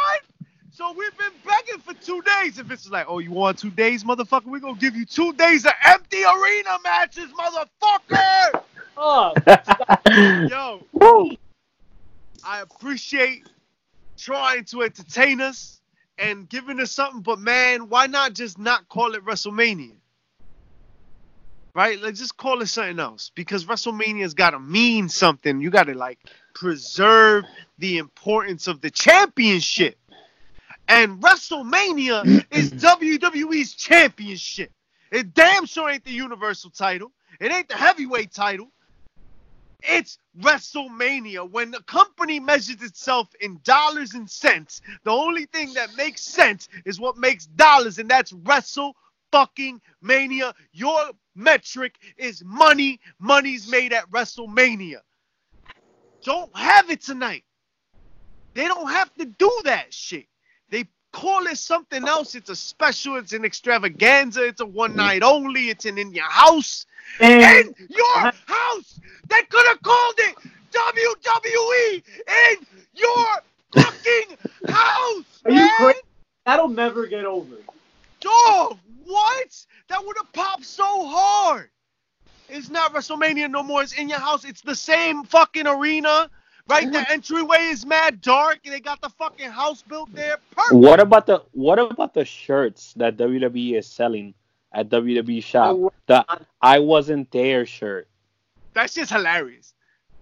So 0.82 0.94
we've 0.94 1.16
been 1.16 1.32
begging 1.46 1.80
for 1.80 1.94
two 2.04 2.24
days. 2.24 2.58
If 2.58 2.72
it's 2.72 2.90
like, 2.90 3.06
oh, 3.08 3.20
you 3.20 3.30
want 3.30 3.60
two 3.60 3.70
days, 3.70 4.04
motherfucker? 4.04 4.46
We're 4.46 4.58
gonna 4.58 4.80
give 4.80 4.96
you 4.96 5.06
two 5.06 5.32
days 5.34 5.64
of 5.64 5.74
empty 5.84 6.24
arena 6.24 6.78
matches, 6.84 7.30
motherfucker. 7.40 8.64
Oh, 8.98 9.32
Yo, 10.50 10.84
Woo. 10.94 11.38
I 12.44 12.62
appreciate 12.62 13.48
trying 14.18 14.66
to 14.66 14.82
entertain 14.82 15.40
us 15.40 15.82
and 16.18 16.50
giving 16.50 16.80
us 16.80 16.92
something, 16.92 17.22
but 17.22 17.38
man, 17.38 17.88
why 17.88 18.08
not 18.08 18.34
just 18.34 18.58
not 18.58 18.90
call 18.90 19.14
it 19.14 19.24
WrestleMania? 19.24 19.94
Right? 21.76 22.02
Let's 22.02 22.18
just 22.18 22.38
call 22.38 22.60
it 22.64 22.68
something 22.70 23.00
else 23.00 23.30
because 23.36 23.66
WrestleMania's 23.66 24.34
got 24.34 24.50
to 24.50 24.60
mean 24.60 25.10
something. 25.10 25.62
You 25.62 25.70
got 25.70 25.84
to 25.84 25.94
like 25.94 26.18
preserve 26.56 27.46
the 27.78 28.00
importance 28.00 28.68
of 28.68 28.82
the 28.82 28.90
championship. 28.90 30.00
And 30.92 31.22
WrestleMania 31.22 32.44
is 32.52 32.70
WWE's 32.74 33.76
championship. 33.76 34.72
It 35.10 35.34
damn 35.34 35.66
sure 35.66 35.90
ain't 35.90 36.04
the 36.04 36.12
Universal 36.12 36.72
title. 36.72 37.14
It 37.40 37.50
ain't 37.50 37.70
the 37.70 37.78
heavyweight 37.78 38.34
title. 38.34 38.68
It's 39.84 40.18
WrestleMania. 40.42 41.50
When 41.50 41.72
the 41.72 41.82
company 41.84 42.42
measures 42.42 42.82
itself 42.84 43.30
in 43.40 43.62
dollars 43.64 44.16
and 44.16 44.30
cents, 44.30 44.82
the 45.06 45.12
only 45.12 45.46
thing 45.46 45.74
that 45.76 45.96
makes 45.96 46.24
sense 46.24 46.68
is 46.86 47.00
what 47.00 47.18
makes 47.18 47.46
dollars, 47.46 47.98
and 47.98 48.10
that's 48.10 48.34
Wrestle 48.34 48.94
fucking 49.32 49.80
Mania. 50.02 50.54
Your 50.74 51.12
metric 51.36 51.96
is 52.18 52.44
money. 52.44 53.00
Money's 53.18 53.66
made 53.66 53.94
at 53.94 54.12
WrestleMania. 54.12 55.00
Don't 56.26 56.54
have 56.54 56.90
it 56.90 57.02
tonight. 57.02 57.46
They 58.56 58.66
don't 58.66 58.90
have 58.90 59.14
to 59.14 59.26
do 59.26 59.62
that 59.64 59.94
shit. 59.94 60.26
They 60.72 60.86
call 61.12 61.46
it 61.48 61.58
something 61.58 62.08
else. 62.08 62.34
It's 62.34 62.50
a 62.50 62.56
special. 62.56 63.18
It's 63.18 63.34
an 63.34 63.46
extravaganza. 63.46 64.46
It's 64.46 64.62
a 64.62 64.66
one 64.66 64.96
night 64.96 65.22
only. 65.22 65.70
It's 65.70 65.86
an 65.86 65.98
in 65.98 66.14
your 66.14 66.30
house. 66.30 66.88
and 67.20 67.68
In 67.68 67.88
your 67.90 68.32
house. 68.48 69.00
They 69.30 69.44
could 69.44 69.68
have 69.68 69.82
called 69.84 70.16
it 70.18 70.36
WWE 70.72 72.04
in 72.28 72.66
your 72.94 73.28
fucking 73.74 74.38
house. 74.68 75.42
Are 75.46 75.52
you 75.52 75.58
man. 75.58 75.76
crazy? 75.78 76.00
that'll 76.46 76.70
never 76.70 77.06
get 77.06 77.26
over. 77.26 77.56
Dog, 78.20 78.78
what? 79.06 79.66
That 79.90 80.06
would 80.06 80.16
have 80.18 80.32
popped 80.34 80.66
so 80.66 81.06
hard. 81.08 81.70
It's 82.50 82.70
not 82.70 82.94
WrestleMania 82.94 83.50
no 83.50 83.64
more. 83.64 83.82
It's 83.82 83.94
in 83.94 84.10
your 84.10 84.20
house. 84.20 84.44
It's 84.46 84.62
the 84.62 84.76
same 84.76 85.24
fucking 85.24 85.68
arena. 85.68 86.30
Right? 86.72 86.92
The 86.92 87.12
entryway 87.12 87.66
is 87.66 87.86
mad 87.86 88.22
dark. 88.22 88.60
And 88.66 88.74
they 88.74 88.80
got 88.80 89.02
the 89.02 89.10
fucking 89.10 89.50
house 89.50 89.82
built 89.82 90.14
there. 90.14 90.38
Perfect. 90.56 90.74
What 90.74 91.00
about 91.00 91.26
the 91.26 91.44
what 91.52 91.80
about 91.80 92.14
the 92.14 92.26
shirts 92.26 92.94
that 92.96 93.18
WWE 93.18 93.78
is 93.78 93.88
selling 93.88 94.34
at 94.72 94.90
WWE 94.90 95.44
shop? 95.44 95.76
Oh, 95.78 95.94
the 96.08 96.26
I 96.62 96.80
wasn't 96.80 97.32
there 97.32 97.66
shirt. 97.66 98.08
That's 98.74 98.94
just 98.94 99.12
hilarious. 99.12 99.74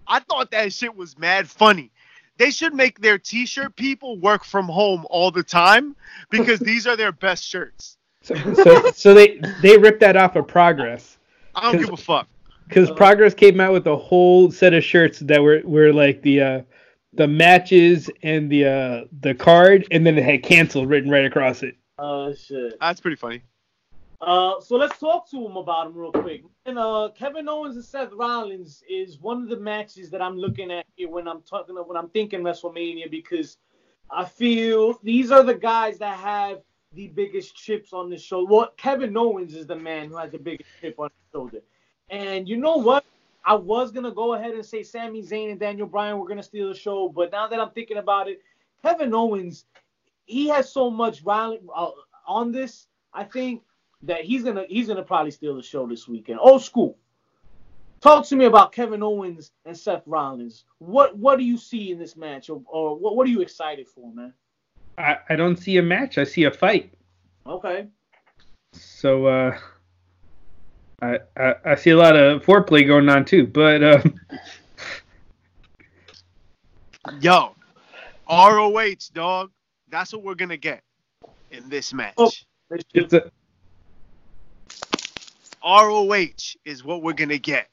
I 0.06 0.20
thought 0.20 0.50
that 0.50 0.72
shit 0.72 0.94
was 0.94 1.16
mad 1.18 1.48
funny. 1.48 1.92
They 2.36 2.50
should 2.50 2.74
make 2.74 3.00
their 3.00 3.18
t-shirt 3.18 3.76
people 3.76 4.18
work 4.18 4.44
from 4.44 4.66
home 4.66 5.06
all 5.10 5.30
the 5.30 5.42
time 5.42 5.94
because 6.30 6.58
these 6.70 6.86
are 6.86 6.96
their 6.96 7.12
best 7.12 7.44
shirts. 7.44 7.96
So, 8.22 8.34
so, 8.54 8.90
so 8.90 9.14
they 9.14 9.40
they 9.62 9.78
ripped 9.78 10.00
that 10.00 10.16
off 10.16 10.36
of 10.36 10.46
Progress 10.46 11.18
I 11.54 11.72
don't 11.72 11.80
give 11.80 11.92
a 11.92 11.96
fuck. 11.96 12.28
Because 12.70 12.90
Progress 12.92 13.34
came 13.34 13.60
out 13.60 13.72
with 13.72 13.86
a 13.86 13.96
whole 13.96 14.50
set 14.50 14.72
of 14.72 14.84
shirts 14.84 15.18
that 15.20 15.42
were 15.42 15.60
were 15.64 15.92
like 15.92 16.22
the 16.22 16.40
uh, 16.40 16.62
the 17.12 17.26
matches 17.26 18.08
and 18.22 18.50
the 18.50 18.66
uh, 18.66 19.04
the 19.20 19.34
card, 19.34 19.86
and 19.90 20.06
then 20.06 20.16
it 20.16 20.24
had 20.24 20.42
canceled 20.42 20.88
written 20.88 21.10
right 21.10 21.24
across 21.24 21.62
it. 21.62 21.76
Oh 21.98 22.32
shit. 22.32 22.74
That's 22.80 23.00
pretty 23.00 23.16
funny. 23.16 23.42
Uh, 24.20 24.60
so 24.60 24.76
let's 24.76 24.98
talk 24.98 25.28
to 25.30 25.44
him 25.44 25.56
about 25.56 25.86
him 25.86 25.94
real 25.94 26.12
quick. 26.12 26.42
And 26.66 26.78
uh, 26.78 27.08
Kevin 27.16 27.48
Owens 27.48 27.76
and 27.76 27.84
Seth 27.84 28.12
Rollins 28.12 28.84
is 28.88 29.18
one 29.18 29.42
of 29.42 29.48
the 29.48 29.58
matches 29.58 30.10
that 30.10 30.20
I'm 30.20 30.36
looking 30.36 30.70
at 30.70 30.86
here 30.94 31.08
when 31.08 31.26
I'm 31.26 31.42
talking 31.42 31.74
when 31.74 31.96
I'm 31.96 32.10
thinking 32.10 32.40
WrestleMania 32.40 33.10
because 33.10 33.56
I 34.10 34.24
feel 34.24 34.98
these 35.02 35.30
are 35.30 35.42
the 35.42 35.54
guys 35.54 35.98
that 35.98 36.18
have 36.18 36.60
the 36.92 37.08
biggest 37.08 37.56
chips 37.56 37.92
on 37.92 38.10
the 38.10 38.18
shoulder. 38.18 38.52
Well, 38.52 38.72
Kevin 38.76 39.16
Owens 39.16 39.54
is 39.54 39.66
the 39.66 39.76
man 39.76 40.08
who 40.08 40.16
has 40.16 40.32
the 40.32 40.38
biggest 40.38 40.68
chip 40.80 40.96
on 40.98 41.08
his 41.08 41.32
shoulder. 41.32 41.60
And 42.10 42.48
you 42.48 42.56
know 42.56 42.76
what? 42.76 43.04
I 43.44 43.54
was 43.54 43.90
gonna 43.90 44.10
go 44.10 44.34
ahead 44.34 44.52
and 44.52 44.64
say 44.64 44.82
Sami 44.82 45.22
Zayn 45.22 45.50
and 45.50 45.60
Daniel 45.60 45.86
Bryan 45.86 46.18
were 46.18 46.28
gonna 46.28 46.42
steal 46.42 46.68
the 46.68 46.74
show, 46.74 47.08
but 47.08 47.32
now 47.32 47.48
that 47.48 47.58
I'm 47.58 47.70
thinking 47.70 47.96
about 47.96 48.28
it, 48.28 48.42
Kevin 48.82 49.14
Owens, 49.14 49.64
he 50.26 50.48
has 50.48 50.70
so 50.70 50.90
much 50.90 51.20
violent 51.20 51.62
uh, 51.74 51.90
on 52.26 52.52
this. 52.52 52.86
I 53.14 53.24
think 53.24 53.62
that 54.02 54.24
he's 54.24 54.44
gonna 54.44 54.64
he's 54.68 54.88
gonna 54.88 55.02
probably 55.02 55.30
steal 55.30 55.56
the 55.56 55.62
show 55.62 55.86
this 55.86 56.06
weekend. 56.06 56.38
Old 56.40 56.62
school. 56.62 56.98
Talk 58.00 58.26
to 58.26 58.36
me 58.36 58.46
about 58.46 58.72
Kevin 58.72 59.02
Owens 59.02 59.52
and 59.66 59.76
Seth 59.76 60.02
Rollins. 60.06 60.64
What 60.78 61.16
what 61.16 61.38
do 61.38 61.44
you 61.44 61.56
see 61.56 61.92
in 61.92 61.98
this 61.98 62.16
match, 62.16 62.50
or, 62.50 62.62
or 62.66 62.98
what 62.98 63.16
what 63.16 63.26
are 63.26 63.30
you 63.30 63.40
excited 63.40 63.88
for, 63.88 64.12
man? 64.12 64.32
I, 64.98 65.18
I 65.28 65.36
don't 65.36 65.56
see 65.56 65.76
a 65.78 65.82
match. 65.82 66.18
I 66.18 66.24
see 66.24 66.44
a 66.44 66.50
fight. 66.50 66.92
Okay. 67.46 67.86
So 68.72 69.26
uh, 69.26 69.58
I, 71.02 71.18
I 71.36 71.54
I 71.64 71.74
see 71.74 71.90
a 71.90 71.96
lot 71.96 72.16
of 72.16 72.42
foreplay 72.42 72.86
going 72.86 73.08
on 73.08 73.24
too. 73.24 73.46
But 73.46 73.82
um, 73.82 74.20
Yo, 77.20 77.54
ROH, 78.28 78.94
dog. 79.14 79.50
That's 79.88 80.12
what 80.12 80.22
we're 80.22 80.34
gonna 80.34 80.56
get 80.56 80.82
in 81.50 81.68
this 81.68 81.92
match. 81.92 82.14
Oh. 82.18 82.30
Let's 82.70 82.84
it's 82.94 83.12
a, 83.12 83.30
ROH 85.64 86.56
is 86.64 86.84
what 86.84 87.02
we're 87.02 87.14
gonna 87.14 87.38
get. 87.38 87.68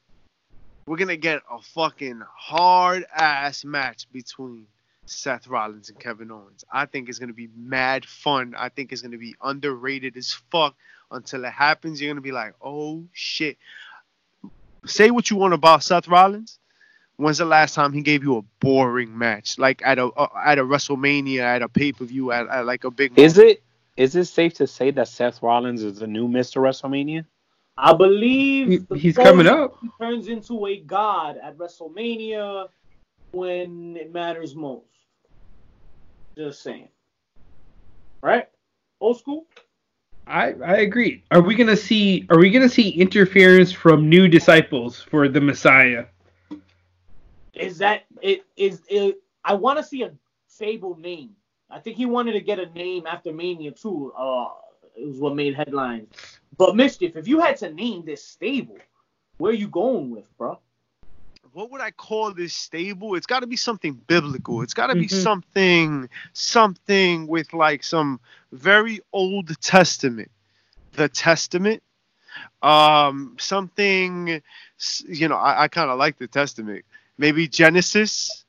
We're 0.86 0.96
gonna 0.96 1.16
get 1.16 1.42
a 1.50 1.60
fucking 1.60 2.22
hard 2.34 3.04
ass 3.14 3.64
match 3.64 4.10
between 4.12 4.66
Seth 5.06 5.46
Rollins 5.46 5.88
and 5.90 6.00
Kevin 6.00 6.30
Owens. 6.30 6.64
I 6.72 6.86
think 6.86 7.08
it's 7.08 7.18
gonna 7.18 7.32
be 7.32 7.48
mad 7.56 8.04
fun. 8.04 8.54
I 8.56 8.70
think 8.70 8.92
it's 8.92 9.02
gonna 9.02 9.18
be 9.18 9.36
underrated 9.42 10.16
as 10.16 10.32
fuck. 10.50 10.74
Until 11.10 11.44
it 11.44 11.52
happens, 11.52 12.00
you're 12.00 12.10
gonna 12.10 12.20
be 12.20 12.32
like, 12.32 12.54
oh 12.62 13.04
shit. 13.12 13.56
Say 14.86 15.10
what 15.10 15.30
you 15.30 15.36
want 15.36 15.54
about 15.54 15.82
Seth 15.82 16.08
Rollins. 16.08 16.58
When's 17.16 17.38
the 17.38 17.44
last 17.44 17.74
time 17.74 17.92
he 17.92 18.02
gave 18.02 18.22
you 18.22 18.36
a 18.36 18.42
boring 18.60 19.16
match, 19.16 19.58
like 19.58 19.82
at 19.84 19.98
a 19.98 20.06
uh, 20.06 20.28
at 20.44 20.58
a 20.58 20.64
WrestleMania, 20.64 21.40
at 21.40 21.62
a 21.62 21.68
pay 21.68 21.92
per 21.92 22.04
view, 22.04 22.30
at, 22.30 22.46
at 22.46 22.64
like 22.64 22.84
a 22.84 22.90
big? 22.90 23.18
Is 23.18 23.38
it 23.38 23.62
is 23.96 24.14
it 24.14 24.26
safe 24.26 24.54
to 24.54 24.66
say 24.66 24.92
that 24.92 25.08
Seth 25.08 25.42
Rollins 25.42 25.82
is 25.82 25.98
the 25.98 26.06
new 26.06 26.28
Mr. 26.28 26.62
WrestleMania? 26.62 27.24
I 27.76 27.92
believe 27.94 28.86
he- 28.90 28.98
he's 28.98 29.16
coming 29.16 29.46
up. 29.46 29.78
He 29.80 29.88
turns 30.00 30.28
into 30.28 30.66
a 30.66 30.78
god 30.78 31.36
at 31.42 31.56
WrestleMania 31.58 32.68
when 33.32 33.96
it 33.96 34.12
matters 34.12 34.54
most. 34.54 34.86
Just 36.36 36.62
saying. 36.62 36.88
Right? 38.22 38.48
Old 39.00 39.18
school. 39.18 39.46
I 40.28 40.54
I 40.64 40.76
agree. 40.78 41.24
Are 41.30 41.40
we 41.40 41.54
gonna 41.54 41.76
see 41.76 42.26
Are 42.30 42.38
we 42.38 42.50
gonna 42.50 42.68
see 42.68 42.90
interference 42.90 43.72
from 43.72 44.08
new 44.08 44.28
disciples 44.28 45.00
for 45.00 45.28
the 45.28 45.40
Messiah? 45.40 46.04
Is 47.54 47.78
that 47.78 48.04
it? 48.22 48.44
Is 48.56 48.82
it? 48.88 49.22
I 49.44 49.54
want 49.54 49.78
to 49.78 49.84
see 49.84 50.02
a 50.02 50.12
Sable 50.46 50.96
name. 50.96 51.30
I 51.70 51.78
think 51.78 51.96
he 51.96 52.04
wanted 52.04 52.32
to 52.32 52.40
get 52.40 52.58
a 52.58 52.66
name 52.70 53.06
after 53.06 53.32
Mania 53.32 53.70
too. 53.70 54.12
Uh, 54.18 54.48
it 54.96 55.06
was 55.06 55.18
what 55.18 55.36
made 55.36 55.54
headlines. 55.54 56.08
But 56.56 56.74
mischief, 56.74 57.16
if 57.16 57.28
you 57.28 57.40
had 57.40 57.56
to 57.58 57.72
name 57.72 58.04
this 58.04 58.24
stable, 58.24 58.78
where 59.36 59.52
are 59.52 59.54
you 59.54 59.68
going 59.68 60.10
with, 60.10 60.24
bro? 60.36 60.58
What 61.52 61.70
would 61.70 61.80
I 61.80 61.90
call 61.90 62.32
this 62.32 62.54
stable? 62.54 63.14
It's 63.14 63.26
got 63.26 63.40
to 63.40 63.46
be 63.46 63.56
something 63.56 63.94
biblical. 64.06 64.62
It's 64.62 64.74
got 64.74 64.88
to 64.88 64.94
be 64.94 65.06
Mhm. 65.06 65.22
something, 65.22 66.08
something 66.32 67.26
with 67.26 67.52
like 67.52 67.82
some 67.84 68.20
very 68.52 69.00
Old 69.12 69.60
Testament, 69.60 70.30
the 70.92 71.08
Testament, 71.08 71.82
um, 72.62 73.36
something. 73.38 74.40
You 75.08 75.28
know, 75.28 75.36
I, 75.36 75.64
I 75.64 75.68
kind 75.68 75.90
of 75.90 75.98
like 75.98 76.18
the 76.18 76.26
Testament. 76.28 76.84
Maybe 77.18 77.48
Genesis, 77.48 78.44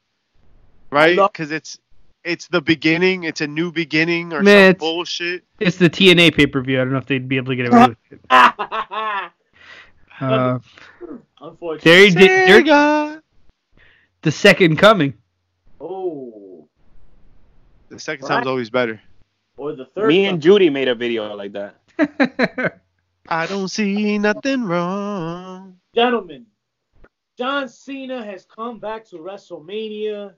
right? 0.92 1.18
Because 1.18 1.52
it's 1.52 1.80
it's 2.24 2.48
the 2.48 2.62
beginning. 2.62 3.24
It's 3.24 3.42
a 3.42 3.48
new 3.48 3.72
beginning 3.72 4.34
or 4.34 4.44
Man, 4.44 4.46
some 4.46 4.70
it's- 4.72 4.80
bullshit. 4.80 5.44
It's 5.60 5.78
the 5.78 5.90
TNA 5.90 6.36
pay 6.36 6.46
per 6.48 6.62
view. 6.62 6.80
I 6.80 6.84
don't 6.84 6.92
know 6.94 7.00
if 7.00 7.06
they'd 7.08 7.28
be 7.28 7.38
able 7.38 7.48
to 7.48 7.56
get 7.56 7.68
away 7.68 7.88
with 7.90 7.98
it. 8.12 9.32
Uh, 10.20 10.60
Unfortunately. 11.42 11.92
There 11.92 12.06
you 12.06 12.12
did- 12.12 12.66
there- 12.68 13.22
the 14.22 14.32
second 14.32 14.76
coming. 14.78 15.14
Oh, 15.80 16.68
The 17.90 18.00
second 18.00 18.28
Right. 18.28 18.36
time's 18.36 18.48
always 18.48 18.70
better. 18.70 19.02
or 19.58 19.74
the 19.76 19.86
third. 19.86 20.08
Me 20.08 20.22
one. 20.24 20.34
and 20.36 20.42
Judy 20.42 20.70
made 20.70 20.88
a 20.88 20.96
video 20.96 21.34
like 21.36 21.52
that. 21.54 21.76
I 23.30 23.46
don't 23.46 23.68
see 23.68 24.18
nothing 24.18 24.64
wrong. 24.64 25.78
Gentlemen, 25.94 26.46
John 27.38 27.68
Cena 27.68 28.24
has 28.24 28.46
come 28.46 28.80
back 28.80 29.04
to 29.10 29.18
WrestleMania 29.18 30.34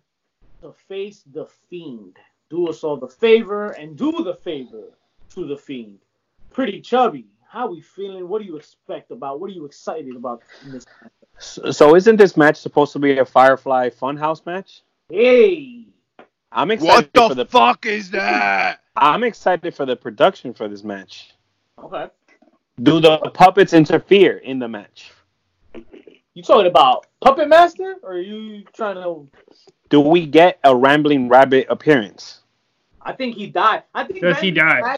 to 0.61 0.71
face 0.87 1.23
the 1.31 1.45
Fiend. 1.69 2.17
Do 2.49 2.67
us 2.67 2.83
all 2.83 2.97
the 2.97 3.07
favor 3.07 3.71
and 3.71 3.95
do 3.97 4.11
the 4.23 4.33
favor 4.35 4.97
to 5.33 5.47
the 5.47 5.57
Fiend. 5.57 5.99
Pretty 6.51 6.81
chubby. 6.81 7.27
How 7.51 7.65
are 7.65 7.71
we 7.71 7.81
feeling? 7.81 8.29
What 8.29 8.41
do 8.41 8.47
you 8.47 8.55
expect 8.55 9.11
about? 9.11 9.41
What 9.41 9.49
are 9.49 9.53
you 9.53 9.65
excited 9.65 10.15
about 10.15 10.41
in 10.63 10.71
this? 10.71 10.85
match? 11.01 11.11
So, 11.37 11.69
so 11.71 11.95
isn't 11.97 12.15
this 12.15 12.37
match 12.37 12.55
supposed 12.55 12.93
to 12.93 12.99
be 12.99 13.17
a 13.17 13.25
Firefly 13.25 13.89
Funhouse 13.89 14.45
match? 14.45 14.83
Hey, 15.09 15.87
I'm 16.53 16.71
excited 16.71 17.09
What 17.13 17.29
for 17.29 17.35
the 17.35 17.43
the 17.43 17.49
fuck 17.49 17.85
is 17.85 18.09
that? 18.11 18.79
I'm 18.95 19.25
excited 19.25 19.75
for 19.75 19.85
the 19.85 19.97
production 19.97 20.53
for 20.53 20.69
this 20.69 20.85
match. 20.85 21.31
okay. 21.77 22.07
Do 22.81 23.01
the 23.01 23.17
puppets 23.33 23.73
interfere 23.73 24.37
in 24.37 24.57
the 24.57 24.69
match? 24.69 25.11
You 26.33 26.43
talking 26.43 26.67
about 26.67 27.07
Puppet 27.19 27.49
Master, 27.49 27.97
or 28.01 28.13
are 28.13 28.17
you 28.17 28.63
trying 28.73 28.95
to? 28.95 29.27
Do 29.89 29.99
we 29.99 30.25
get 30.25 30.57
a 30.63 30.73
Ramblin' 30.73 31.27
Rabbit 31.27 31.67
appearance? 31.69 32.39
I 33.01 33.11
think 33.11 33.35
he 33.35 33.47
died. 33.47 33.83
I 33.93 34.05
think 34.05 34.21
Does 34.21 34.39
he 34.39 34.51
Randy 34.51 34.81
die? 34.81 34.97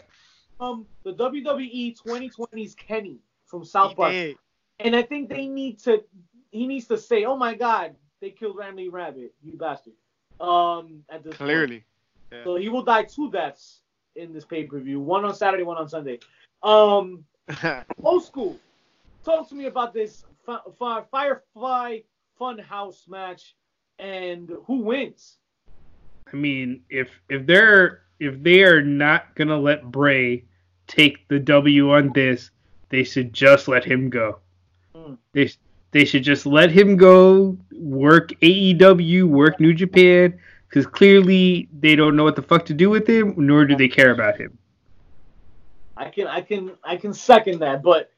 Orton 0.58 0.86
From 1.02 1.14
the 1.16 1.24
WWE 1.30 1.96
2020's 1.98 2.74
Kenny 2.74 3.18
from 3.46 3.64
South 3.64 3.90
He 3.90 3.94
Park. 3.96 4.12
did. 4.12 4.36
And 4.80 4.96
I 4.96 5.02
think 5.02 5.28
they 5.28 5.46
need 5.46 5.78
to. 5.80 6.02
He 6.50 6.66
needs 6.66 6.86
to 6.88 6.98
say, 6.98 7.24
"Oh 7.24 7.36
my 7.36 7.54
God, 7.54 7.94
they 8.20 8.30
killed 8.30 8.56
Randy 8.56 8.88
Rabbit, 8.88 9.34
you 9.42 9.56
bastard." 9.56 9.94
Um, 10.40 11.04
at 11.10 11.22
this 11.22 11.36
point. 11.36 11.48
Clearly. 11.48 11.84
So 12.42 12.56
he 12.56 12.68
will 12.68 12.82
die 12.82 13.04
two 13.04 13.30
deaths 13.30 13.80
in 14.16 14.32
this 14.32 14.44
pay 14.44 14.64
per 14.64 14.80
view. 14.80 15.00
One 15.00 15.24
on 15.24 15.34
Saturday, 15.34 15.62
one 15.62 15.76
on 15.76 15.88
Sunday. 15.88 16.18
Um, 16.62 17.24
old 18.02 18.24
school. 18.24 18.58
Talk 19.24 19.48
to 19.50 19.54
me 19.54 19.66
about 19.66 19.94
this 19.94 20.24
fi- 20.44 20.58
fi- 20.78 21.02
Firefly 21.10 22.00
Funhouse 22.40 23.08
match 23.08 23.54
and 23.98 24.50
who 24.66 24.78
wins. 24.78 25.36
I 26.32 26.36
mean, 26.36 26.82
if 26.90 27.10
if 27.28 27.46
they're 27.46 28.02
if 28.20 28.42
they 28.42 28.62
are 28.62 28.82
not 28.82 29.34
gonna 29.34 29.58
let 29.58 29.90
Bray 29.90 30.44
take 30.86 31.26
the 31.28 31.38
W 31.38 31.92
on 31.92 32.12
this, 32.14 32.50
they 32.88 33.04
should 33.04 33.32
just 33.32 33.68
let 33.68 33.84
him 33.84 34.10
go. 34.10 34.38
Hmm. 34.94 35.14
They 35.32 35.50
they 35.90 36.04
should 36.04 36.24
just 36.24 36.44
let 36.44 36.70
him 36.70 36.96
go, 36.96 37.56
work 37.72 38.30
AEW, 38.40 39.24
work 39.24 39.60
New 39.60 39.72
Japan, 39.72 40.38
because 40.68 40.86
clearly 40.86 41.68
they 41.78 41.94
don't 41.94 42.16
know 42.16 42.24
what 42.24 42.36
the 42.36 42.42
fuck 42.42 42.66
to 42.66 42.74
do 42.74 42.90
with 42.90 43.08
him, 43.08 43.34
nor 43.36 43.64
do 43.64 43.76
they 43.76 43.88
care 43.88 44.10
about 44.10 44.36
him. 44.36 44.58
I 45.96 46.08
can 46.10 46.26
I 46.26 46.40
can 46.40 46.72
I 46.82 46.96
can 46.96 47.14
second 47.14 47.60
that, 47.60 47.82
but 47.82 48.10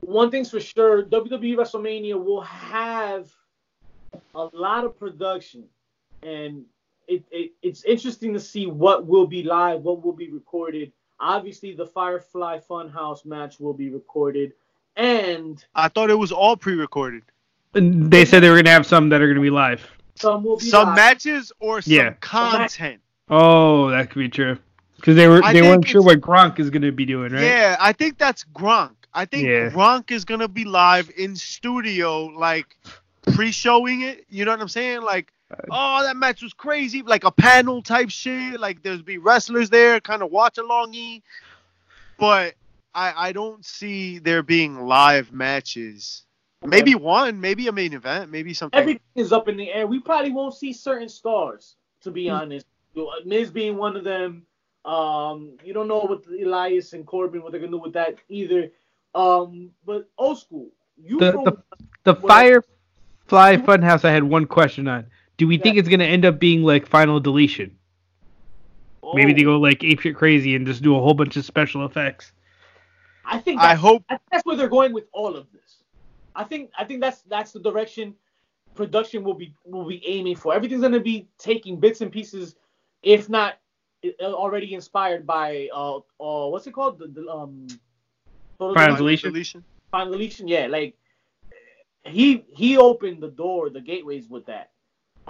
one 0.00 0.30
thing's 0.30 0.50
for 0.50 0.60
sure, 0.60 1.04
WWE 1.04 1.56
WrestleMania 1.56 2.22
will 2.22 2.40
have 2.40 3.30
a 4.34 4.48
lot 4.52 4.84
of 4.84 4.98
production, 4.98 5.64
and 6.22 6.64
it, 7.10 7.24
it 7.30 7.52
it's 7.62 7.84
interesting 7.84 8.32
to 8.34 8.40
see 8.40 8.66
what 8.66 9.06
will 9.06 9.26
be 9.26 9.42
live, 9.42 9.82
what 9.82 10.02
will 10.04 10.12
be 10.12 10.30
recorded. 10.30 10.92
Obviously, 11.18 11.74
the 11.74 11.86
Firefly 11.86 12.60
Funhouse 12.68 13.24
match 13.26 13.60
will 13.60 13.74
be 13.74 13.90
recorded, 13.90 14.52
and 14.96 15.62
I 15.74 15.88
thought 15.88 16.08
it 16.10 16.14
was 16.14 16.32
all 16.32 16.56
pre-recorded. 16.56 17.22
They 17.72 18.24
said 18.24 18.40
they 18.42 18.50
were 18.50 18.56
gonna 18.56 18.70
have 18.70 18.86
some 18.86 19.08
that 19.10 19.20
are 19.20 19.28
gonna 19.28 19.40
be 19.40 19.50
live. 19.50 19.86
some 20.16 20.44
will 20.44 20.56
be 20.58 20.66
Some 20.66 20.88
live. 20.88 20.96
matches 20.96 21.52
or 21.60 21.80
some 21.82 21.92
Yeah. 21.92 22.14
content. 22.20 23.00
Oh, 23.28 23.90
that 23.90 24.10
could 24.10 24.18
be 24.20 24.28
true. 24.28 24.58
Because 24.96 25.16
they 25.16 25.28
were 25.28 25.40
I 25.42 25.52
they 25.52 25.62
weren't 25.62 25.86
sure 25.86 26.02
what 26.02 26.20
Gronk 26.20 26.58
is 26.58 26.68
gonna 26.70 26.92
be 26.92 27.06
doing, 27.06 27.32
right? 27.32 27.42
Yeah, 27.42 27.76
I 27.80 27.92
think 27.92 28.18
that's 28.18 28.44
Gronk. 28.54 28.96
I 29.14 29.24
think 29.24 29.46
Yeah. 29.46 29.70
Gronk 29.70 30.10
is 30.10 30.24
gonna 30.24 30.48
be 30.48 30.64
live 30.64 31.10
in 31.16 31.36
studio, 31.36 32.26
like 32.26 32.76
pre-showing 33.34 34.02
it. 34.02 34.24
You 34.28 34.44
know 34.44 34.50
what 34.52 34.60
I'm 34.60 34.68
saying? 34.68 35.02
Like, 35.02 35.32
oh, 35.70 36.02
that 36.02 36.16
match 36.16 36.42
was 36.42 36.52
crazy, 36.52 37.02
like 37.02 37.24
a 37.24 37.30
panel 37.30 37.82
type 37.82 38.10
shit. 38.10 38.60
Like 38.60 38.82
there's 38.82 39.02
be 39.02 39.18
wrestlers 39.18 39.70
there, 39.70 40.00
kind 40.00 40.22
of 40.22 40.30
watch 40.30 40.56
alongy. 40.56 41.22
But 42.18 42.54
I 42.94 43.28
I 43.28 43.32
don't 43.32 43.64
see 43.64 44.18
there 44.18 44.42
being 44.42 44.80
live 44.80 45.32
matches. 45.32 46.24
Maybe 46.62 46.94
one, 46.94 47.40
maybe 47.40 47.68
a 47.68 47.72
main 47.72 47.94
event, 47.94 48.30
maybe 48.30 48.52
something. 48.52 48.78
Everything 48.78 49.00
is 49.14 49.32
up 49.32 49.48
in 49.48 49.56
the 49.56 49.72
air. 49.72 49.86
We 49.86 49.98
probably 49.98 50.30
won't 50.30 50.54
see 50.54 50.72
certain 50.74 51.08
stars, 51.08 51.76
to 52.02 52.10
Hmm. 52.10 52.14
be 52.14 52.30
honest. 52.30 52.66
Miz 53.24 53.50
being 53.50 53.76
one 53.76 53.96
of 53.96 54.04
them. 54.04 54.44
Um, 54.84 55.52
you 55.64 55.72
don't 55.72 55.88
know 55.88 56.00
what 56.00 56.24
Elias 56.26 56.92
and 56.92 57.06
Corbin 57.06 57.42
what 57.42 57.52
they're 57.52 57.60
gonna 57.60 57.72
do 57.72 57.78
with 57.78 57.92
that 57.94 58.16
either. 58.28 58.70
Um, 59.14 59.70
but 59.86 60.08
old 60.18 60.38
school. 60.38 60.68
You 61.02 61.18
The- 61.18 61.32
from- 61.32 61.44
the- 61.44 61.62
The 62.04 62.14
Firefly 62.14 63.56
Funhouse, 63.56 64.04
I 64.04 64.10
had 64.10 64.24
one 64.24 64.46
question 64.46 64.88
on. 64.88 65.06
Do 65.40 65.46
we 65.46 65.56
think 65.56 65.78
it's 65.78 65.88
gonna 65.88 66.04
end 66.04 66.26
up 66.26 66.38
being 66.38 66.62
like 66.64 66.86
Final 66.86 67.18
Deletion? 67.18 67.78
Maybe 69.14 69.32
Oh, 69.32 69.36
they 69.36 69.42
go 69.42 69.58
like 69.58 69.78
apeshit 69.78 70.14
crazy 70.14 70.54
and 70.54 70.66
just 70.66 70.82
do 70.82 70.94
a 70.94 71.00
whole 71.00 71.14
bunch 71.14 71.34
of 71.38 71.46
special 71.46 71.86
effects. 71.86 72.32
I 73.24 73.38
think 73.38 73.58
I 73.58 73.74
hope 73.74 74.04
I 74.10 74.16
think 74.16 74.22
that's 74.30 74.44
where 74.44 74.54
they're 74.54 74.68
going 74.68 74.92
with 74.92 75.04
all 75.12 75.36
of 75.36 75.50
this. 75.50 75.82
I 76.36 76.44
think 76.44 76.70
I 76.78 76.84
think 76.84 77.00
that's 77.00 77.22
that's 77.22 77.52
the 77.52 77.60
direction 77.60 78.14
production 78.74 79.24
will 79.24 79.32
be 79.32 79.54
will 79.64 79.88
be 79.88 80.06
aiming 80.06 80.36
for. 80.36 80.52
Everything's 80.52 80.82
gonna 80.82 81.00
be 81.00 81.26
taking 81.38 81.80
bits 81.80 82.02
and 82.02 82.12
pieces, 82.12 82.56
if 83.02 83.30
not 83.30 83.54
uh, 84.04 84.24
already 84.24 84.74
inspired 84.74 85.26
by 85.26 85.70
uh 85.74 85.96
uh 85.96 86.50
what's 86.50 86.66
it 86.66 86.74
called 86.74 86.98
the, 86.98 87.06
the 87.06 87.26
um 87.30 87.66
Final 88.58 88.94
Deletion? 88.94 89.32
Deletion? 89.32 89.64
Final 89.90 90.12
Deletion, 90.12 90.48
yeah, 90.48 90.66
like 90.66 90.98
he 92.04 92.44
he 92.52 92.76
opened 92.76 93.22
the 93.22 93.30
door, 93.30 93.70
the 93.70 93.80
gateways 93.80 94.28
with 94.28 94.44
that. 94.44 94.69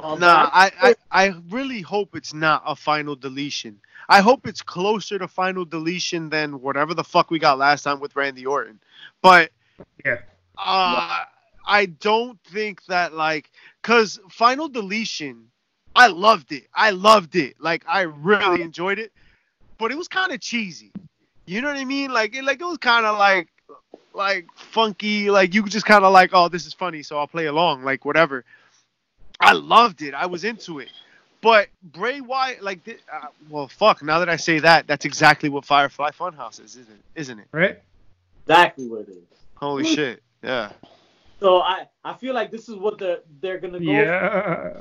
Um, 0.03 0.21
Nah, 0.21 0.51
I, 0.53 0.73
I, 0.81 0.95
I 1.11 1.35
really 1.51 1.81
hope 1.81 2.17
it's 2.17 2.33
not 2.35 2.63
a 2.67 2.75
final 2.75 3.15
deletion. 3.17 3.81
I 4.09 4.21
hope 4.21 4.47
it's 4.47 4.63
closer 4.63 5.19
to 5.19 5.29
final 5.29 5.65
deletion 5.65 6.31
than 6.31 6.61
whatever 6.61 6.95
the 6.95 7.05
fuck 7.05 7.31
we 7.31 7.39
got 7.39 7.59
last 7.59 7.83
time 7.83 8.01
with 8.01 8.17
Randy 8.17 8.47
Orton. 8.47 8.81
But 9.23 9.51
Yeah. 10.05 10.19
uh, 10.59 11.25
I 11.67 11.87
don't 11.87 12.39
think 12.45 12.85
that 12.87 13.13
like 13.15 13.51
cuz 13.83 14.19
final 14.31 14.69
deletion 14.69 15.51
I 15.95 16.07
loved 16.07 16.53
it. 16.53 16.67
I 16.75 16.91
loved 16.91 17.37
it. 17.37 17.57
Like 17.61 17.85
I 17.89 18.03
really 18.03 18.63
enjoyed 18.63 18.99
it. 18.99 19.13
But 19.79 19.91
it 19.91 19.99
was 19.99 20.09
kind 20.09 20.33
of 20.33 20.41
cheesy. 20.41 20.93
You 21.47 21.61
know 21.61 21.69
what 21.69 21.77
I 21.77 21.85
mean? 21.85 22.13
Like 22.13 22.35
it 22.35 22.45
like 22.45 22.61
it 22.61 22.65
was 22.65 22.79
kind 22.79 23.07
of 23.07 23.19
like 23.19 23.49
like 24.13 24.47
funky 24.57 25.31
like 25.31 25.55
you 25.55 25.63
just 25.65 25.87
kind 25.87 26.05
of 26.05 26.13
like 26.13 26.31
oh 26.33 26.49
this 26.49 26.67
is 26.67 26.75
funny 26.75 27.01
so 27.03 27.17
I'll 27.19 27.27
play 27.29 27.47
along 27.47 27.85
like 27.85 28.05
whatever. 28.05 28.45
I 29.41 29.53
loved 29.53 30.03
it. 30.03 30.15
I 30.15 30.27
was 30.27 30.45
into 30.45 30.79
it. 30.79 30.89
But 31.43 31.69
Bray 31.83 32.21
Wyatt, 32.21 32.63
like, 32.63 32.83
thi- 32.85 32.99
uh, 33.13 33.29
well, 33.49 33.69
fuck. 33.69 34.03
Now 34.03 34.19
that 34.19 34.29
I 34.29 34.37
say 34.37 34.59
that, 34.59 34.87
that's 34.87 35.07
exactly 35.07 35.49
what 35.49 35.65
Firefly 35.65 36.11
Funhouse 36.11 36.63
is, 36.63 36.77
isn't 36.77 36.93
it? 36.93 37.21
Isn't 37.21 37.39
it? 37.39 37.49
Right? 37.53 37.81
exactly 38.47 38.89
what 38.89 39.01
it 39.01 39.11
is. 39.11 39.17
Holy 39.55 39.85
shit! 39.85 40.23
Yeah. 40.43 40.73
So 41.39 41.61
I 41.61 41.87
I 42.05 42.15
feel 42.15 42.35
like 42.35 42.51
this 42.51 42.69
is 42.69 42.77
what 42.77 42.99
they're 42.99 43.21
they're 43.41 43.59
gonna 43.59 43.79
go. 43.79 43.91
Yeah. 43.91 44.73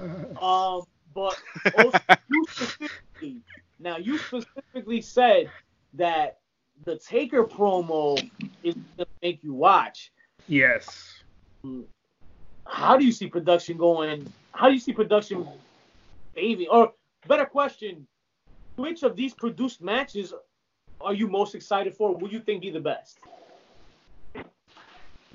Um, 0.41 0.83
but 1.13 1.39
also, 1.77 1.99
you 2.29 2.45
specifically, 2.49 3.41
now 3.79 3.97
you 3.97 4.17
specifically 4.17 5.01
said 5.01 5.49
that 5.93 6.39
the 6.85 6.97
Taker 6.97 7.43
promo 7.43 8.17
is 8.63 8.75
gonna 8.97 9.07
make 9.21 9.43
you 9.43 9.53
watch. 9.53 10.11
Yes. 10.47 11.21
How 12.69 12.97
do 12.97 13.05
you 13.05 13.11
see 13.11 13.27
production 13.27 13.77
going? 13.77 14.31
How 14.51 14.67
do 14.67 14.73
you 14.73 14.79
see 14.79 14.93
production 14.93 15.47
paving? 16.35 16.67
Or 16.71 16.93
better 17.27 17.45
question, 17.45 18.07
which 18.75 19.03
of 19.03 19.15
these 19.15 19.33
produced 19.33 19.81
matches 19.81 20.33
are 21.01 21.13
you 21.13 21.27
most 21.27 21.55
excited 21.55 21.95
for? 21.95 22.15
Would 22.15 22.31
you 22.31 22.39
think 22.39 22.61
be 22.61 22.69
the 22.69 22.79
best? 22.79 23.19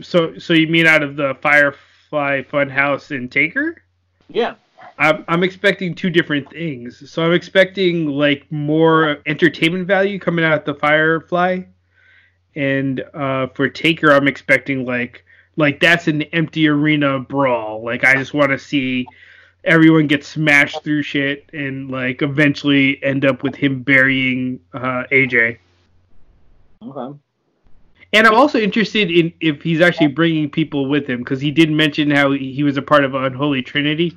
So 0.01 0.39
so 0.39 0.55
you 0.55 0.69
mean 0.69 0.87
out 0.87 1.03
of 1.03 1.17
the 1.17 1.37
Firefly 1.41 2.43
Funhouse 2.43 3.15
and 3.15 3.31
Taker? 3.31 3.83
Yeah. 4.29 4.55
I'm 4.99 5.25
I'm 5.27 5.43
expecting 5.43 5.95
two 5.95 6.11
different 6.11 6.49
things. 6.51 7.11
So 7.11 7.25
I'm 7.25 7.33
expecting 7.33 8.07
like 8.07 8.51
more 8.51 9.19
entertainment 9.27 9.87
value 9.87 10.19
coming 10.19 10.45
out 10.45 10.59
of 10.59 10.65
the 10.65 10.75
Firefly, 10.75 11.63
and 12.55 13.05
uh, 13.13 13.49
for 13.49 13.69
Taker 13.69 14.13
I'm 14.13 14.29
expecting 14.29 14.85
like 14.85 15.25
like 15.57 15.81
that's 15.81 16.09
an 16.09 16.23
empty 16.23 16.69
arena 16.69 17.19
brawl. 17.19 17.85
Like 17.85 18.05
I 18.05 18.15
just 18.15 18.35
want 18.35 18.51
to 18.51 18.59
see 18.59 19.07
everyone 19.65 20.07
get 20.07 20.25
smashed 20.25 20.83
through 20.83 21.03
shit 21.03 21.49
and 21.53 21.91
like 21.91 22.23
eventually 22.23 23.03
end 23.03 23.25
up 23.25 23.43
with 23.43 23.55
him 23.55 23.83
burying 23.83 24.61
uh, 24.73 25.05
AJ. 25.11 25.59
Okay. 26.83 27.19
And 28.13 28.29
I'm 28.29 28.35
also 28.35 28.61
interested 28.61 29.11
in 29.11 29.33
if 29.41 29.63
he's 29.63 29.81
actually 29.81 30.07
bringing 30.09 30.49
people 30.49 30.89
with 30.89 31.07
him 31.07 31.19
because 31.19 31.41
he 31.41 31.51
did 31.51 31.71
mention 31.71 32.11
how 32.11 32.31
he 32.31 32.63
was 32.63 32.77
a 32.77 32.83
part 32.83 33.05
of 33.05 33.15
Unholy 33.15 33.63
Trinity. 33.63 34.17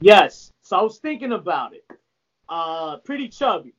Yes. 0.00 0.50
So 0.62 0.78
I 0.78 0.82
was 0.82 0.98
thinking 0.98 1.32
about 1.32 1.74
it. 1.74 1.84
Uh, 2.48 2.98
pretty 2.98 3.28
chubby. 3.28 3.74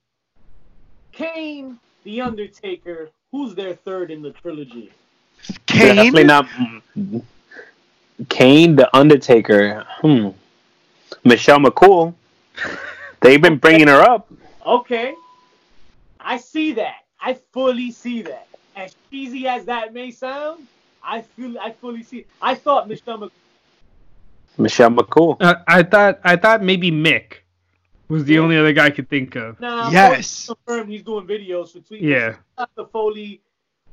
Kane, 1.12 1.80
The 2.04 2.22
Undertaker. 2.22 3.10
Who's 3.32 3.56
their 3.56 3.74
third 3.74 4.12
in 4.12 4.22
the 4.22 4.32
trilogy? 4.32 4.92
Kane. 5.66 5.96
Definitely 5.96 6.24
not. 6.24 6.48
Kane, 8.30 8.76
the 8.76 8.96
Undertaker. 8.96 9.86
Hmm. 10.02 10.30
Michelle 11.24 11.60
McCool. 11.60 12.14
They've 13.22 13.42
been 13.42 13.58
bringing 13.58 13.88
her 13.88 14.02
up. 14.02 14.32
Okay. 14.66 15.14
I 16.20 16.38
see 16.38 16.74
that. 16.74 16.98
I 17.20 17.34
fully 17.52 17.92
see 17.92 18.22
that. 18.24 18.48
As 18.76 18.96
cheesy 19.10 19.48
as 19.48 19.66
that 19.66 19.94
may 19.94 20.12
sound, 20.12 20.68
I 21.04 21.22
feel 21.22 21.58
I 21.60 21.72
fully 21.72 22.04
see. 22.04 22.20
It. 22.20 22.28
I 22.42 22.56
thought 22.56 22.88
Michelle 22.88 23.18
Mc- 23.18 23.32
Michelle 24.58 24.90
McCool. 24.92 25.38
Uh, 25.40 25.56
I 25.68 25.84
thought 25.84 26.20
I 26.24 26.36
thought 26.36 26.62
maybe 26.62 26.92
Mick 26.92 27.38
was 28.10 28.26
the 28.26 28.38
only 28.40 28.58
other 28.58 28.74
guy 28.74 28.86
I 28.86 28.90
could 28.90 29.10
think 29.10 29.36
of. 29.36 29.60
Nah, 29.60 29.90
Yes. 29.92 30.46
Foley 30.46 30.58
confirmed 30.66 30.92
he's 30.92 31.04
doing 31.04 31.26
videos 31.26 31.72
for 31.72 31.80
tweets. 31.80 32.02
Yeah. 32.02 32.36
The 32.76 32.86
Foley, 32.86 33.42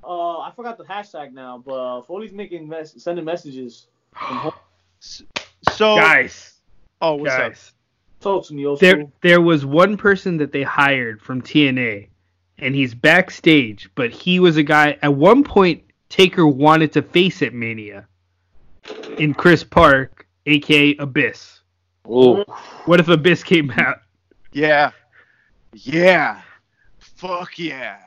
uh, 0.04 0.38
I 0.38 0.52
forgot 0.54 0.78
the 0.78 0.84
hashtag 0.84 1.32
now, 1.32 1.62
but 1.64 1.74
uh, 1.74 2.02
Foley's 2.02 2.32
making 2.32 2.68
mess- 2.68 2.94
sending 3.02 3.24
messages. 3.24 3.86
So, 5.00 5.96
Guys, 5.96 6.54
oh, 7.00 7.14
what's 7.14 7.32
up? 7.34 7.38
guys, 7.40 7.72
Talk 8.20 8.46
to 8.46 8.54
me, 8.54 8.66
old 8.66 8.78
there 8.80 8.92
school. 8.94 9.12
there 9.20 9.40
was 9.40 9.64
one 9.66 9.96
person 9.96 10.36
that 10.38 10.52
they 10.52 10.62
hired 10.62 11.20
from 11.20 11.40
TNA, 11.42 12.08
and 12.58 12.74
he's 12.74 12.94
backstage, 12.94 13.90
but 13.94 14.10
he 14.10 14.38
was 14.40 14.56
a 14.56 14.62
guy. 14.62 14.96
At 15.02 15.14
one 15.14 15.42
point, 15.44 15.82
Taker 16.08 16.46
wanted 16.46 16.92
to 16.92 17.02
face 17.02 17.42
at 17.42 17.52
Mania, 17.54 18.06
in 19.18 19.34
Chris 19.34 19.64
Park, 19.64 20.26
aka 20.46 20.94
Abyss. 20.96 21.60
Ooh. 22.08 22.44
What 22.84 23.00
if 23.00 23.08
Abyss 23.08 23.42
came 23.44 23.70
out? 23.72 23.98
Yeah. 24.52 24.90
Yeah. 25.74 26.40
Fuck 26.98 27.58
yeah. 27.58 27.98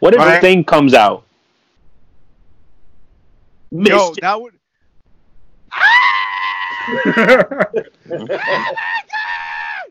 What 0.00 0.14
if 0.14 0.20
Right. 0.20 0.34
the 0.36 0.40
thing 0.40 0.64
comes 0.64 0.92
out? 0.94 1.24
Yo, 3.70 4.10
Mischief. 4.10 4.22
that 4.22 4.40
would. 4.40 4.54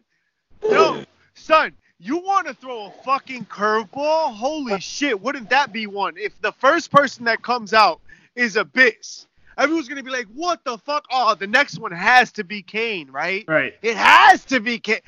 Yo, 0.64 1.04
son, 1.36 1.74
you 2.00 2.18
want 2.18 2.48
to 2.48 2.54
throw 2.54 2.88
a 2.88 2.92
fucking 3.04 3.46
curveball? 3.46 4.36
Holy 4.36 4.80
shit, 4.80 5.22
wouldn't 5.22 5.50
that 5.52 5.72
be 5.72 5.88
one? 5.88 6.16
If 6.18 6.40
the 6.42 6.52
first 6.54 6.92
person 6.92 7.26
that 7.26 7.42
comes 7.42 7.74
out 7.74 8.02
is 8.36 8.56
Abyss, 8.56 9.28
everyone's 9.58 9.88
going 9.88 9.98
to 9.98 10.04
be 10.04 10.12
like, 10.12 10.28
what 10.34 10.64
the 10.64 10.78
fuck? 10.80 11.06
Oh, 11.12 11.36
the 11.36 11.48
next 11.48 11.80
one 11.80 11.92
has 11.92 12.32
to 12.34 12.44
be 12.44 12.64
Kane, 12.64 13.12
right? 13.12 13.46
right. 13.48 13.76
It 13.82 13.98
has 13.98 14.46
to 14.46 14.60
be 14.60 14.80
Kane. 14.80 15.00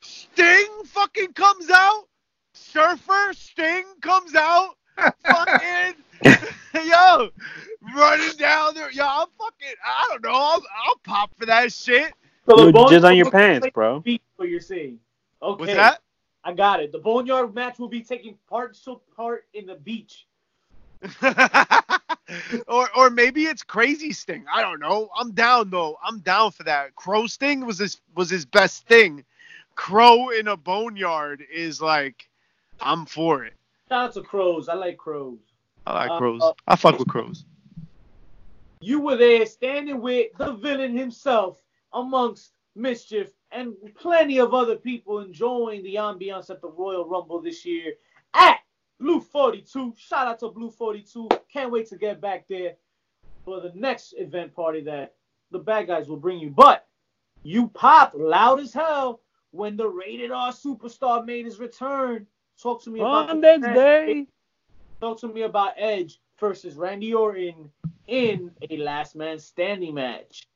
Sting 0.00 0.82
fucking 0.86 1.32
comes 1.34 1.70
out. 1.70 2.04
Surfer 2.54 3.32
Sting 3.32 3.84
comes 4.00 4.34
out. 4.34 4.74
Fucking 5.24 5.94
yo, 6.86 7.30
running 7.94 8.36
down 8.36 8.74
there. 8.74 8.90
Yo, 8.90 9.04
I'm 9.06 9.28
fucking. 9.38 9.74
I 9.84 10.08
don't 10.10 10.22
know. 10.22 10.30
I'll, 10.30 10.62
I'll 10.86 11.00
pop 11.04 11.30
for 11.36 11.46
that 11.46 11.72
shit. 11.72 12.12
So 12.46 12.56
the 12.56 12.64
Dude, 12.64 12.74
bone- 12.74 12.92
jizz 12.92 13.04
on 13.04 13.16
your 13.16 13.30
pants, 13.30 13.68
bro. 13.72 14.02
What 14.36 14.48
you're 14.48 14.60
saying. 14.60 14.98
Okay. 15.42 15.60
What's 15.60 15.74
that? 15.74 16.00
I 16.44 16.52
got 16.54 16.80
it. 16.82 16.92
The 16.92 16.98
boneyard 16.98 17.54
match 17.54 17.78
will 17.78 17.88
be 17.88 18.02
taking 18.02 18.36
part 18.48 18.74
so 18.74 19.02
part 19.16 19.46
in 19.54 19.66
the 19.66 19.74
beach. 19.74 20.26
or 22.68 22.88
or 22.96 23.10
maybe 23.10 23.44
it's 23.44 23.62
crazy 23.62 24.12
Sting. 24.12 24.44
I 24.52 24.60
don't 24.62 24.80
know. 24.80 25.08
I'm 25.18 25.32
down 25.32 25.70
though. 25.70 25.98
I'm 26.02 26.20
down 26.20 26.50
for 26.52 26.62
that. 26.64 26.94
Crow 26.94 27.26
Sting 27.26 27.64
was 27.64 27.78
his 27.78 28.00
was 28.14 28.30
his 28.30 28.44
best 28.44 28.86
thing. 28.86 29.24
Crow 29.74 30.30
in 30.30 30.48
a 30.48 30.56
boneyard 30.56 31.42
is 31.52 31.80
like, 31.80 32.28
I'm 32.80 33.06
for 33.06 33.44
it. 33.44 33.54
Shout 33.90 34.06
out 34.06 34.14
to 34.14 34.22
crows. 34.22 34.68
I 34.68 34.74
like 34.74 34.96
crows. 34.98 35.40
I 35.84 35.94
like 35.94 36.10
Uh, 36.12 36.18
crows. 36.18 36.40
uh, 36.42 36.52
I 36.68 36.76
fuck 36.76 36.96
with 36.96 37.08
crows. 37.08 37.44
You 38.80 39.00
were 39.00 39.16
there 39.16 39.44
standing 39.46 40.00
with 40.00 40.30
the 40.38 40.52
villain 40.52 40.96
himself 40.96 41.60
amongst 41.92 42.52
Mischief 42.76 43.32
and 43.50 43.74
plenty 43.96 44.38
of 44.38 44.54
other 44.54 44.76
people 44.76 45.18
enjoying 45.18 45.82
the 45.82 45.96
ambiance 45.96 46.50
at 46.50 46.60
the 46.60 46.68
Royal 46.68 47.04
Rumble 47.04 47.40
this 47.42 47.66
year 47.66 47.94
at 48.34 48.60
Blue 49.00 49.20
42. 49.20 49.92
Shout 49.96 50.28
out 50.28 50.38
to 50.38 50.50
Blue 50.50 50.70
42. 50.70 51.28
Can't 51.52 51.72
wait 51.72 51.88
to 51.88 51.96
get 51.96 52.20
back 52.20 52.46
there 52.48 52.76
for 53.44 53.60
the 53.60 53.72
next 53.74 54.14
event 54.16 54.54
party 54.54 54.82
that 54.82 55.16
the 55.50 55.58
bad 55.58 55.88
guys 55.88 56.08
will 56.08 56.16
bring 56.16 56.38
you. 56.38 56.50
But 56.50 56.86
you 57.42 57.66
popped 57.68 58.14
loud 58.14 58.60
as 58.60 58.72
hell 58.72 59.20
when 59.50 59.76
the 59.76 59.88
rated 59.88 60.30
R 60.30 60.52
superstar 60.52 61.26
made 61.26 61.44
his 61.44 61.58
return. 61.58 62.24
Talk 62.62 62.82
to 62.84 62.90
me 62.90 63.00
about 63.00 63.30
On 63.30 63.40
next 63.40 63.62
day. 63.74 64.26
Talk 65.00 65.18
to 65.20 65.28
me 65.28 65.42
about 65.42 65.72
Edge 65.78 66.20
versus 66.38 66.74
Randy 66.74 67.14
Orton 67.14 67.70
in 68.06 68.50
a 68.68 68.76
last 68.76 69.16
man 69.16 69.38
standing 69.38 69.94
match. 69.94 70.46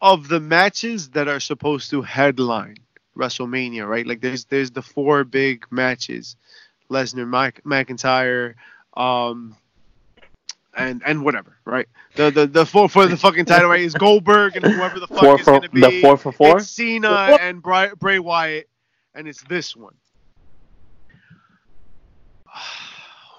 of 0.00 0.28
the 0.28 0.40
matches 0.40 1.10
that 1.10 1.28
are 1.28 1.40
supposed 1.40 1.90
to 1.90 2.02
headline 2.02 2.76
WrestleMania, 3.16 3.86
right? 3.86 4.06
Like 4.06 4.20
there's 4.20 4.44
there's 4.46 4.70
the 4.70 4.82
four 4.82 5.24
big 5.24 5.66
matches, 5.70 6.36
Lesnar, 6.90 7.26
Mc, 7.28 7.62
McIntyre, 7.64 8.54
um, 8.96 9.56
and 10.74 11.02
and 11.04 11.22
whatever, 11.22 11.56
right? 11.66 11.88
The 12.16 12.30
the 12.30 12.46
the 12.46 12.66
four 12.66 12.88
for 12.88 13.06
the 13.06 13.16
fucking 13.16 13.44
title, 13.44 13.68
right? 13.68 13.80
Is 13.80 13.94
Goldberg 13.94 14.56
and 14.56 14.64
whoever 14.64 15.00
the 15.00 15.06
fuck 15.06 15.20
Four 15.20 15.38
is 15.38 15.44
for 15.44 15.60
gonna 15.60 15.68
be. 15.68 15.80
the 15.80 16.00
four 16.00 16.16
for 16.16 16.32
four. 16.32 16.58
It's 16.58 16.68
Cena 16.68 17.36
and 17.40 17.62
Bray, 17.62 17.90
Bray 17.98 18.18
Wyatt, 18.18 18.68
and 19.14 19.28
it's 19.28 19.42
this 19.42 19.76
one. 19.76 19.94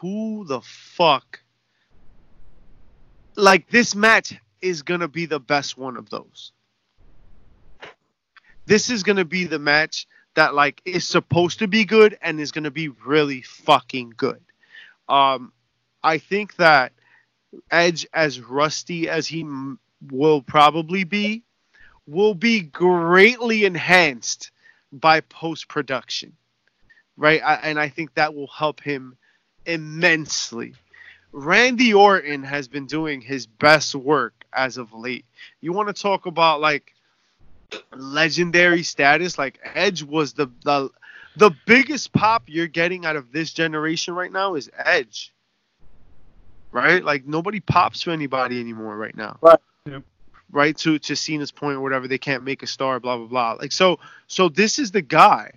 Who 0.01 0.45
the 0.45 0.61
fuck? 0.61 1.41
Like 3.35 3.69
this 3.69 3.95
match 3.95 4.33
is 4.61 4.81
gonna 4.81 5.07
be 5.07 5.25
the 5.25 5.39
best 5.39 5.77
one 5.77 5.97
of 5.97 6.09
those. 6.09 6.51
This 8.65 8.89
is 8.89 9.03
gonna 9.03 9.25
be 9.25 9.45
the 9.45 9.59
match 9.59 10.07
that 10.35 10.53
like 10.53 10.81
is 10.85 11.07
supposed 11.07 11.59
to 11.59 11.67
be 11.67 11.85
good 11.85 12.17
and 12.21 12.39
is 12.39 12.51
gonna 12.51 12.71
be 12.71 12.89
really 12.89 13.41
fucking 13.41 14.13
good. 14.17 14.41
Um, 15.07 15.51
I 16.03 16.17
think 16.17 16.55
that 16.57 16.93
Edge, 17.71 18.05
as 18.13 18.39
rusty 18.39 19.07
as 19.09 19.27
he 19.27 19.41
m- 19.41 19.79
will 20.11 20.41
probably 20.41 21.03
be, 21.03 21.43
will 22.07 22.35
be 22.35 22.61
greatly 22.61 23.65
enhanced 23.65 24.51
by 24.91 25.21
post 25.21 25.67
production, 25.67 26.33
right? 27.17 27.41
I, 27.43 27.55
and 27.55 27.79
I 27.79 27.89
think 27.89 28.13
that 28.15 28.33
will 28.33 28.47
help 28.47 28.81
him 28.81 29.17
immensely. 29.66 30.74
Randy 31.32 31.93
Orton 31.93 32.43
has 32.43 32.68
been 32.68 32.86
doing 32.86 33.20
his 33.20 33.45
best 33.45 33.93
work 33.93 34.45
as 34.53 34.78
of 34.78 34.93
late. 34.93 35.26
You 35.59 35.74
want 35.74 35.93
to 35.93 36.01
talk 36.01 36.26
about 36.26 36.61
like 36.61 36.93
legendary 37.93 38.84
status? 38.84 39.38
Like 39.38 39.59
Edge 39.76 40.03
was 40.03 40.34
the 40.34 40.47
the 40.63 40.89
the 41.36 41.51
biggest 41.66 42.13
pop 42.13 42.43
you're 42.47 42.68
getting 42.68 43.05
out 43.05 43.18
of 43.18 43.32
this 43.34 43.51
generation 43.51 44.16
right 44.16 44.32
now 44.32 44.55
is 44.55 44.70
Edge. 44.78 45.34
Right? 46.72 47.03
Like 47.03 47.26
nobody 47.26 47.59
pops 47.59 48.01
to 48.03 48.11
anybody 48.11 48.59
anymore 48.59 48.95
right 48.95 49.16
now. 49.16 49.38
Right. 49.41 49.59
Yep. 49.86 50.03
Right 50.51 50.78
to 50.78 50.99
to 50.99 51.16
Cena's 51.16 51.51
point 51.51 51.78
or 51.78 51.82
whatever, 51.82 52.07
they 52.07 52.18
can't 52.18 52.43
make 52.43 52.63
a 52.63 52.68
star, 52.68 52.99
blah 53.01 53.18
blah 53.18 53.28
blah. 53.28 53.51
Like 53.53 53.74
so 53.74 53.99
so 54.28 54.47
this 54.47 54.80
is 54.80 54.91
the 54.91 55.01
guy. 55.01 55.51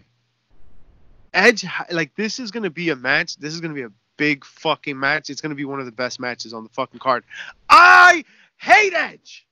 Edge, 1.34 1.66
like 1.90 2.14
this 2.14 2.38
is 2.38 2.50
gonna 2.50 2.70
be 2.70 2.90
a 2.90 2.96
match. 2.96 3.36
This 3.36 3.54
is 3.54 3.60
gonna 3.60 3.74
be 3.74 3.82
a 3.82 3.92
big 4.16 4.44
fucking 4.44 4.98
match. 4.98 5.30
It's 5.30 5.40
gonna 5.40 5.54
be 5.54 5.64
one 5.64 5.80
of 5.80 5.86
the 5.86 5.92
best 5.92 6.20
matches 6.20 6.52
on 6.54 6.64
the 6.64 6.70
fucking 6.70 7.00
card. 7.00 7.24
I 7.68 8.24
hate 8.56 8.94
Edge, 8.94 9.46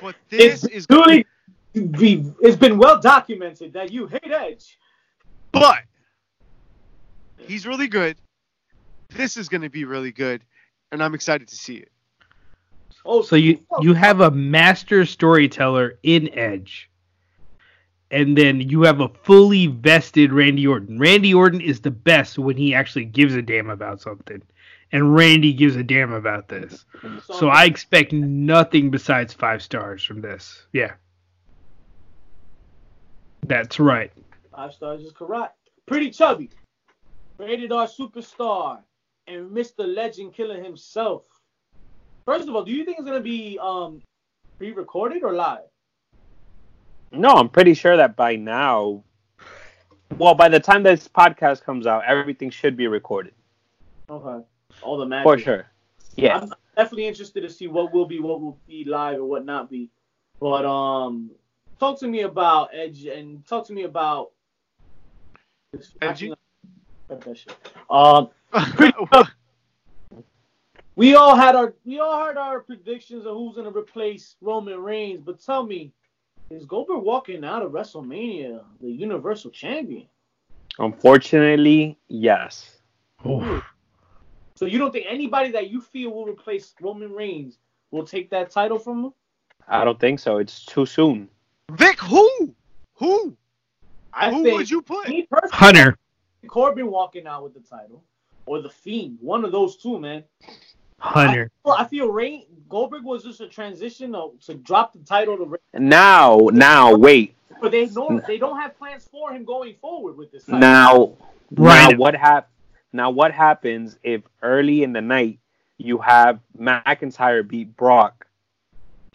but 0.00 0.14
this 0.28 0.64
It's 0.64 0.74
is 0.74 0.86
gonna 0.86 1.24
be, 1.74 2.24
it's 2.40 2.56
been 2.56 2.78
well 2.78 3.00
documented 3.00 3.72
that 3.72 3.92
you 3.92 4.06
hate 4.06 4.30
Edge. 4.30 4.78
but 5.52 5.82
he's 7.38 7.66
really 7.66 7.88
good. 7.88 8.16
This 9.10 9.36
is 9.36 9.48
gonna 9.48 9.70
be 9.70 9.84
really 9.84 10.12
good, 10.12 10.42
and 10.92 11.02
I'm 11.02 11.14
excited 11.14 11.48
to 11.48 11.56
see 11.56 11.76
it. 11.76 11.90
Oh, 13.04 13.22
So 13.22 13.36
you 13.36 13.58
oh, 13.70 13.82
you 13.82 13.94
have 13.94 14.20
oh. 14.20 14.24
a 14.26 14.30
master 14.30 15.06
storyteller 15.06 15.98
in 16.02 16.28
Edge, 16.38 16.89
and 18.10 18.36
then 18.36 18.60
you 18.60 18.82
have 18.82 19.00
a 19.00 19.08
fully 19.08 19.68
vested 19.68 20.32
Randy 20.32 20.66
Orton. 20.66 20.98
Randy 20.98 21.32
Orton 21.32 21.60
is 21.60 21.80
the 21.80 21.90
best 21.90 22.38
when 22.38 22.56
he 22.56 22.74
actually 22.74 23.04
gives 23.04 23.34
a 23.34 23.42
damn 23.42 23.70
about 23.70 24.00
something, 24.00 24.42
and 24.92 25.14
Randy 25.14 25.52
gives 25.52 25.76
a 25.76 25.82
damn 25.82 26.12
about 26.12 26.48
this. 26.48 26.84
So 27.22 27.48
I 27.48 27.64
expect 27.64 28.12
nothing 28.12 28.90
besides 28.90 29.32
five 29.32 29.62
stars 29.62 30.02
from 30.02 30.20
this. 30.20 30.66
Yeah, 30.72 30.92
that's 33.46 33.80
right. 33.80 34.12
Five 34.54 34.74
stars 34.74 35.02
is 35.02 35.12
correct. 35.12 35.56
Pretty 35.86 36.10
chubby. 36.10 36.50
Rated 37.38 37.72
R 37.72 37.86
superstar. 37.86 38.80
And 39.26 39.50
Mr. 39.50 39.86
Legend 39.86 40.34
Killer 40.34 40.60
himself. 40.60 41.22
First 42.24 42.48
of 42.48 42.56
all, 42.56 42.64
do 42.64 42.72
you 42.72 42.84
think 42.84 42.98
it's 42.98 43.06
gonna 43.06 43.20
be 43.20 43.58
um 43.62 44.02
pre-recorded 44.58 45.22
or 45.22 45.32
live? 45.32 45.70
No, 47.12 47.30
I'm 47.30 47.48
pretty 47.48 47.74
sure 47.74 47.96
that 47.96 48.16
by 48.16 48.36
now, 48.36 49.02
well, 50.18 50.34
by 50.34 50.48
the 50.48 50.60
time 50.60 50.82
this 50.82 51.08
podcast 51.08 51.62
comes 51.62 51.86
out, 51.86 52.04
everything 52.06 52.50
should 52.50 52.76
be 52.76 52.86
recorded 52.86 53.32
Okay. 54.10 54.44
All 54.82 54.98
the 54.98 55.06
matches. 55.06 55.24
for 55.24 55.38
sure. 55.38 55.66
Yeah. 56.16 56.40
I'm 56.40 56.52
definitely 56.76 57.06
interested 57.06 57.42
to 57.42 57.50
see 57.50 57.68
what 57.68 57.92
will 57.92 58.06
be, 58.06 58.18
what 58.18 58.40
will 58.40 58.58
be 58.66 58.84
live, 58.84 59.16
and 59.16 59.28
what 59.28 59.44
not 59.44 59.70
be. 59.70 59.88
But 60.40 60.64
um, 60.64 61.30
talk 61.78 62.00
to 62.00 62.08
me 62.08 62.22
about 62.22 62.70
Edge 62.72 63.04
and 63.04 63.46
talk 63.46 63.66
to 63.68 63.72
me 63.72 63.84
about. 63.84 64.30
Edgy? 66.02 66.34
Cut 67.08 67.20
that 67.20 67.38
shit. 67.38 67.56
Um, 67.88 68.30
we 70.96 71.14
all 71.14 71.36
had 71.36 71.54
our 71.54 71.74
we 71.84 72.00
all 72.00 72.26
had 72.26 72.36
our 72.36 72.60
predictions 72.60 73.26
of 73.26 73.36
who's 73.36 73.54
gonna 73.54 73.70
replace 73.70 74.34
Roman 74.40 74.80
Reigns, 74.80 75.20
but 75.20 75.40
tell 75.40 75.64
me, 75.64 75.92
is 76.50 76.64
Goldberg 76.64 77.02
walking 77.02 77.44
out 77.44 77.62
of 77.62 77.72
WrestleMania 77.72 78.62
the 78.80 78.90
Universal 78.90 79.52
Champion? 79.52 80.06
Unfortunately, 80.78 81.96
yes. 82.08 82.78
Oh, 83.24 83.62
So 84.54 84.66
you 84.66 84.78
don't 84.78 84.92
think 84.92 85.06
anybody 85.08 85.50
that 85.52 85.70
you 85.70 85.80
feel 85.80 86.10
will 86.10 86.26
replace 86.26 86.74
Roman 86.80 87.12
Reigns 87.12 87.58
will 87.90 88.04
take 88.04 88.30
that 88.30 88.50
title 88.50 88.78
from 88.78 89.04
him? 89.04 89.12
I 89.68 89.84
don't 89.84 89.98
think 90.00 90.18
so. 90.18 90.38
It's 90.38 90.64
too 90.64 90.86
soon. 90.86 91.28
Vic, 91.72 92.00
who? 92.00 92.54
Who? 92.94 93.36
I 94.12 94.30
who 94.30 94.42
think 94.42 94.56
would 94.56 94.70
you 94.70 94.82
put? 94.82 95.08
Hunter. 95.52 95.96
Corbin 96.48 96.90
walking 96.90 97.26
out 97.26 97.44
with 97.44 97.54
the 97.54 97.60
title, 97.60 98.02
or 98.46 98.60
the 98.60 98.70
Fiend, 98.70 99.18
one 99.20 99.44
of 99.44 99.52
those 99.52 99.76
two, 99.76 100.00
man. 100.00 100.24
Hunter. 101.00 101.50
Well, 101.64 101.74
I 101.78 101.84
feel 101.86 102.08
Reign 102.08 102.44
Goldberg 102.68 103.04
was 103.04 103.24
just 103.24 103.40
a 103.40 103.48
transition 103.48 104.12
to, 104.12 104.30
to 104.46 104.54
drop 104.54 104.92
the 104.92 105.00
title 105.00 105.36
to 105.38 105.44
Reigns, 105.44 105.60
Now, 105.74 106.48
now, 106.52 106.94
wait. 106.94 107.34
but 107.60 107.72
they 107.72 107.86
know 107.86 108.20
they 108.26 108.38
don't 108.38 108.58
have 108.60 108.78
plans 108.78 109.08
for 109.10 109.32
him 109.32 109.44
going 109.44 109.74
forward 109.80 110.16
with 110.16 110.30
this. 110.30 110.44
Title. 110.44 110.60
Now, 110.60 111.12
Right. 111.52 111.90
now 111.92 111.96
what 111.98 112.14
hap- 112.14 112.50
Now, 112.92 113.10
what 113.10 113.32
happens 113.32 113.98
if 114.02 114.22
early 114.42 114.82
in 114.82 114.92
the 114.92 115.00
night 115.00 115.38
you 115.78 115.98
have 115.98 116.38
McIntyre 116.58 117.46
beat 117.46 117.76
Brock? 117.76 118.26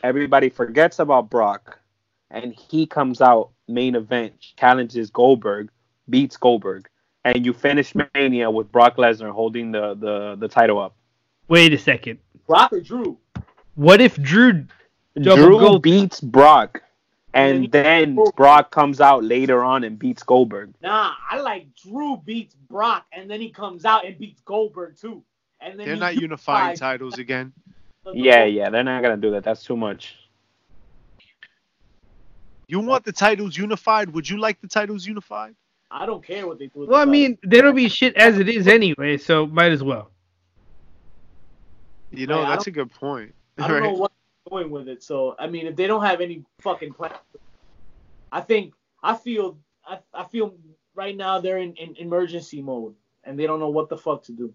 Everybody 0.03 0.49
forgets 0.49 0.99
about 0.99 1.29
Brock, 1.29 1.79
and 2.29 2.53
he 2.53 2.85
comes 2.85 3.21
out 3.21 3.49
main 3.67 3.95
event, 3.95 4.33
challenges 4.57 5.09
Goldberg, 5.09 5.69
beats 6.09 6.37
Goldberg, 6.37 6.87
and 7.23 7.45
you 7.45 7.53
finish 7.53 7.93
Mania 8.13 8.51
with 8.51 8.71
Brock 8.71 8.97
Lesnar 8.97 9.31
holding 9.31 9.71
the 9.71 9.95
the, 9.95 10.35
the 10.35 10.47
title 10.47 10.79
up. 10.79 10.95
Wait 11.47 11.73
a 11.73 11.77
second. 11.77 12.19
Brock 12.47 12.73
or 12.73 12.81
Drew? 12.81 13.17
What 13.75 14.01
if 14.01 14.15
Drew? 14.21 14.65
Drew 15.19 15.59
Gold- 15.59 15.81
beats 15.83 16.19
Brock, 16.19 16.81
And 17.33 17.65
and 17.65 17.71
then 17.71 18.17
Brock 18.35 18.71
comes 18.71 18.99
out 19.01 19.23
later 19.23 19.63
on 19.63 19.83
and 19.83 19.97
beats 19.99 20.23
Goldberg. 20.23 20.73
Nah, 20.81 21.13
I 21.29 21.39
like 21.39 21.67
Drew 21.75 22.17
beats 22.17 22.55
Brock, 22.55 23.05
and 23.13 23.29
then 23.29 23.39
he 23.41 23.49
comes 23.49 23.85
out 23.85 24.05
and 24.05 24.17
beats 24.17 24.41
Goldberg 24.41 24.97
too. 24.97 25.23
And 25.61 25.79
then 25.79 25.87
They're 25.87 25.95
not 25.95 26.15
unifying 26.15 26.69
unifies 26.71 26.79
titles 26.79 27.17
again. 27.17 27.53
the- 28.03 28.11
the- 28.11 28.17
Yeah, 28.19 28.43
yeah, 28.45 28.69
they're 28.69 28.83
not 28.83 29.01
gonna 29.03 29.17
do 29.17 29.31
that. 29.31 29.43
That's 29.43 29.63
too 29.63 29.77
much. 29.77 30.15
You 32.67 32.79
want 32.79 33.05
the 33.05 33.11
titles 33.11 33.55
unified? 33.57 34.09
Would 34.13 34.29
you 34.29 34.37
like 34.37 34.59
the 34.61 34.67
titles 34.67 35.05
unified? 35.05 35.55
I 35.91 36.05
don't 36.05 36.23
care 36.25 36.47
what 36.47 36.57
they 36.59 36.65
do. 36.67 36.79
with 36.79 36.89
Well, 36.89 36.97
the 36.97 37.01
I 37.03 37.05
title. 37.05 37.11
mean, 37.11 37.37
that'll 37.43 37.73
be 37.73 37.87
shit 37.89 38.15
as 38.15 38.39
it 38.39 38.49
is 38.49 38.67
anyway, 38.67 39.17
so 39.17 39.45
might 39.45 39.71
as 39.71 39.83
well. 39.83 40.09
You 42.11 42.27
know, 42.27 42.39
Right, 42.39 42.47
I 42.47 42.49
that's 42.55 42.67
a 42.67 42.71
good 42.71 42.91
point. 42.91 43.33
I 43.57 43.67
don't 43.67 43.81
know 43.83 43.89
Right. 43.89 43.97
what 43.97 44.11
they're 44.51 44.59
doing 44.59 44.71
with 44.71 44.87
it. 44.87 45.03
So 45.03 45.35
I 45.39 45.47
mean, 45.47 45.67
if 45.67 45.75
they 45.75 45.87
don't 45.87 46.03
have 46.03 46.21
any 46.21 46.43
fucking 46.61 46.93
plan, 46.93 47.11
I 48.31 48.41
think 48.41 48.73
I 49.03 49.15
feel 49.15 49.57
I, 49.87 49.99
I 50.13 50.23
feel 50.25 50.55
right 50.95 51.15
now 51.15 51.39
they're 51.39 51.57
in, 51.57 51.73
in 51.73 51.95
emergency 51.97 52.61
mode 52.61 52.95
and 53.23 53.37
they 53.37 53.45
don't 53.47 53.59
know 53.59 53.69
what 53.69 53.89
the 53.89 53.97
fuck 53.97 54.23
to 54.23 54.31
do. 54.31 54.53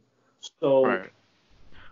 So 0.60 0.84
Right. 0.84 1.10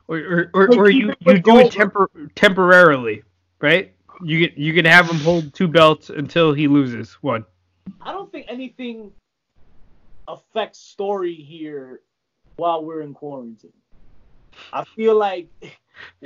Or 0.09 0.16
or, 0.18 0.50
or, 0.54 0.74
or 0.78 0.90
you 0.90 1.09
you 1.09 1.14
do 1.24 1.30
it 1.32 1.42
Goldberg. 1.42 1.92
tempor- 1.92 2.30
temporarily, 2.34 3.22
right? 3.61 3.92
You 4.22 4.48
can 4.48 4.61
you 4.61 4.72
can 4.72 4.84
have 4.86 5.09
him 5.11 5.18
hold 5.18 5.52
two 5.54 5.68
belts 5.68 6.09
until 6.11 6.52
he 6.54 6.66
loses 6.66 7.12
one. 7.20 7.44
I 8.00 8.12
don't 8.12 8.32
think 8.32 8.46
anything 8.48 9.12
affects 10.26 10.78
story 10.78 11.34
here 11.34 12.00
while 12.56 12.84
we're 12.84 13.02
in 13.02 13.14
quarantine. 13.14 13.72
I 14.72 14.84
feel 14.84 15.16
like 15.16 15.49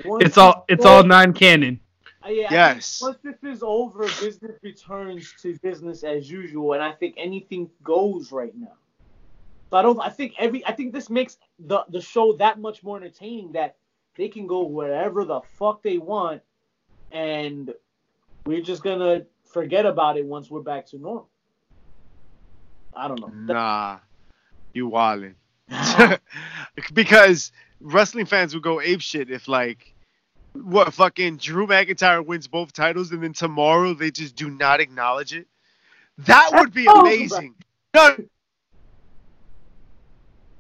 once 0.05 0.25
It's 0.25 0.39
all 0.39 0.65
it's 0.69 0.85
all 0.85 1.03
non-canon. 1.03 1.81
Uh, 2.25 2.29
yeah, 2.29 2.49
Yes. 2.51 3.01
Once 3.03 3.19
this 3.23 3.43
is 3.43 3.63
over, 3.63 4.05
business 4.21 4.57
returns 4.63 5.35
to 5.43 5.59
business 5.59 6.05
as 6.05 6.31
usual, 6.31 6.75
and 6.75 6.83
I 6.83 6.93
think 6.93 7.15
anything 7.19 7.69
goes 7.83 8.31
right 8.31 8.55
now. 8.57 8.75
So 9.71 9.77
I 9.77 9.83
don't. 9.83 9.99
I 10.01 10.09
think 10.09 10.35
every. 10.39 10.65
I 10.67 10.73
think 10.73 10.93
this 10.93 11.11
makes 11.11 11.39
the 11.59 11.85
the 11.89 12.01
show 12.01 12.35
that 12.35 12.61
much 12.61 12.85
more 12.85 12.97
entertaining 12.99 13.53
that 13.53 13.77
they 14.17 14.29
can 14.29 14.47
go 14.47 14.63
wherever 14.67 15.25
the 15.25 15.41
fuck 15.59 15.83
they 15.83 15.99
want, 15.99 16.43
and 17.11 17.75
we're 18.47 18.61
just 18.63 18.83
gonna 18.83 19.23
forget 19.45 19.87
about 19.87 20.17
it 20.17 20.25
once 20.25 20.51
we're 20.51 20.61
back 20.61 20.87
to 20.87 20.99
normal. 20.99 21.29
I 22.95 23.09
don't 23.09 23.21
know. 23.21 23.55
Nah, 23.55 23.99
you 24.75 24.91
wildin'. 24.91 25.35
because 26.93 27.51
wrestling 27.83 28.27
fans 28.27 28.55
would 28.55 28.63
go 28.63 28.81
ape 28.81 29.01
shit 29.01 29.31
if 29.31 29.49
like 29.49 29.95
what 30.55 30.93
fucking 30.95 31.39
Drew 31.39 31.67
McIntyre 31.67 32.25
wins 32.25 32.47
both 32.47 32.73
titles 32.73 33.11
and 33.13 33.23
then 33.23 33.33
tomorrow 33.33 33.95
they 33.95 34.11
just 34.11 34.37
do 34.37 34.51
not 34.51 34.81
acknowledge 34.81 35.33
it. 35.35 35.47
That 36.19 36.51
would 36.55 36.73
be 36.73 36.87
Oh, 36.89 37.01
amazing. 37.01 37.55
No, 37.95 38.17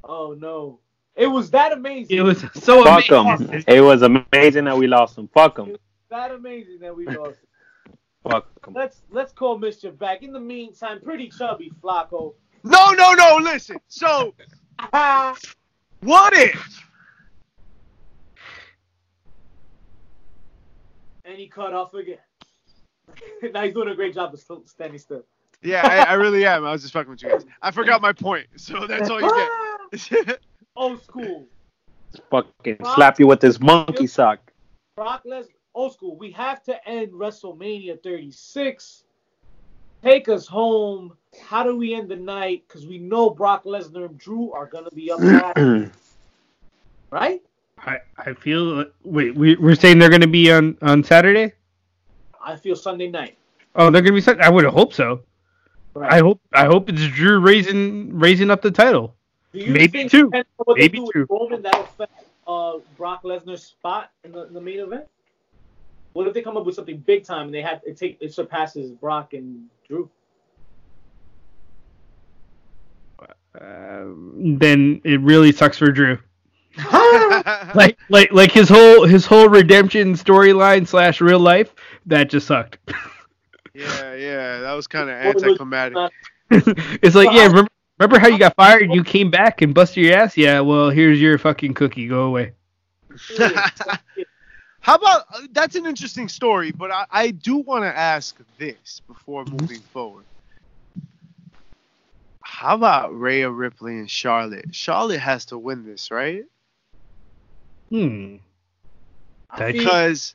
Oh 0.04 0.34
no, 0.38 0.80
it 1.14 1.26
was 1.28 1.50
that 1.52 1.72
amazing. 1.72 2.16
It 2.18 2.22
was 2.22 2.40
so 2.54 2.82
Fuck 2.84 3.08
amazing. 3.10 3.46
them. 3.46 3.64
It 3.68 3.80
was 3.80 4.02
amazing 4.02 4.64
that 4.64 4.76
we 4.76 4.86
lost 4.88 5.14
them. 5.16 5.28
Fuck 5.32 5.56
them. 5.56 5.76
that 6.10 6.32
amazing 6.32 6.78
that 6.80 6.94
we 6.96 7.06
lost. 7.06 7.38
him. 7.38 7.98
Fuck 8.30 8.62
them. 8.64 8.74
let's 8.74 9.02
let's 9.10 9.32
call 9.32 9.58
Mischief 9.58 9.96
back. 9.98 10.22
In 10.22 10.32
the 10.32 10.40
meantime, 10.40 11.00
pretty 11.00 11.28
chubby 11.28 11.70
Flacco. 11.82 12.34
no, 12.64 12.90
no, 12.92 13.12
no. 13.12 13.36
Listen. 13.40 13.76
So 13.88 14.34
what 16.00 16.32
if? 16.32 16.84
And 21.24 21.38
he 21.38 21.48
cut 21.48 21.72
off 21.72 21.94
again. 21.94 22.18
now 23.52 23.62
he's 23.62 23.74
doing 23.74 23.88
a 23.88 23.94
great 23.94 24.14
job 24.14 24.32
of 24.32 24.40
still 24.40 24.62
standing 24.66 24.98
still. 24.98 25.24
Yeah, 25.62 25.86
I, 25.86 26.12
I 26.12 26.14
really 26.14 26.44
am. 26.44 26.64
I 26.64 26.72
was 26.72 26.82
just 26.82 26.92
fucking 26.92 27.10
with 27.10 27.22
you 27.22 27.30
guys. 27.30 27.44
I 27.60 27.70
forgot 27.70 28.02
my 28.02 28.12
point, 28.12 28.46
so 28.56 28.86
that's 28.86 29.08
all 29.08 29.20
you 29.20 29.48
get. 29.92 30.40
Old 30.76 31.02
school. 31.04 31.46
Fucking 32.30 32.78
slap 32.94 33.20
you 33.20 33.26
with 33.26 33.40
this 33.40 33.60
monkey 33.60 34.06
sock. 34.06 34.52
Brock 34.96 35.24
Lesnar. 35.24 35.48
Old 35.74 35.94
school. 35.94 36.16
We 36.16 36.30
have 36.32 36.62
to 36.64 36.88
end 36.88 37.12
WrestleMania 37.12 38.02
36. 38.02 39.04
Take 40.02 40.28
us 40.28 40.46
home. 40.46 41.16
How 41.40 41.62
do 41.62 41.76
we 41.76 41.94
end 41.94 42.10
the 42.10 42.16
night? 42.16 42.64
Because 42.66 42.86
we 42.86 42.98
know 42.98 43.30
Brock 43.30 43.64
Lesnar 43.64 44.06
and 44.06 44.18
Drew 44.18 44.52
are 44.52 44.66
gonna 44.66 44.90
be 44.90 45.10
up 45.10 45.20
there, 45.54 45.90
right? 47.10 47.40
I, 47.84 47.98
I 48.16 48.32
feel 48.34 48.84
wait 49.04 49.34
we 49.34 49.56
we're 49.56 49.74
saying 49.74 49.98
they're 49.98 50.10
gonna 50.10 50.26
be 50.26 50.52
on 50.52 50.76
on 50.82 51.02
Saturday. 51.02 51.52
I 52.44 52.56
feel 52.56 52.76
Sunday 52.76 53.08
night. 53.08 53.36
Oh, 53.74 53.90
they're 53.90 54.02
gonna 54.02 54.14
be. 54.14 54.20
Sun- 54.20 54.40
I 54.40 54.48
would 54.48 54.64
hope 54.64 54.92
so. 54.92 55.22
Right. 55.94 56.12
I 56.12 56.18
hope 56.18 56.40
I 56.52 56.66
hope 56.66 56.88
it's 56.88 57.06
Drew 57.08 57.40
raising 57.40 58.16
raising 58.18 58.50
up 58.50 58.62
the 58.62 58.70
title. 58.70 59.14
Maybe 59.52 60.08
two. 60.08 60.24
depending 60.26 60.46
on 60.58 60.64
what 60.64 60.76
they 60.76 60.82
Maybe 60.82 61.04
two. 61.12 61.26
Roman, 61.28 61.62
that'll 61.62 61.82
affect 61.82 62.24
uh, 62.46 62.78
Brock 62.96 63.22
Lesnar's 63.22 63.62
spot 63.62 64.10
in 64.24 64.32
the, 64.32 64.46
in 64.46 64.54
the 64.54 64.60
main 64.60 64.80
event? 64.80 65.04
What 66.14 66.26
if 66.26 66.34
they 66.34 66.42
come 66.42 66.56
up 66.56 66.64
with 66.64 66.74
something 66.74 66.98
big 66.98 67.24
time 67.24 67.46
and 67.46 67.54
they 67.54 67.62
have 67.62 67.80
it 67.86 67.96
take 67.96 68.18
it 68.20 68.32
surpasses 68.32 68.90
Brock 68.90 69.32
and 69.34 69.66
Drew? 69.86 70.08
Um, 73.60 74.56
then 74.58 75.00
it 75.04 75.20
really 75.20 75.52
sucks 75.52 75.78
for 75.78 75.90
Drew. 75.90 76.18
Like 77.74 77.98
like 78.08 78.32
like 78.32 78.52
his 78.52 78.68
whole 78.68 79.06
his 79.06 79.24
whole 79.24 79.48
redemption 79.48 80.14
storyline 80.14 80.86
slash 80.86 81.20
real 81.20 81.38
life 81.38 81.74
that 82.06 82.28
just 82.28 82.46
sucked. 82.46 82.78
yeah, 83.74 84.14
yeah, 84.14 84.60
that 84.60 84.72
was 84.72 84.86
kind 84.86 85.08
of 85.08 85.16
anticlimactic. 85.16 86.12
it's 86.50 87.14
like 87.14 87.32
yeah, 87.32 87.46
remember 87.46 87.70
remember 87.98 88.18
how 88.18 88.28
you 88.28 88.38
got 88.38 88.54
fired? 88.56 88.92
You 88.92 89.04
came 89.04 89.30
back 89.30 89.62
and 89.62 89.74
busted 89.74 90.04
your 90.04 90.16
ass. 90.18 90.36
Yeah, 90.36 90.60
well 90.60 90.90
here's 90.90 91.20
your 91.20 91.38
fucking 91.38 91.74
cookie. 91.74 92.08
Go 92.08 92.24
away. 92.24 92.52
How 94.80 94.96
about 94.96 95.26
uh, 95.32 95.46
that's 95.52 95.76
an 95.76 95.86
interesting 95.86 96.28
story, 96.28 96.72
but 96.72 96.90
I, 96.90 97.06
I 97.10 97.30
do 97.30 97.58
want 97.58 97.84
to 97.84 97.96
ask 97.96 98.36
this 98.58 99.00
before 99.06 99.44
moving 99.44 99.80
forward. 99.80 100.24
How 102.42 102.74
about 102.74 103.18
Rhea 103.18 103.48
Ripley 103.48 103.98
and 103.98 104.10
Charlotte? 104.10 104.74
Charlotte 104.74 105.20
has 105.20 105.46
to 105.46 105.58
win 105.58 105.86
this, 105.86 106.10
right? 106.10 106.44
Hmm. 107.92 108.36
I 109.50 109.58
feel- 109.72 109.82
Because 109.82 110.34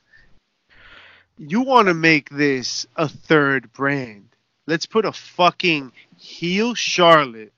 you 1.38 1.62
want 1.62 1.88
to 1.88 1.94
make 1.94 2.30
this 2.30 2.86
a 2.94 3.08
third 3.08 3.72
brand. 3.72 4.28
Let's 4.68 4.86
put 4.86 5.04
a 5.04 5.12
fucking 5.12 5.90
heel 6.16 6.74
Charlotte 6.74 7.52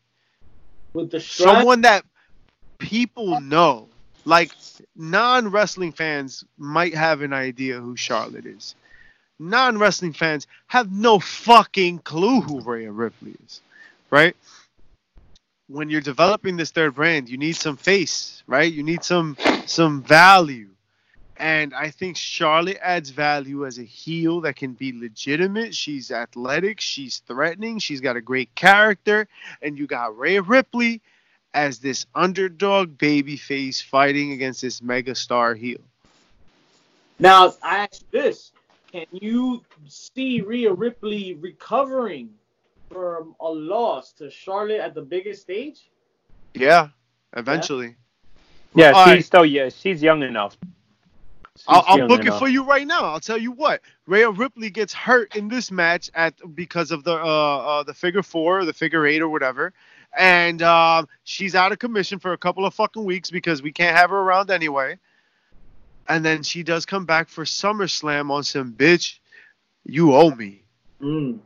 with 0.94 1.10
the 1.10 1.20
strap, 1.20 1.56
someone 1.58 1.82
that 1.82 2.04
people 2.78 3.40
know. 3.40 3.88
Like 4.24 4.52
non 4.96 5.48
wrestling 5.48 5.92
fans 5.92 6.44
might 6.56 6.94
have 6.94 7.20
an 7.22 7.32
idea 7.32 7.80
who 7.80 7.96
Charlotte 7.96 8.46
is. 8.46 8.74
Non 9.38 9.76
wrestling 9.78 10.12
fans 10.12 10.46
have 10.66 10.92
no 10.92 11.18
fucking 11.18 12.00
clue 12.00 12.40
who 12.42 12.60
Rhea 12.60 12.92
Ripley 12.92 13.34
is, 13.46 13.60
right? 14.10 14.36
When 15.70 15.88
you're 15.88 16.00
developing 16.00 16.56
this 16.56 16.72
third 16.72 16.96
brand, 16.96 17.28
you 17.28 17.38
need 17.38 17.54
some 17.54 17.76
face, 17.76 18.42
right? 18.48 18.72
You 18.72 18.82
need 18.82 19.04
some 19.04 19.36
some 19.66 20.02
value. 20.02 20.70
And 21.36 21.72
I 21.72 21.90
think 21.90 22.16
Charlotte 22.16 22.78
adds 22.82 23.10
value 23.10 23.64
as 23.64 23.78
a 23.78 23.84
heel 23.84 24.40
that 24.40 24.56
can 24.56 24.72
be 24.72 24.92
legitimate. 24.92 25.74
She's 25.74 26.10
athletic, 26.10 26.80
she's 26.80 27.18
threatening, 27.20 27.78
she's 27.78 28.00
got 28.00 28.16
a 28.16 28.20
great 28.20 28.52
character, 28.56 29.28
and 29.62 29.78
you 29.78 29.86
got 29.86 30.18
Rhea 30.18 30.42
Ripley 30.42 31.00
as 31.54 31.78
this 31.78 32.04
underdog 32.16 32.98
baby 32.98 33.36
face 33.36 33.80
fighting 33.80 34.32
against 34.32 34.62
this 34.62 34.82
mega 34.82 35.14
star 35.14 35.54
heel. 35.54 35.78
Now 37.20 37.54
I 37.62 37.88
ask 37.90 38.02
this: 38.10 38.50
Can 38.90 39.06
you 39.12 39.62
see 39.86 40.40
Rhea 40.40 40.72
Ripley 40.72 41.34
recovering 41.34 42.30
from 42.90 43.34
a 43.40 43.48
loss 43.48 44.12
to 44.14 44.30
Charlotte 44.30 44.80
at 44.80 44.94
the 44.94 45.02
biggest 45.02 45.42
stage? 45.42 45.90
Yeah, 46.54 46.88
eventually. 47.36 47.96
Yeah, 48.74 48.90
All 48.90 49.04
she's 49.04 49.12
right. 49.12 49.24
still 49.24 49.44
yeah, 49.44 49.68
she's 49.68 50.02
young 50.02 50.22
enough. 50.22 50.56
She's 51.56 51.64
I'll, 51.68 51.84
I'll 51.86 51.98
young 51.98 52.08
book 52.08 52.20
it 52.20 52.26
enough. 52.26 52.38
for 52.38 52.48
you 52.48 52.64
right 52.64 52.86
now. 52.86 53.04
I'll 53.04 53.20
tell 53.20 53.38
you 53.38 53.52
what. 53.52 53.80
Rhea 54.06 54.30
Ripley 54.30 54.70
gets 54.70 54.92
hurt 54.92 55.36
in 55.36 55.48
this 55.48 55.70
match 55.70 56.10
at 56.14 56.34
because 56.54 56.90
of 56.90 57.04
the 57.04 57.14
uh, 57.14 57.16
uh 57.16 57.82
the 57.82 57.94
figure 57.94 58.22
four, 58.22 58.60
or 58.60 58.64
the 58.64 58.72
figure 58.72 59.06
eight, 59.06 59.22
or 59.22 59.28
whatever, 59.28 59.72
and 60.16 60.62
um, 60.62 61.08
she's 61.24 61.54
out 61.54 61.72
of 61.72 61.78
commission 61.78 62.18
for 62.18 62.32
a 62.32 62.38
couple 62.38 62.64
of 62.64 62.74
fucking 62.74 63.04
weeks 63.04 63.30
because 63.30 63.62
we 63.62 63.72
can't 63.72 63.96
have 63.96 64.10
her 64.10 64.18
around 64.18 64.50
anyway. 64.50 64.98
And 66.08 66.24
then 66.24 66.42
she 66.42 66.64
does 66.64 66.86
come 66.86 67.06
back 67.06 67.28
for 67.28 67.44
SummerSlam 67.44 68.30
on 68.30 68.42
some 68.42 68.72
bitch. 68.72 69.18
You 69.84 70.14
owe 70.14 70.30
me. 70.30 70.64
Mm. 71.00 71.38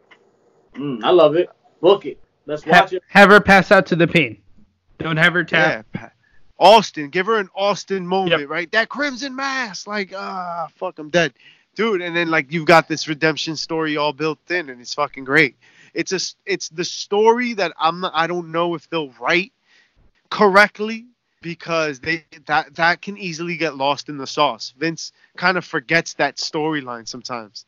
Mm, 0.75 1.03
I 1.05 1.11
love 1.11 1.37
it. 1.37 1.49
Book 1.81 2.07
it. 2.07 2.19
Let's 2.47 2.65
watch 2.67 2.75
Have, 2.75 2.93
it. 2.93 3.03
have 3.09 3.31
her 3.31 3.41
pass 3.41 3.71
out 3.73 3.87
to 3.87 3.97
the 3.97 4.07
pain. 4.07 4.39
Don't 4.99 5.17
have 5.17 5.33
her 5.33 5.45
tap. 5.45 5.87
Yeah, 5.95 6.01
Pat. 6.01 6.13
Austin, 6.59 7.11
give 7.11 7.27
her 7.27 7.39
an 7.39 7.49
Austin 7.55 8.07
moment, 8.07 8.41
Yep. 8.43 8.49
right? 8.49 8.71
That 8.73 8.89
crimson 8.89 9.35
mask, 9.35 9.87
like, 9.87 10.13
ah, 10.17 10.69
fuck, 10.77 10.99
I'm 10.99 11.11
dead, 11.11 11.33
dude. 11.75 12.01
And 12.01 12.15
then 12.15 12.29
like 12.31 12.53
you've 12.53 12.67
got 12.67 12.87
this 12.87 13.09
redemption 13.09 13.57
story 13.57 13.97
all 13.97 14.13
built 14.13 14.39
in, 14.51 14.71
and 14.71 14.81
it's 14.81 14.95
fucking 14.95 15.25
great. 15.25 15.57
It's 15.95 16.13
a, 16.13 16.17
s- 16.17 16.37
it's 16.47 16.69
the 16.69 16.85
story 16.85 17.55
that 17.55 17.73
I'm 17.79 18.01
not, 18.01 18.13
I 18.15 18.27
don't 18.27 18.53
know 18.53 18.75
if 18.75 18.89
they'll 18.89 19.11
write 19.21 19.53
correctly 20.31 21.07
because 21.43 22.01
they 22.01 22.25
that 22.47 22.75
that 22.77 23.03
can 23.03 23.19
easily 23.19 23.57
get 23.57 23.77
lost 23.77 24.09
in 24.09 24.17
the 24.17 24.27
sauce. 24.27 24.73
Vince 24.79 25.13
kind 25.37 25.59
of 25.59 25.65
forgets 25.65 26.15
that 26.15 26.37
storyline 26.37 27.07
sometimes, 27.07 27.67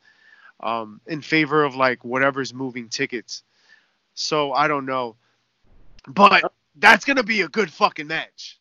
um, 0.60 1.00
in 1.06 1.20
favor 1.20 1.64
of 1.64 1.76
like 1.76 2.04
whatever's 2.04 2.52
moving 2.54 2.88
tickets. 2.88 3.42
So 4.14 4.52
I 4.52 4.66
don't 4.68 4.86
know, 4.86 5.16
but 6.08 6.52
that's 6.76 7.04
gonna 7.04 7.22
be 7.22 7.42
a 7.42 7.48
good 7.48 7.70
fucking 7.70 8.06
match. 8.06 8.58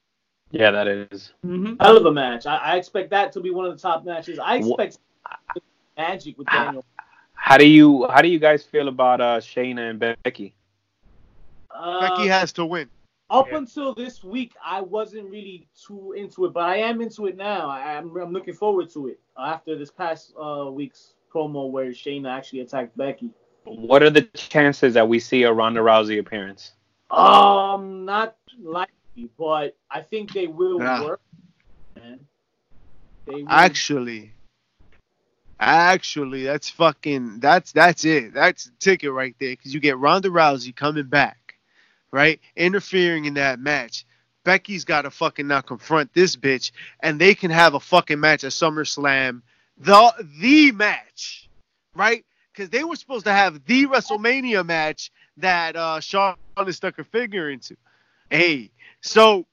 Yeah, 0.51 0.71
that 0.71 0.87
is. 0.87 1.33
Mm-hmm. 1.45 1.75
Hell 1.81 1.97
of 1.97 2.05
a 2.05 2.11
match. 2.11 2.45
I, 2.45 2.57
I 2.57 2.75
expect 2.77 3.09
that 3.09 3.31
to 3.33 3.41
be 3.41 3.49
one 3.51 3.65
of 3.65 3.73
the 3.75 3.81
top 3.81 4.05
matches. 4.05 4.39
I 4.39 4.59
Wha- 4.59 4.75
expect 4.75 4.97
magic 5.97 6.37
with. 6.37 6.47
Daniel. 6.47 6.85
How 7.33 7.57
do 7.57 7.67
you 7.67 8.07
how 8.09 8.21
do 8.21 8.27
you 8.27 8.39
guys 8.39 8.63
feel 8.63 8.87
about 8.87 9.21
uh 9.21 9.39
Shayna 9.39 9.89
and 9.89 9.99
Becky? 10.23 10.55
Uh, 11.71 12.01
Becky 12.01 12.27
has 12.27 12.53
to 12.53 12.65
win. 12.65 12.89
up 13.29 13.47
Yeah. 13.49 13.57
until 13.57 13.93
this 13.93 14.23
week, 14.23 14.53
I 14.63 14.81
wasn't 14.81 15.29
really 15.29 15.67
too 15.85 16.13
into 16.13 16.45
it, 16.45 16.53
but 16.53 16.63
I 16.63 16.77
am 16.77 17.01
into 17.01 17.25
it 17.27 17.35
now. 17.35 17.67
I, 17.69 17.97
I'm, 17.97 18.15
I'm 18.15 18.31
looking 18.31 18.53
forward 18.53 18.89
to 18.91 19.07
it 19.07 19.19
after 19.37 19.77
this 19.77 19.91
past 19.91 20.33
uh, 20.41 20.69
week's 20.71 21.15
promo 21.35 21.69
where 21.69 21.87
Shayna 21.87 22.29
actually 22.31 22.61
attacked 22.61 22.95
Becky. 22.97 23.31
What 23.65 24.03
are 24.03 24.09
the 24.09 24.21
chances 24.21 24.93
that 24.93 25.07
we 25.07 25.19
see 25.19 25.43
a 25.43 25.51
Ronda 25.51 25.81
Rousey 25.81 26.19
appearance? 26.19 26.71
Um, 27.09 28.05
not 28.05 28.37
likely, 28.61 29.29
but 29.37 29.75
I 29.89 30.01
think 30.01 30.31
they 30.33 30.47
will 30.47 30.79
Yeah. 30.79 31.03
work. 31.03 31.21
Man. 31.95 32.19
They 33.25 33.43
will. 33.43 33.45
Actually, 33.49 34.31
actually, 35.59 36.43
that's 36.43 36.69
fucking 36.69 37.39
that's 37.39 37.71
that's 37.71 38.05
it. 38.05 38.33
That's 38.33 38.65
the 38.65 38.71
ticket 38.79 39.11
right 39.11 39.35
there 39.39 39.51
because 39.51 39.73
you 39.73 39.79
get 39.79 39.97
Ronda 39.97 40.29
Rousey 40.29 40.75
coming 40.75 41.07
back, 41.07 41.55
right, 42.11 42.39
interfering 42.55 43.25
in 43.25 43.33
that 43.35 43.59
match. 43.59 44.05
Becky's 44.43 44.85
got 44.85 45.03
to 45.03 45.11
fucking 45.11 45.47
now 45.47 45.61
confront 45.61 46.13
this 46.13 46.35
bitch, 46.35 46.71
and 46.99 47.19
they 47.19 47.33
can 47.33 47.49
have 47.49 47.73
a 47.73 47.79
fucking 47.79 48.19
match 48.19 48.43
at 48.43 48.51
SummerSlam, 48.51 49.41
the 49.77 50.13
the 50.39 50.71
match, 50.71 51.49
right? 51.95 52.25
Because 52.53 52.69
they 52.69 52.83
were 52.83 52.95
supposed 52.95 53.25
to 53.25 53.33
have 53.33 53.65
the 53.65 53.85
WrestleMania 53.85 54.65
match 54.65 55.11
that 55.37 55.75
uh, 55.75 55.99
has 56.57 56.75
stuck 56.75 56.95
her 56.95 57.03
finger 57.03 57.49
into. 57.49 57.75
Hey, 58.29 58.71
so 59.01 59.45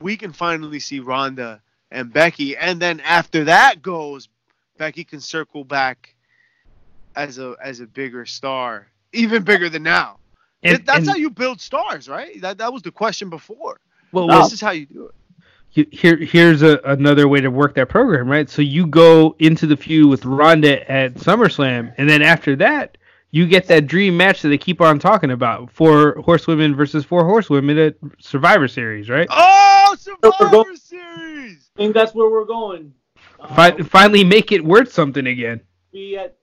we 0.00 0.16
can 0.16 0.32
finally 0.32 0.80
see 0.80 1.00
Ronda 1.00 1.60
and 1.90 2.12
Becky, 2.12 2.56
and 2.56 2.80
then 2.80 3.00
after 3.00 3.44
that 3.44 3.82
goes, 3.82 4.28
Becky 4.78 5.04
can 5.04 5.20
circle 5.20 5.64
back 5.64 6.14
as 7.14 7.38
a 7.38 7.54
as 7.62 7.80
a 7.80 7.86
bigger 7.86 8.24
star, 8.26 8.86
even 9.12 9.42
bigger 9.42 9.68
than 9.68 9.82
now. 9.82 10.18
And, 10.62 10.86
That's 10.86 11.00
and- 11.00 11.08
how 11.08 11.16
you 11.16 11.28
build 11.28 11.60
stars, 11.60 12.08
right? 12.08 12.40
That 12.40 12.58
that 12.58 12.72
was 12.72 12.82
the 12.82 12.92
question 12.92 13.28
before. 13.28 13.78
well, 14.12 14.26
well, 14.28 14.42
This 14.44 14.54
is 14.54 14.60
how 14.60 14.70
you 14.70 14.86
do 14.86 15.06
it. 15.06 15.14
You- 15.72 15.86
here 15.90 16.16
here's 16.16 16.62
a, 16.62 16.78
another 16.84 17.28
way 17.28 17.40
to 17.40 17.50
work 17.50 17.74
that 17.74 17.88
program, 17.88 18.28
right? 18.28 18.48
So 18.48 18.62
you 18.62 18.86
go 18.86 19.34
into 19.38 19.66
the 19.66 19.76
feud 19.76 20.08
with 20.10 20.24
Ronda 20.24 20.90
at 20.90 21.14
SummerSlam, 21.14 21.94
and 21.98 22.08
then 22.08 22.22
after 22.22 22.56
that, 22.56 22.98
you 23.30 23.46
get 23.46 23.66
that 23.68 23.86
dream 23.86 24.16
match 24.16 24.42
that 24.42 24.48
they 24.48 24.58
keep 24.58 24.80
on 24.80 24.98
talking 24.98 25.30
about: 25.30 25.70
four 25.70 26.20
horsewomen 26.24 26.74
versus 26.74 27.04
four 27.04 27.24
horsewomen 27.24 27.78
at 27.78 27.94
Survivor 28.20 28.68
Series, 28.68 29.08
right? 29.08 29.26
Oh, 29.30 29.96
Survivor 29.98 30.50
going- 30.50 30.76
Series! 30.76 31.70
I 31.76 31.78
think 31.78 31.94
that's 31.94 32.14
where 32.14 32.30
we're 32.30 32.44
going. 32.44 32.92
Fi- 33.54 33.78
finally, 33.82 34.22
make 34.24 34.52
it 34.52 34.62
worth 34.64 34.92
something 34.92 35.26
again. 35.26 35.60
be 35.92 36.16
at 36.16 36.36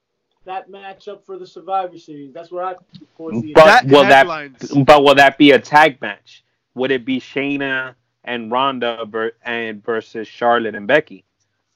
that 0.45 0.69
matchup 0.71 1.23
for 1.25 1.37
the 1.37 1.45
Survivor 1.45 1.97
Series. 1.97 2.33
That's 2.33 2.51
where 2.51 2.65
I 2.65 2.73
foresee 3.15 3.49
it. 3.49 3.55
But 3.55 3.65
That 3.65 3.85
will 3.87 4.03
that 4.03 4.85
but 4.85 5.03
will 5.03 5.15
that 5.15 5.37
be 5.37 5.51
a 5.51 5.59
tag 5.59 6.01
match? 6.01 6.43
Would 6.75 6.89
it 6.91 7.05
be 7.05 7.19
Shayna 7.19 7.93
and 8.23 8.51
Ronda 8.51 9.05
ver- 9.05 9.33
and 9.43 9.83
versus 9.83 10.27
Charlotte 10.27 10.75
and 10.75 10.87
Becky? 10.87 11.23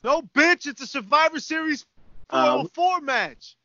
No, 0.04 0.22
bitch, 0.22 0.68
it's 0.68 0.82
a 0.82 0.88
Survivor 0.88 1.40
Series 1.40 1.86
Um, 2.30 2.68
404 2.74 3.02
match. 3.02 3.56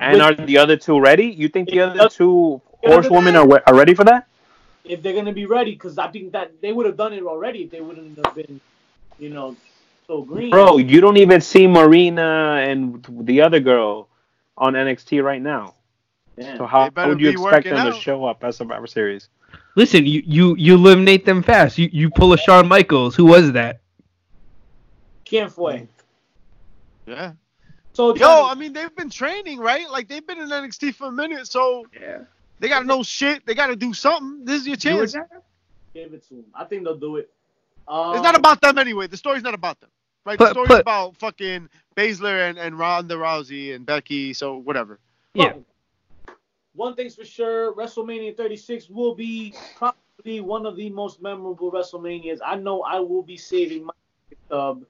And 0.00 0.22
are 0.22 0.34
the 0.34 0.58
other 0.58 0.76
two 0.76 1.00
ready? 1.00 1.26
You 1.26 1.48
think 1.48 1.70
the 1.70 1.80
other 1.80 2.08
two 2.08 2.60
Yeah, 2.82 2.90
horsewomen 2.90 3.34
are, 3.36 3.62
are 3.66 3.74
ready 3.74 3.94
for 3.94 4.04
that? 4.04 4.26
if 4.84 5.02
they're 5.02 5.12
gonna 5.12 5.32
be 5.32 5.44
ready, 5.44 5.72
because 5.72 5.98
I 5.98 6.08
think 6.08 6.32
that 6.32 6.62
they 6.62 6.72
would 6.72 6.86
have 6.86 6.96
done 6.96 7.12
it 7.12 7.22
already 7.22 7.64
if 7.64 7.70
they 7.70 7.80
wouldn't 7.80 8.16
have 8.24 8.34
been, 8.34 8.58
you 9.18 9.28
know, 9.28 9.54
so 10.06 10.22
green. 10.22 10.50
Bro, 10.50 10.78
you 10.78 11.00
don't 11.02 11.18
even 11.18 11.42
see 11.42 11.66
Marina 11.66 12.64
and 12.66 13.04
the 13.10 13.42
other 13.42 13.60
girl 13.60 14.08
on 14.56 14.72
NXT 14.72 15.22
right 15.22 15.42
now. 15.42 15.74
Damn. 16.38 16.56
So 16.56 16.66
how 16.66 16.90
would 17.04 17.20
you 17.20 17.30
expect 17.30 17.66
working 17.66 17.74
them 17.74 17.92
to 17.92 17.98
show 18.00 18.24
up 18.24 18.42
at 18.44 18.54
Survivor 18.54 18.86
Series? 18.86 19.28
Listen, 19.76 20.06
you, 20.06 20.22
you 20.26 20.56
you 20.56 20.74
eliminate 20.74 21.24
them 21.24 21.42
fast. 21.42 21.78
You 21.78 21.88
you 21.92 22.10
pull 22.10 22.32
a 22.32 22.38
Shawn 22.38 22.66
Michaels. 22.68 23.14
Who 23.14 23.26
was 23.26 23.52
that? 23.52 23.80
Can't 25.24 25.56
wait. 25.56 25.88
Yeah. 27.06 27.32
So 27.92 28.14
Yo, 28.14 28.46
I 28.46 28.54
mean, 28.54 28.72
they've 28.72 28.94
been 28.94 29.10
training, 29.10 29.58
right? 29.58 29.90
Like 29.90 30.08
they've 30.08 30.26
been 30.26 30.38
in 30.40 30.48
NXT 30.48 30.94
for 30.94 31.08
a 31.08 31.12
minute, 31.12 31.46
so 31.48 31.84
Yeah. 32.00 32.18
they 32.60 32.68
gotta 32.68 32.86
know 32.86 33.02
shit. 33.02 33.44
They 33.46 33.54
gotta 33.54 33.76
do 33.76 33.92
something. 33.92 34.44
This 34.44 34.62
is 34.62 34.66
your 34.68 34.76
chance. 34.76 35.12
give 35.94 36.12
it 36.14 36.22
to 36.28 36.34
them. 36.34 36.44
I 36.54 36.64
think 36.64 36.84
they'll 36.84 36.96
do 36.98 37.16
it. 37.16 37.30
Um, 37.88 38.14
It's 38.14 38.22
not 38.22 38.36
about 38.36 38.60
them 38.60 38.78
anyway. 38.78 39.06
The 39.06 39.16
story's 39.16 39.42
not 39.42 39.54
about 39.54 39.80
them. 39.80 39.90
Right? 40.24 40.38
But- 40.38 40.46
the 40.46 40.50
story's 40.52 40.68
but- 40.68 40.80
about 40.82 41.16
fucking 41.16 41.68
Baszler 41.96 42.48
and, 42.50 42.58
and 42.58 42.78
Ronda 42.78 43.14
Rousey 43.16 43.74
and 43.74 43.84
Becky, 43.84 44.32
so 44.32 44.56
whatever. 44.58 44.98
Yeah. 45.34 45.54
One 46.78 46.94
thing's 46.94 47.16
for 47.16 47.24
sure, 47.24 47.74
WrestleMania 47.74 48.36
36 48.36 48.88
will 48.88 49.12
be 49.12 49.52
probably 49.74 50.40
one 50.40 50.64
of 50.64 50.76
the 50.76 50.88
most 50.90 51.20
memorable 51.20 51.72
WrestleManias. 51.72 52.38
I 52.46 52.54
know 52.54 52.82
I 52.82 53.00
will 53.00 53.24
be 53.24 53.36
saving 53.36 53.84
my 53.84 53.92
stub 54.46 54.84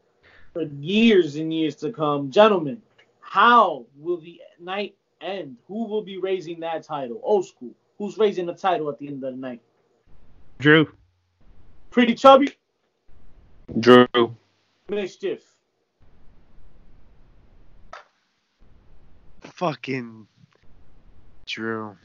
for 0.52 0.64
years 0.80 1.36
and 1.36 1.52
years 1.52 1.76
to 1.76 1.90
come. 1.90 2.30
Gentlemen, 2.30 2.82
how 3.20 3.86
will 3.96 4.18
the 4.18 4.38
night 4.60 4.96
end? 5.22 5.56
Who 5.66 5.86
will 5.86 6.02
be 6.02 6.18
raising 6.18 6.60
that 6.60 6.82
title? 6.82 7.22
Old 7.22 7.46
school. 7.46 7.72
Who's 7.96 8.18
raising 8.18 8.44
the 8.44 8.54
title 8.54 8.90
at 8.90 8.98
the 8.98 9.08
end 9.08 9.24
of 9.24 9.32
the 9.32 9.40
night? 9.40 9.62
Drew. 10.58 10.92
Pretty 11.88 12.14
chubby? 12.14 12.52
Drew. 13.80 14.06
Mischief. 14.90 15.42
Fucking 19.40 20.26
Drew. 21.48 21.96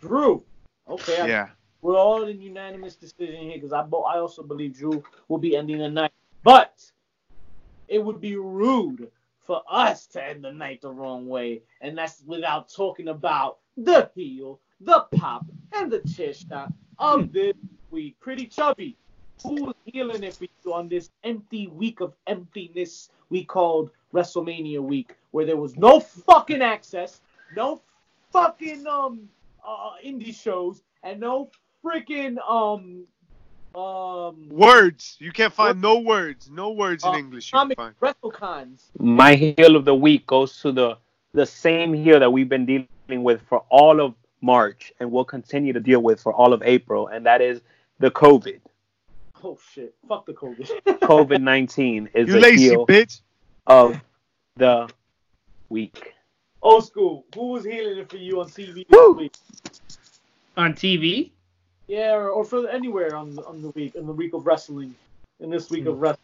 Drew. 0.00 0.44
Okay, 0.88 1.20
I 1.20 1.26
Yeah. 1.26 1.48
We're 1.82 1.98
all 1.98 2.24
in 2.24 2.40
unanimous 2.40 2.96
decision 2.96 3.42
here 3.42 3.54
because 3.54 3.72
I 3.72 3.82
bo- 3.82 4.04
I 4.04 4.18
also 4.18 4.42
believe 4.42 4.74
Drew 4.74 5.02
will 5.28 5.38
be 5.38 5.56
ending 5.56 5.78
the 5.78 5.88
night. 5.88 6.12
But 6.42 6.90
it 7.88 8.02
would 8.02 8.20
be 8.20 8.36
rude 8.36 9.10
for 9.40 9.62
us 9.68 10.06
to 10.08 10.24
end 10.24 10.44
the 10.44 10.52
night 10.52 10.80
the 10.80 10.90
wrong 10.90 11.26
way, 11.26 11.62
and 11.80 11.96
that's 11.96 12.22
without 12.26 12.70
talking 12.70 13.08
about 13.08 13.58
the 13.76 14.10
heel, 14.14 14.60
the 14.80 15.00
pop, 15.16 15.44
and 15.72 15.90
the 15.90 16.00
chair 16.00 16.32
shot 16.32 16.72
of 16.98 17.24
hmm. 17.26 17.32
this 17.32 17.56
week. 17.90 18.18
Pretty 18.20 18.46
chubby. 18.46 18.96
Who's 19.42 19.74
healing 19.84 20.22
it 20.22 20.34
for 20.34 20.46
you 20.64 20.72
on 20.72 20.88
this 20.88 21.10
empty 21.22 21.66
week 21.66 22.00
of 22.00 22.14
emptiness 22.26 23.10
we 23.30 23.44
called 23.44 23.90
WrestleMania 24.12 24.80
week, 24.80 25.16
where 25.32 25.44
there 25.44 25.56
was 25.56 25.76
no 25.76 26.00
fucking 26.00 26.62
access, 26.62 27.20
no 27.56 27.82
fucking 28.34 28.86
um 28.86 29.28
uh, 29.66 29.92
indie 30.04 30.34
shows, 30.34 30.82
and 31.02 31.20
no 31.20 31.50
freaking 31.82 32.36
um 32.48 33.04
um 33.80 34.48
Words. 34.50 35.16
You 35.20 35.32
can't 35.32 35.52
find 35.52 35.80
no 35.80 35.98
words. 36.00 36.50
No 36.50 36.70
words 36.72 37.02
in 37.04 37.10
Uh, 37.10 37.18
English. 37.18 37.46
You 37.52 37.58
can 37.58 37.74
comic 37.74 37.76
find. 37.78 37.94
WrestleCons. 38.00 38.78
My 38.98 39.34
heel 39.34 39.76
of 39.76 39.84
the 39.84 39.94
week 39.94 40.26
goes 40.26 40.60
to 40.62 40.72
the 40.72 40.96
the 41.32 41.46
same 41.46 41.92
heel 41.92 42.18
that 42.20 42.30
we've 42.30 42.48
been 42.48 42.66
dealing 42.66 43.22
with 43.24 43.40
for 43.48 43.64
all 43.70 44.00
of 44.00 44.14
March 44.40 44.92
and 45.00 45.10
will 45.10 45.24
continue 45.24 45.72
to 45.72 45.80
deal 45.80 46.00
with 46.00 46.20
for 46.20 46.32
all 46.32 46.52
of 46.52 46.62
April, 46.62 47.08
and 47.08 47.24
that 47.26 47.40
is 47.40 47.60
the 47.98 48.10
COVID. 48.10 48.60
Oh 49.42 49.58
shit! 49.72 49.94
Fuck 50.08 50.26
the 50.26 50.32
COVID. 50.34 50.68
COVID 51.12 51.40
nineteen 51.42 52.08
is 52.14 52.28
You 52.28 52.34
the 52.34 52.40
lazy 52.40 52.64
heel 52.70 52.86
bitch. 52.86 53.20
of 53.66 54.00
the 54.56 54.88
week. 55.68 56.14
Old 56.64 56.86
school. 56.86 57.24
Who 57.34 57.48
was 57.48 57.64
healing 57.64 57.98
it 57.98 58.10
for 58.10 58.16
you 58.16 58.40
on 58.40 58.48
TV 58.48 58.86
Woo! 58.90 59.14
this 59.14 59.20
week? 59.20 59.36
On 60.56 60.72
TV? 60.72 61.30
Yeah, 61.86 62.14
or, 62.14 62.30
or 62.30 62.44
for 62.44 62.66
anywhere 62.68 63.14
on 63.14 63.38
on 63.46 63.60
the 63.62 63.68
week 63.70 63.94
in 63.94 64.06
the 64.06 64.12
week 64.12 64.32
of 64.32 64.46
wrestling, 64.46 64.94
in 65.40 65.50
this 65.50 65.68
week 65.70 65.84
of 65.86 66.00
wrestling. 66.00 66.20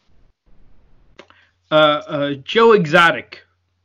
Uh, 1.71 1.75
uh, 1.75 2.35
Joe 2.43 2.73
Exotic 2.73 3.43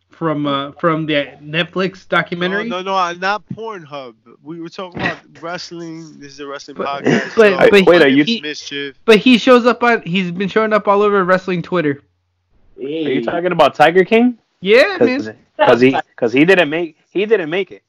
from 0.09 0.47
uh, 0.47 0.71
from 0.79 1.05
the 1.05 1.33
Netflix 1.43 2.07
documentary. 2.07 2.69
No, 2.69 2.81
no, 2.81 3.11
no, 3.11 3.19
not 3.19 3.43
Pornhub. 3.53 4.15
We 4.41 4.61
were 4.61 4.69
talking 4.69 5.01
about 5.01 5.19
wrestling. 5.41 6.17
This 6.19 6.31
is 6.31 6.39
a 6.39 6.47
wrestling 6.47 6.77
But- 6.77 7.03
podcast. 7.03 7.35
but- 7.35 7.59
so 7.59 7.69
but 7.69 7.85
Wait, 7.85 8.01
are 8.01 8.07
you- 8.07 8.23
it's 8.25 8.41
mischief? 8.41 8.95
But 9.03 9.17
he 9.17 9.37
shows 9.37 9.65
up 9.65 9.83
on. 9.83 10.01
He's 10.03 10.31
been 10.31 10.47
showing 10.47 10.71
up 10.71 10.87
all 10.87 11.01
over 11.01 11.25
wrestling 11.25 11.61
Twitter. 11.61 12.01
Are 12.77 12.81
you 12.83 13.23
talking 13.23 13.51
about 13.51 13.75
Tiger 13.75 14.05
King? 14.05 14.37
Yeah, 14.61 14.97
man. 14.99 15.37
Because 15.57 15.81
he 15.81 15.97
because 16.09 16.33
he 16.33 16.45
didn't 16.45 16.69
make 16.69 16.97
he 17.11 17.25
didn't 17.25 17.49
make 17.49 17.71
it. 17.71 17.83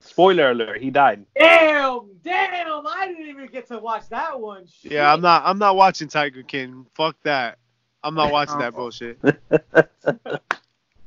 Spoiler 0.00 0.50
alert: 0.50 0.80
he 0.80 0.90
died. 0.90 1.24
Damn, 1.38 2.10
damn! 2.22 2.86
I 2.86 3.06
didn't 3.06 3.28
even 3.28 3.46
get 3.46 3.68
to 3.68 3.78
watch 3.78 4.08
that 4.10 4.38
one. 4.38 4.66
Shit. 4.66 4.92
Yeah, 4.92 5.12
I'm 5.12 5.20
not. 5.20 5.42
I'm 5.44 5.58
not 5.58 5.76
watching 5.76 6.08
Tiger 6.08 6.42
King. 6.42 6.86
Fuck 6.94 7.16
that. 7.22 7.58
I'm 8.02 8.14
not 8.14 8.32
watching 8.32 8.58
that 8.58 8.74
oh. 8.76 8.76
bullshit. 8.76 9.18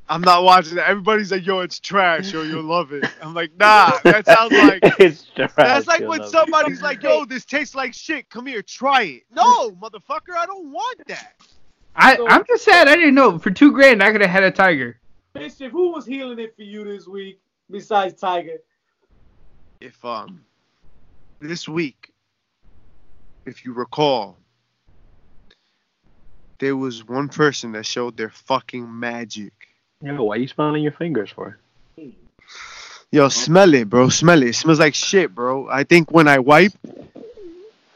I'm 0.08 0.20
not 0.20 0.44
watching 0.44 0.76
that. 0.76 0.88
Everybody's 0.88 1.32
like, 1.32 1.44
"Yo, 1.44 1.60
it's 1.60 1.80
trash. 1.80 2.32
Yo, 2.32 2.42
you'll 2.42 2.62
love 2.62 2.92
it." 2.92 3.04
I'm 3.20 3.34
like, 3.34 3.50
"Nah, 3.58 3.98
that 4.04 4.24
sounds 4.24 4.52
like." 4.52 4.80
it's 5.00 5.24
trash. 5.34 5.52
That's 5.56 5.86
like 5.86 6.00
when 6.00 6.20
love 6.20 6.28
it. 6.28 6.30
somebody's 6.30 6.80
like, 6.80 7.02
"Yo, 7.02 7.24
this 7.24 7.44
tastes 7.44 7.74
like 7.74 7.92
shit. 7.92 8.30
Come 8.30 8.46
here, 8.46 8.62
try 8.62 9.02
it." 9.02 9.22
No, 9.30 9.72
motherfucker, 9.72 10.36
I 10.36 10.46
don't 10.46 10.72
want 10.72 11.06
that. 11.08 11.34
I 11.96 12.18
I'm 12.28 12.44
just 12.46 12.64
sad. 12.64 12.88
I 12.88 12.96
didn't 12.96 13.14
know. 13.14 13.38
For 13.38 13.50
two 13.50 13.72
grand, 13.72 14.02
I 14.02 14.12
could 14.12 14.20
have 14.20 14.30
had 14.30 14.42
a 14.42 14.50
tiger. 14.50 14.98
Mischief, 15.34 15.72
who 15.72 15.92
was 15.92 16.06
healing 16.06 16.38
it 16.38 16.54
for 16.56 16.62
you 16.62 16.84
this 16.84 17.06
week 17.06 17.40
besides 17.70 18.20
Tiger? 18.20 18.58
If 19.80 20.02
um, 20.04 20.42
this 21.40 21.68
week, 21.68 22.12
if 23.44 23.64
you 23.64 23.72
recall, 23.72 24.38
there 26.58 26.76
was 26.76 27.06
one 27.06 27.28
person 27.28 27.72
that 27.72 27.84
showed 27.84 28.16
their 28.16 28.30
fucking 28.30 28.98
magic. 28.98 29.52
Yo, 30.00 30.22
why 30.22 30.36
you 30.36 30.48
smelling 30.48 30.82
your 30.82 30.92
fingers 30.92 31.30
for? 31.30 31.58
Yo, 33.12 33.28
smell 33.28 33.72
it, 33.74 33.88
bro. 33.88 34.08
Smell 34.08 34.42
it. 34.42 34.48
It 34.48 34.54
smells 34.54 34.80
like 34.80 34.94
shit, 34.94 35.34
bro. 35.34 35.68
I 35.68 35.84
think 35.84 36.10
when 36.10 36.28
I 36.28 36.38
wipe, 36.38 36.72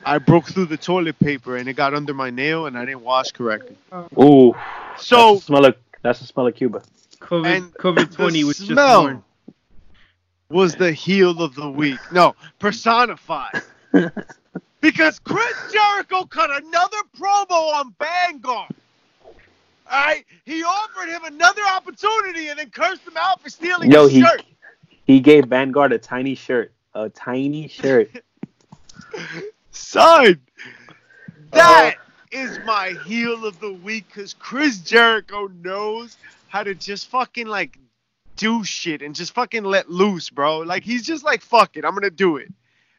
I 0.05 0.19
broke 0.19 0.47
through 0.47 0.67
the 0.67 0.77
toilet 0.77 1.19
paper 1.19 1.57
and 1.57 1.69
it 1.69 1.75
got 1.75 1.95
under 1.95 2.15
my 2.15 2.31
nail 2.31 2.67
and 2.67 2.77
I 2.79 2.85
didn't 2.85 3.03
wash 3.03 3.31
correctly. 3.33 3.77
Ooh, 4.19 4.55
So 4.99 5.35
that's 5.35 5.41
the 5.41 5.47
smell 5.47 5.65
of 5.67 5.77
that's 6.03 6.19
the 6.21 6.27
smell 6.27 6.47
of 6.47 6.55
Cuba. 6.55 6.83
COVID 7.21 7.47
And 7.57 7.75
COVID 7.75 8.13
twenty 8.15 8.45
was 8.45 8.59
just 8.59 8.75
born. 8.75 9.23
was 10.49 10.75
the 10.77 10.93
heel 10.93 11.43
of 11.43 11.55
the 11.55 11.71
week. 11.71 11.99
No, 12.13 12.35
personified. 12.59 13.63
because 14.81 15.19
Chris 15.19 15.55
Jericho 15.73 16.25
cut 16.25 16.51
another 16.51 16.97
promo 17.19 17.75
on 17.75 17.95
Vanguard. 17.99 18.71
All 19.93 20.05
right, 20.07 20.25
he 20.47 20.63
offered 20.63 21.09
him 21.09 21.25
another 21.25 21.63
opportunity 21.75 22.49
and 22.49 22.59
then 22.59 22.71
cursed 22.71 23.03
him 23.03 23.17
out 23.19 23.43
for 23.43 23.51
stealing 23.51 23.91
Yo, 23.91 24.05
his 24.05 24.13
he 24.13 24.21
shirt. 24.23 24.43
he 25.05 25.21
gave 25.21 25.47
Vanguard 25.47 25.93
a 25.93 25.99
tiny 25.99 26.35
shirt, 26.37 26.73
a 26.95 27.09
tiny 27.11 27.69
shirt. 27.69 28.11
Son, 29.81 30.41
that 31.53 31.97
is 32.31 32.61
my 32.65 32.95
heel 33.07 33.45
of 33.45 33.59
the 33.61 33.73
week 33.73 34.07
because 34.07 34.35
Chris 34.35 34.79
Jericho 34.79 35.49
knows 35.63 36.17
how 36.49 36.63
to 36.63 36.75
just 36.75 37.09
fucking 37.09 37.47
like 37.47 37.79
do 38.37 38.63
shit 38.63 39.03
and 39.03 39.15
just 39.15 39.33
fucking 39.33 39.65
let 39.65 39.91
loose, 39.91 40.31
bro. 40.31 40.59
Like 40.59 40.85
he's 40.85 41.03
just 41.05 41.25
like, 41.25 41.43
fuck 41.43 41.77
it, 41.77 41.85
I'm 41.85 41.95
gonna 41.95 42.11
do 42.11 42.37
it. 42.37 42.53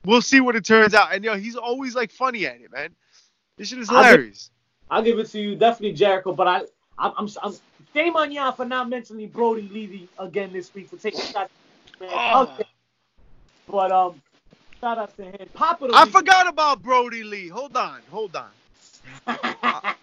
We'll 0.05 0.21
see 0.21 0.41
what 0.41 0.55
it 0.55 0.65
turns 0.65 0.93
out. 0.93 1.13
And 1.13 1.23
yo, 1.23 1.37
he's 1.37 1.55
always 1.55 1.95
like 1.95 2.11
funny 2.11 2.45
at 2.47 2.59
it, 2.59 2.71
man. 2.71 2.89
This 3.57 3.69
shit 3.69 3.79
is 3.79 3.89
I'll 3.89 4.03
give- 4.03 4.11
hilarious. 4.11 4.49
I'll 4.89 5.03
give 5.03 5.19
it 5.19 5.29
to 5.29 5.39
you, 5.39 5.55
definitely 5.55 5.93
Jericho. 5.93 6.33
But 6.33 6.47
I, 6.47 6.57
I'm, 6.97 7.13
I'm, 7.17 7.29
I'm 7.41 7.53
shame 7.93 8.15
on 8.17 8.31
y'all 8.31 8.51
for 8.51 8.65
not 8.65 8.89
mentioning 8.89 9.29
Brodie 9.29 9.69
Lee 9.69 10.09
again 10.19 10.51
this 10.51 10.73
week 10.73 10.89
for 10.89 10.97
taking 10.97 11.21
shots. 11.21 11.51
Man. 11.99 12.09
Oh. 12.11 12.41
Okay. 12.43 12.67
But 13.69 13.91
um, 13.91 14.21
shout 14.81 14.97
out 14.97 15.15
to 15.17 15.23
him. 15.23 15.47
Papa 15.53 15.87
the 15.87 15.93
I 15.93 16.03
week- 16.03 16.13
forgot 16.13 16.47
about 16.47 16.81
Brodie 16.81 17.23
Lee. 17.23 17.47
Hold 17.47 17.77
on, 17.77 18.01
hold 18.09 18.35
on. 18.35 18.49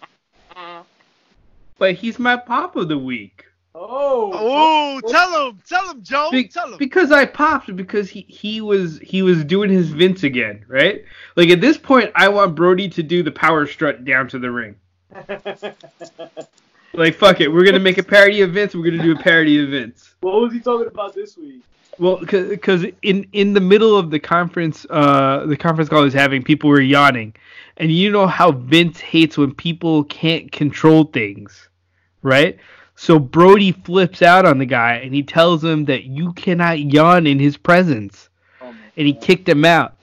But 1.77 1.95
he's 1.95 2.19
my 2.19 2.35
pop 2.35 2.75
of 2.75 2.89
the 2.89 2.97
week. 2.97 3.45
Oh. 3.73 4.31
oh, 4.33 4.99
Oh, 5.01 5.09
tell 5.09 5.47
him, 5.47 5.59
tell 5.65 5.89
him, 5.89 6.03
Joe, 6.03 6.27
Be- 6.29 6.49
tell 6.49 6.73
him. 6.73 6.77
because 6.77 7.09
I 7.13 7.23
popped 7.25 7.73
because 7.77 8.09
he 8.09 8.25
he 8.27 8.59
was 8.59 8.99
he 8.99 9.21
was 9.21 9.45
doing 9.45 9.69
his 9.69 9.89
Vince 9.91 10.23
again, 10.23 10.65
right? 10.67 11.05
Like 11.37 11.47
at 11.49 11.61
this 11.61 11.77
point, 11.77 12.11
I 12.15 12.27
want 12.27 12.55
Brodie 12.55 12.89
to 12.89 13.01
do 13.03 13.23
the 13.23 13.31
power 13.31 13.65
strut 13.65 14.03
down 14.03 14.27
to 14.29 14.39
the 14.39 14.51
ring. 14.51 14.75
Like 16.93 17.15
fuck 17.15 17.39
it, 17.41 17.47
we're 17.51 17.65
gonna 17.65 17.79
make 17.79 17.97
a 17.97 18.03
parody 18.03 18.41
of 18.41 18.51
Vince. 18.51 18.73
We're 18.75 18.89
gonna 18.89 19.03
do 19.03 19.11
a 19.13 19.19
parody 19.19 19.63
of 19.63 19.69
Vince. 19.69 20.15
what 20.21 20.41
was 20.41 20.53
he 20.53 20.59
talking 20.59 20.87
about 20.87 21.13
this 21.13 21.37
week? 21.37 21.61
Well, 21.99 22.17
because 22.17 22.85
in 23.01 23.27
in 23.33 23.53
the 23.53 23.59
middle 23.59 23.95
of 23.97 24.09
the 24.09 24.19
conference, 24.19 24.85
uh, 24.89 25.45
the 25.45 25.57
conference 25.57 25.89
call 25.89 26.03
is 26.03 26.13
having, 26.13 26.43
people 26.43 26.69
were 26.69 26.81
yawning, 26.81 27.35
and 27.77 27.91
you 27.91 28.09
know 28.09 28.25
how 28.25 28.51
Vince 28.53 28.99
hates 28.99 29.37
when 29.37 29.53
people 29.53 30.05
can't 30.05 30.51
control 30.51 31.03
things, 31.05 31.69
right? 32.21 32.57
So 32.95 33.19
Brodie 33.19 33.71
flips 33.71 34.21
out 34.21 34.45
on 34.45 34.57
the 34.57 34.65
guy 34.65 34.95
and 34.95 35.13
he 35.13 35.23
tells 35.23 35.63
him 35.63 35.85
that 35.85 36.03
you 36.03 36.33
cannot 36.33 36.79
yawn 36.79 37.27
in 37.27 37.39
his 37.39 37.55
presence, 37.55 38.29
Oh, 38.61 38.73
and 38.97 39.07
he 39.07 39.13
kicked 39.13 39.47
him 39.47 39.63
out. 39.63 39.95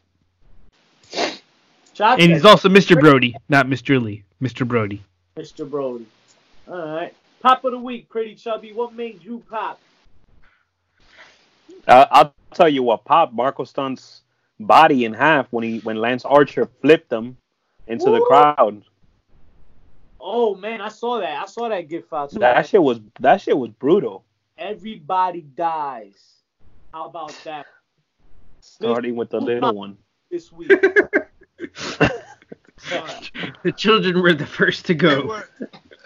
And 1.99 2.33
he's 2.33 2.45
also 2.45 2.69
Mr. 2.69 2.99
Brodie, 2.99 3.35
not 3.49 3.67
Mr. 3.67 4.03
Lee. 4.03 4.23
Mr. 4.43 4.67
Brodie. 4.69 5.03
Mr. 5.37 5.69
Brodie. 5.69 6.07
All 6.69 6.95
right. 6.95 7.15
Pop 7.41 7.65
of 7.65 7.73
the 7.73 7.79
week, 7.79 8.09
pretty 8.09 8.35
chubby. 8.35 8.73
What 8.73 8.95
made 8.95 9.23
you 9.23 9.43
pop? 9.49 9.79
Uh, 11.87 12.07
I'll 12.11 12.35
tell 12.55 12.69
you 12.69 12.83
what, 12.83 13.05
Pop 13.05 13.33
Marko 13.33 13.65
Stunt's 13.65 14.23
body 14.59 15.05
in 15.05 15.13
half 15.13 15.47
when 15.53 15.63
he 15.65 15.79
when 15.81 15.97
Lance 15.97 16.25
Archer 16.25 16.69
flipped 16.81 17.13
him 17.13 17.37
into 17.87 18.11
the 18.11 18.21
crowd. 18.23 18.83
Oh 20.21 20.55
man, 20.57 20.81
I 20.81 20.89
saw 20.89 21.21
that. 21.21 21.43
I 21.43 21.47
saw 21.47 21.69
that 21.69 21.89
gift 21.89 22.09
file 22.09 22.27
too. 22.27 22.41
That 22.41 22.67
shit 22.67 22.83
was 22.83 23.01
that 23.21 23.41
shit 23.41 23.57
was 23.57 23.71
brutal. 23.71 24.25
Everybody 24.59 25.43
dies. 25.43 26.19
How 26.93 27.07
about 27.07 27.39
that 27.45 27.67
Starting 28.61 29.15
with 29.15 29.31
the 29.31 29.41
little 29.41 29.75
one. 29.75 29.97
this 30.31 30.51
week? 30.51 30.73
Alright. 32.93 33.31
The 33.63 33.73
children 33.73 34.21
were 34.23 34.33
the 34.35 34.47
first 34.47 34.87
to 34.87 34.95
There 34.95 35.21
go. 35.23 35.27
were, 35.27 35.49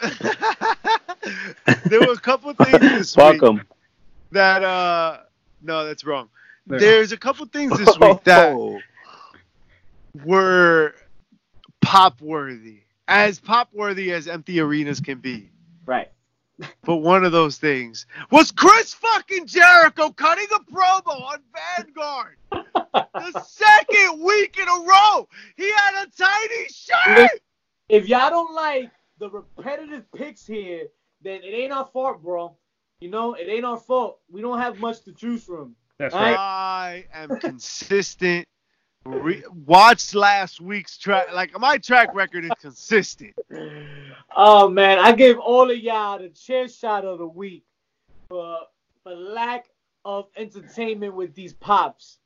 there 1.87 2.01
were 2.01 2.13
a 2.13 2.17
couple 2.19 2.53
things 2.55 2.79
this 2.81 3.15
Fuck 3.15 3.35
week 3.35 3.43
him. 3.43 3.63
that 4.33 4.63
uh 4.63 5.19
no, 5.63 5.85
that's 5.85 6.05
wrong. 6.05 6.29
There. 6.67 6.79
There's 6.79 7.13
a 7.13 7.17
couple 7.17 7.45
things 7.47 7.77
this 7.79 7.99
week 7.99 8.25
that 8.25 8.53
Oh. 8.53 8.81
were 10.25 10.95
pop 11.81 12.21
worthy. 12.21 12.81
As 13.09 13.39
pop 13.41 13.69
worthy 13.73 14.13
as 14.13 14.29
empty 14.29 14.61
arenas 14.61 15.01
can 15.01 15.19
be. 15.19 15.51
right. 15.87 16.11
But 16.85 16.97
one 16.97 17.25
of 17.25 17.33
those 17.33 17.57
things 17.57 18.05
was 18.31 18.53
Chris 18.53 18.93
fucking 18.93 19.47
Jericho 19.47 20.11
cutting 20.11 20.47
a 20.55 20.59
promo 20.71 21.07
on 21.23 21.39
Vanguard. 21.77 22.37
the 22.51 23.41
second 23.47 24.23
week 24.23 24.59
in 24.59 24.69
a 24.69 24.85
row. 24.87 25.27
He 25.57 25.73
had 25.73 26.05
a 26.05 26.11
tiny 26.11 26.67
shirt. 26.69 27.41
If 27.89 28.09
y'all 28.11 28.29
don't 28.29 28.55
like 28.55 28.91
the 29.21 29.31
repetitive 29.31 30.11
picks 30.13 30.47
here, 30.47 30.89
then 31.23 31.43
it 31.45 31.55
ain't 31.55 31.73
our 31.73 31.85
fault, 31.85 32.23
bro. 32.23 32.57
You 33.01 33.11
know, 33.11 33.35
it 33.35 33.49
ain't 33.49 33.65
our 33.65 33.77
fault. 33.77 34.19
We 34.31 34.41
don't 34.41 34.59
have 34.59 34.79
much 34.79 35.03
to 35.03 35.13
choose 35.13 35.45
from. 35.45 35.77
That's 35.99 36.15
right. 36.15 36.37
I 36.37 37.05
am 37.15 37.39
consistent. 37.39 38.49
Re- 39.05 39.45
watch 39.67 40.15
last 40.15 40.61
week's 40.61 40.99
track. 40.99 41.33
Like 41.33 41.59
my 41.59 41.79
track 41.79 42.15
record 42.15 42.45
is 42.45 42.51
consistent. 42.61 43.35
Oh 44.35 44.69
man, 44.69 44.99
I 44.99 45.13
gave 45.13 45.39
all 45.39 45.71
of 45.71 45.79
y'all 45.79 46.19
the 46.19 46.29
chair 46.31 46.69
shot 46.69 47.05
of 47.05 47.19
the 47.19 47.27
week 47.27 47.65
for 48.29 48.59
for 49.03 49.15
lack 49.15 49.67
of 50.05 50.29
entertainment 50.37 51.15
with 51.15 51.35
these 51.35 51.55
pops. 51.55 52.19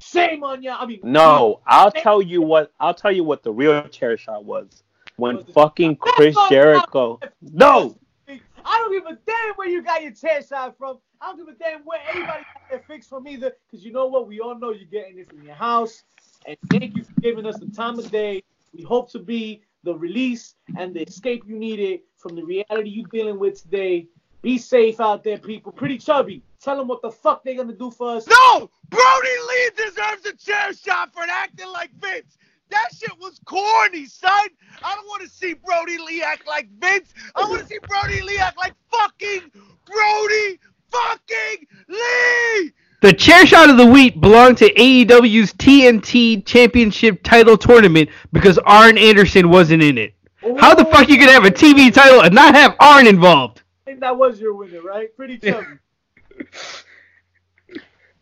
Shame 0.00 0.44
on 0.44 0.62
y'all. 0.62 0.76
I 0.80 0.86
mean, 0.86 1.00
No, 1.02 1.60
I'll 1.66 1.92
tell 1.92 2.22
you 2.22 2.42
what. 2.42 2.72
I'll 2.80 2.94
tell 2.94 3.12
you 3.12 3.24
what 3.24 3.42
the 3.42 3.52
real 3.52 3.86
chair 3.88 4.16
shot 4.16 4.44
was 4.44 4.82
when 5.20 5.44
fucking 5.44 5.96
Chris 5.96 6.34
That's 6.34 6.48
Jericho. 6.48 7.20
No, 7.40 7.96
I 8.28 8.78
don't 8.78 8.92
give 8.92 9.06
a 9.06 9.18
damn 9.26 9.54
where 9.56 9.68
you 9.68 9.82
got 9.82 10.02
your 10.02 10.12
chair 10.12 10.42
shot 10.42 10.76
from. 10.76 10.98
I 11.20 11.28
don't 11.28 11.38
give 11.38 11.48
a 11.48 11.58
damn 11.58 11.82
where 11.84 12.00
anybody 12.08 12.44
got 12.54 12.70
their 12.70 12.82
fix 12.86 13.06
from 13.06 13.28
either. 13.28 13.52
Because 13.66 13.84
you 13.84 13.92
know 13.92 14.06
what? 14.06 14.26
We 14.26 14.40
all 14.40 14.58
know 14.58 14.70
you're 14.70 14.88
getting 14.88 15.18
it 15.18 15.28
from 15.28 15.42
your 15.42 15.54
house. 15.54 16.02
And 16.46 16.56
thank 16.70 16.96
you 16.96 17.04
for 17.04 17.20
giving 17.20 17.46
us 17.46 17.58
the 17.58 17.66
time 17.66 17.98
of 17.98 18.10
day. 18.10 18.42
We 18.72 18.82
hope 18.82 19.10
to 19.12 19.18
be 19.18 19.62
the 19.82 19.94
release 19.94 20.54
and 20.76 20.94
the 20.94 21.02
escape 21.02 21.44
you 21.46 21.58
needed 21.58 22.00
from 22.16 22.36
the 22.36 22.44
reality 22.44 22.90
you're 22.90 23.08
dealing 23.08 23.38
with 23.38 23.62
today. 23.62 24.06
Be 24.42 24.56
safe 24.56 25.00
out 25.00 25.22
there, 25.22 25.36
people. 25.36 25.72
Pretty 25.72 25.98
chubby. 25.98 26.42
Tell 26.60 26.76
them 26.76 26.88
what 26.88 27.02
the 27.02 27.10
fuck 27.10 27.44
they're 27.44 27.56
gonna 27.56 27.74
do 27.74 27.90
for 27.90 28.16
us. 28.16 28.26
No, 28.26 28.70
Brodie 28.88 29.28
Lee 29.48 29.70
deserves 29.76 30.26
a 30.26 30.34
chair 30.34 30.72
shot 30.72 31.12
for 31.12 31.22
acting 31.22 31.68
like 31.68 31.90
Vince. 32.00 32.38
That 32.70 32.88
shit 32.96 33.12
was 33.18 33.40
corny, 33.44 34.06
son. 34.06 34.48
I 34.82 34.94
don't 34.94 35.06
want 35.06 35.22
to 35.22 35.28
see 35.28 35.54
Brodie 35.54 35.98
Lee 35.98 36.22
act 36.22 36.46
like 36.46 36.68
Vince. 36.80 37.12
I 37.34 37.48
want 37.48 37.62
to 37.62 37.66
see 37.66 37.78
Brodie 37.88 38.22
Lee 38.22 38.38
act 38.38 38.56
like 38.56 38.74
fucking 38.90 39.50
Brodie 39.86 40.58
fucking 40.90 41.66
Lee. 41.88 42.72
The 43.02 43.12
chair 43.12 43.46
shot 43.46 43.70
of 43.70 43.76
the 43.78 43.86
week 43.86 44.20
belonged 44.20 44.58
to 44.58 44.72
AEW's 44.74 45.54
TNT 45.54 46.44
Championship 46.44 47.22
title 47.22 47.56
tournament 47.56 48.10
because 48.32 48.58
Arn 48.58 48.98
Anderson 48.98 49.48
wasn't 49.48 49.82
in 49.82 49.96
it. 49.96 50.14
How 50.58 50.74
the 50.74 50.84
fuck 50.84 51.08
you 51.08 51.18
gonna 51.18 51.32
have 51.32 51.44
a 51.44 51.50
TV 51.50 51.92
title 51.92 52.20
and 52.22 52.34
not 52.34 52.54
have 52.54 52.76
Arn 52.78 53.06
involved? 53.06 53.62
I 53.86 53.90
think 53.90 54.00
that 54.00 54.16
was 54.16 54.40
your 54.40 54.54
winner, 54.54 54.82
right? 54.82 55.14
Pretty 55.16 55.38
chubby. 55.42 55.66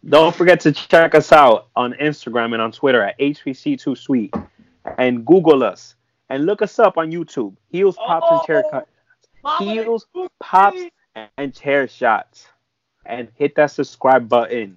Don't 0.07 0.35
forget 0.35 0.61
to 0.61 0.73
check 0.73 1.15
us 1.15 1.33
out 1.33 1.69
on 1.75 1.93
Instagram 1.95 2.53
and 2.53 2.63
on 2.63 2.73
Twitter 2.73 3.03
at 3.03 3.19
HPC2Sweet, 3.19 4.49
and 4.99 5.25
Google 5.27 5.63
us 5.63 5.97
and 6.31 6.47
look 6.47 6.63
us 6.63 6.79
up 6.79 6.99
on 6.99 7.11
YouTube. 7.11 7.57
Heels, 7.71 7.97
pops, 7.97 8.27
and 8.31 8.43
chair 8.47 8.65
Oh, 8.67 8.71
cut. 8.71 8.89
Heels, 9.59 10.07
pops, 10.41 10.81
and 11.37 11.55
chair 11.55 11.89
shots. 11.89 12.47
And 13.07 13.29
hit 13.35 13.55
that 13.57 13.71
subscribe 13.71 14.29
button. 14.29 14.77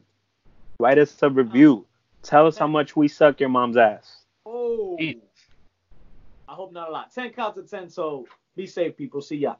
Write 0.79 0.97
us 0.97 1.15
a 1.21 1.29
review. 1.29 1.85
Tell 2.23 2.47
us 2.47 2.57
how 2.57 2.65
oh. 2.65 2.69
much 2.69 2.95
we 2.95 3.07
suck 3.07 3.39
your 3.39 3.49
mom's 3.49 3.77
ass. 3.77 4.23
Oh. 4.45 4.97
I 4.99 6.53
hope 6.53 6.73
not 6.73 6.89
a 6.89 6.91
lot. 6.91 7.13
10 7.13 7.31
counts 7.31 7.57
of 7.57 7.69
10, 7.69 7.89
so 7.89 8.25
be 8.55 8.67
safe, 8.67 8.97
people. 8.97 9.21
See 9.21 9.37
ya. 9.37 9.55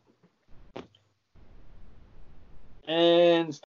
And 2.88 3.60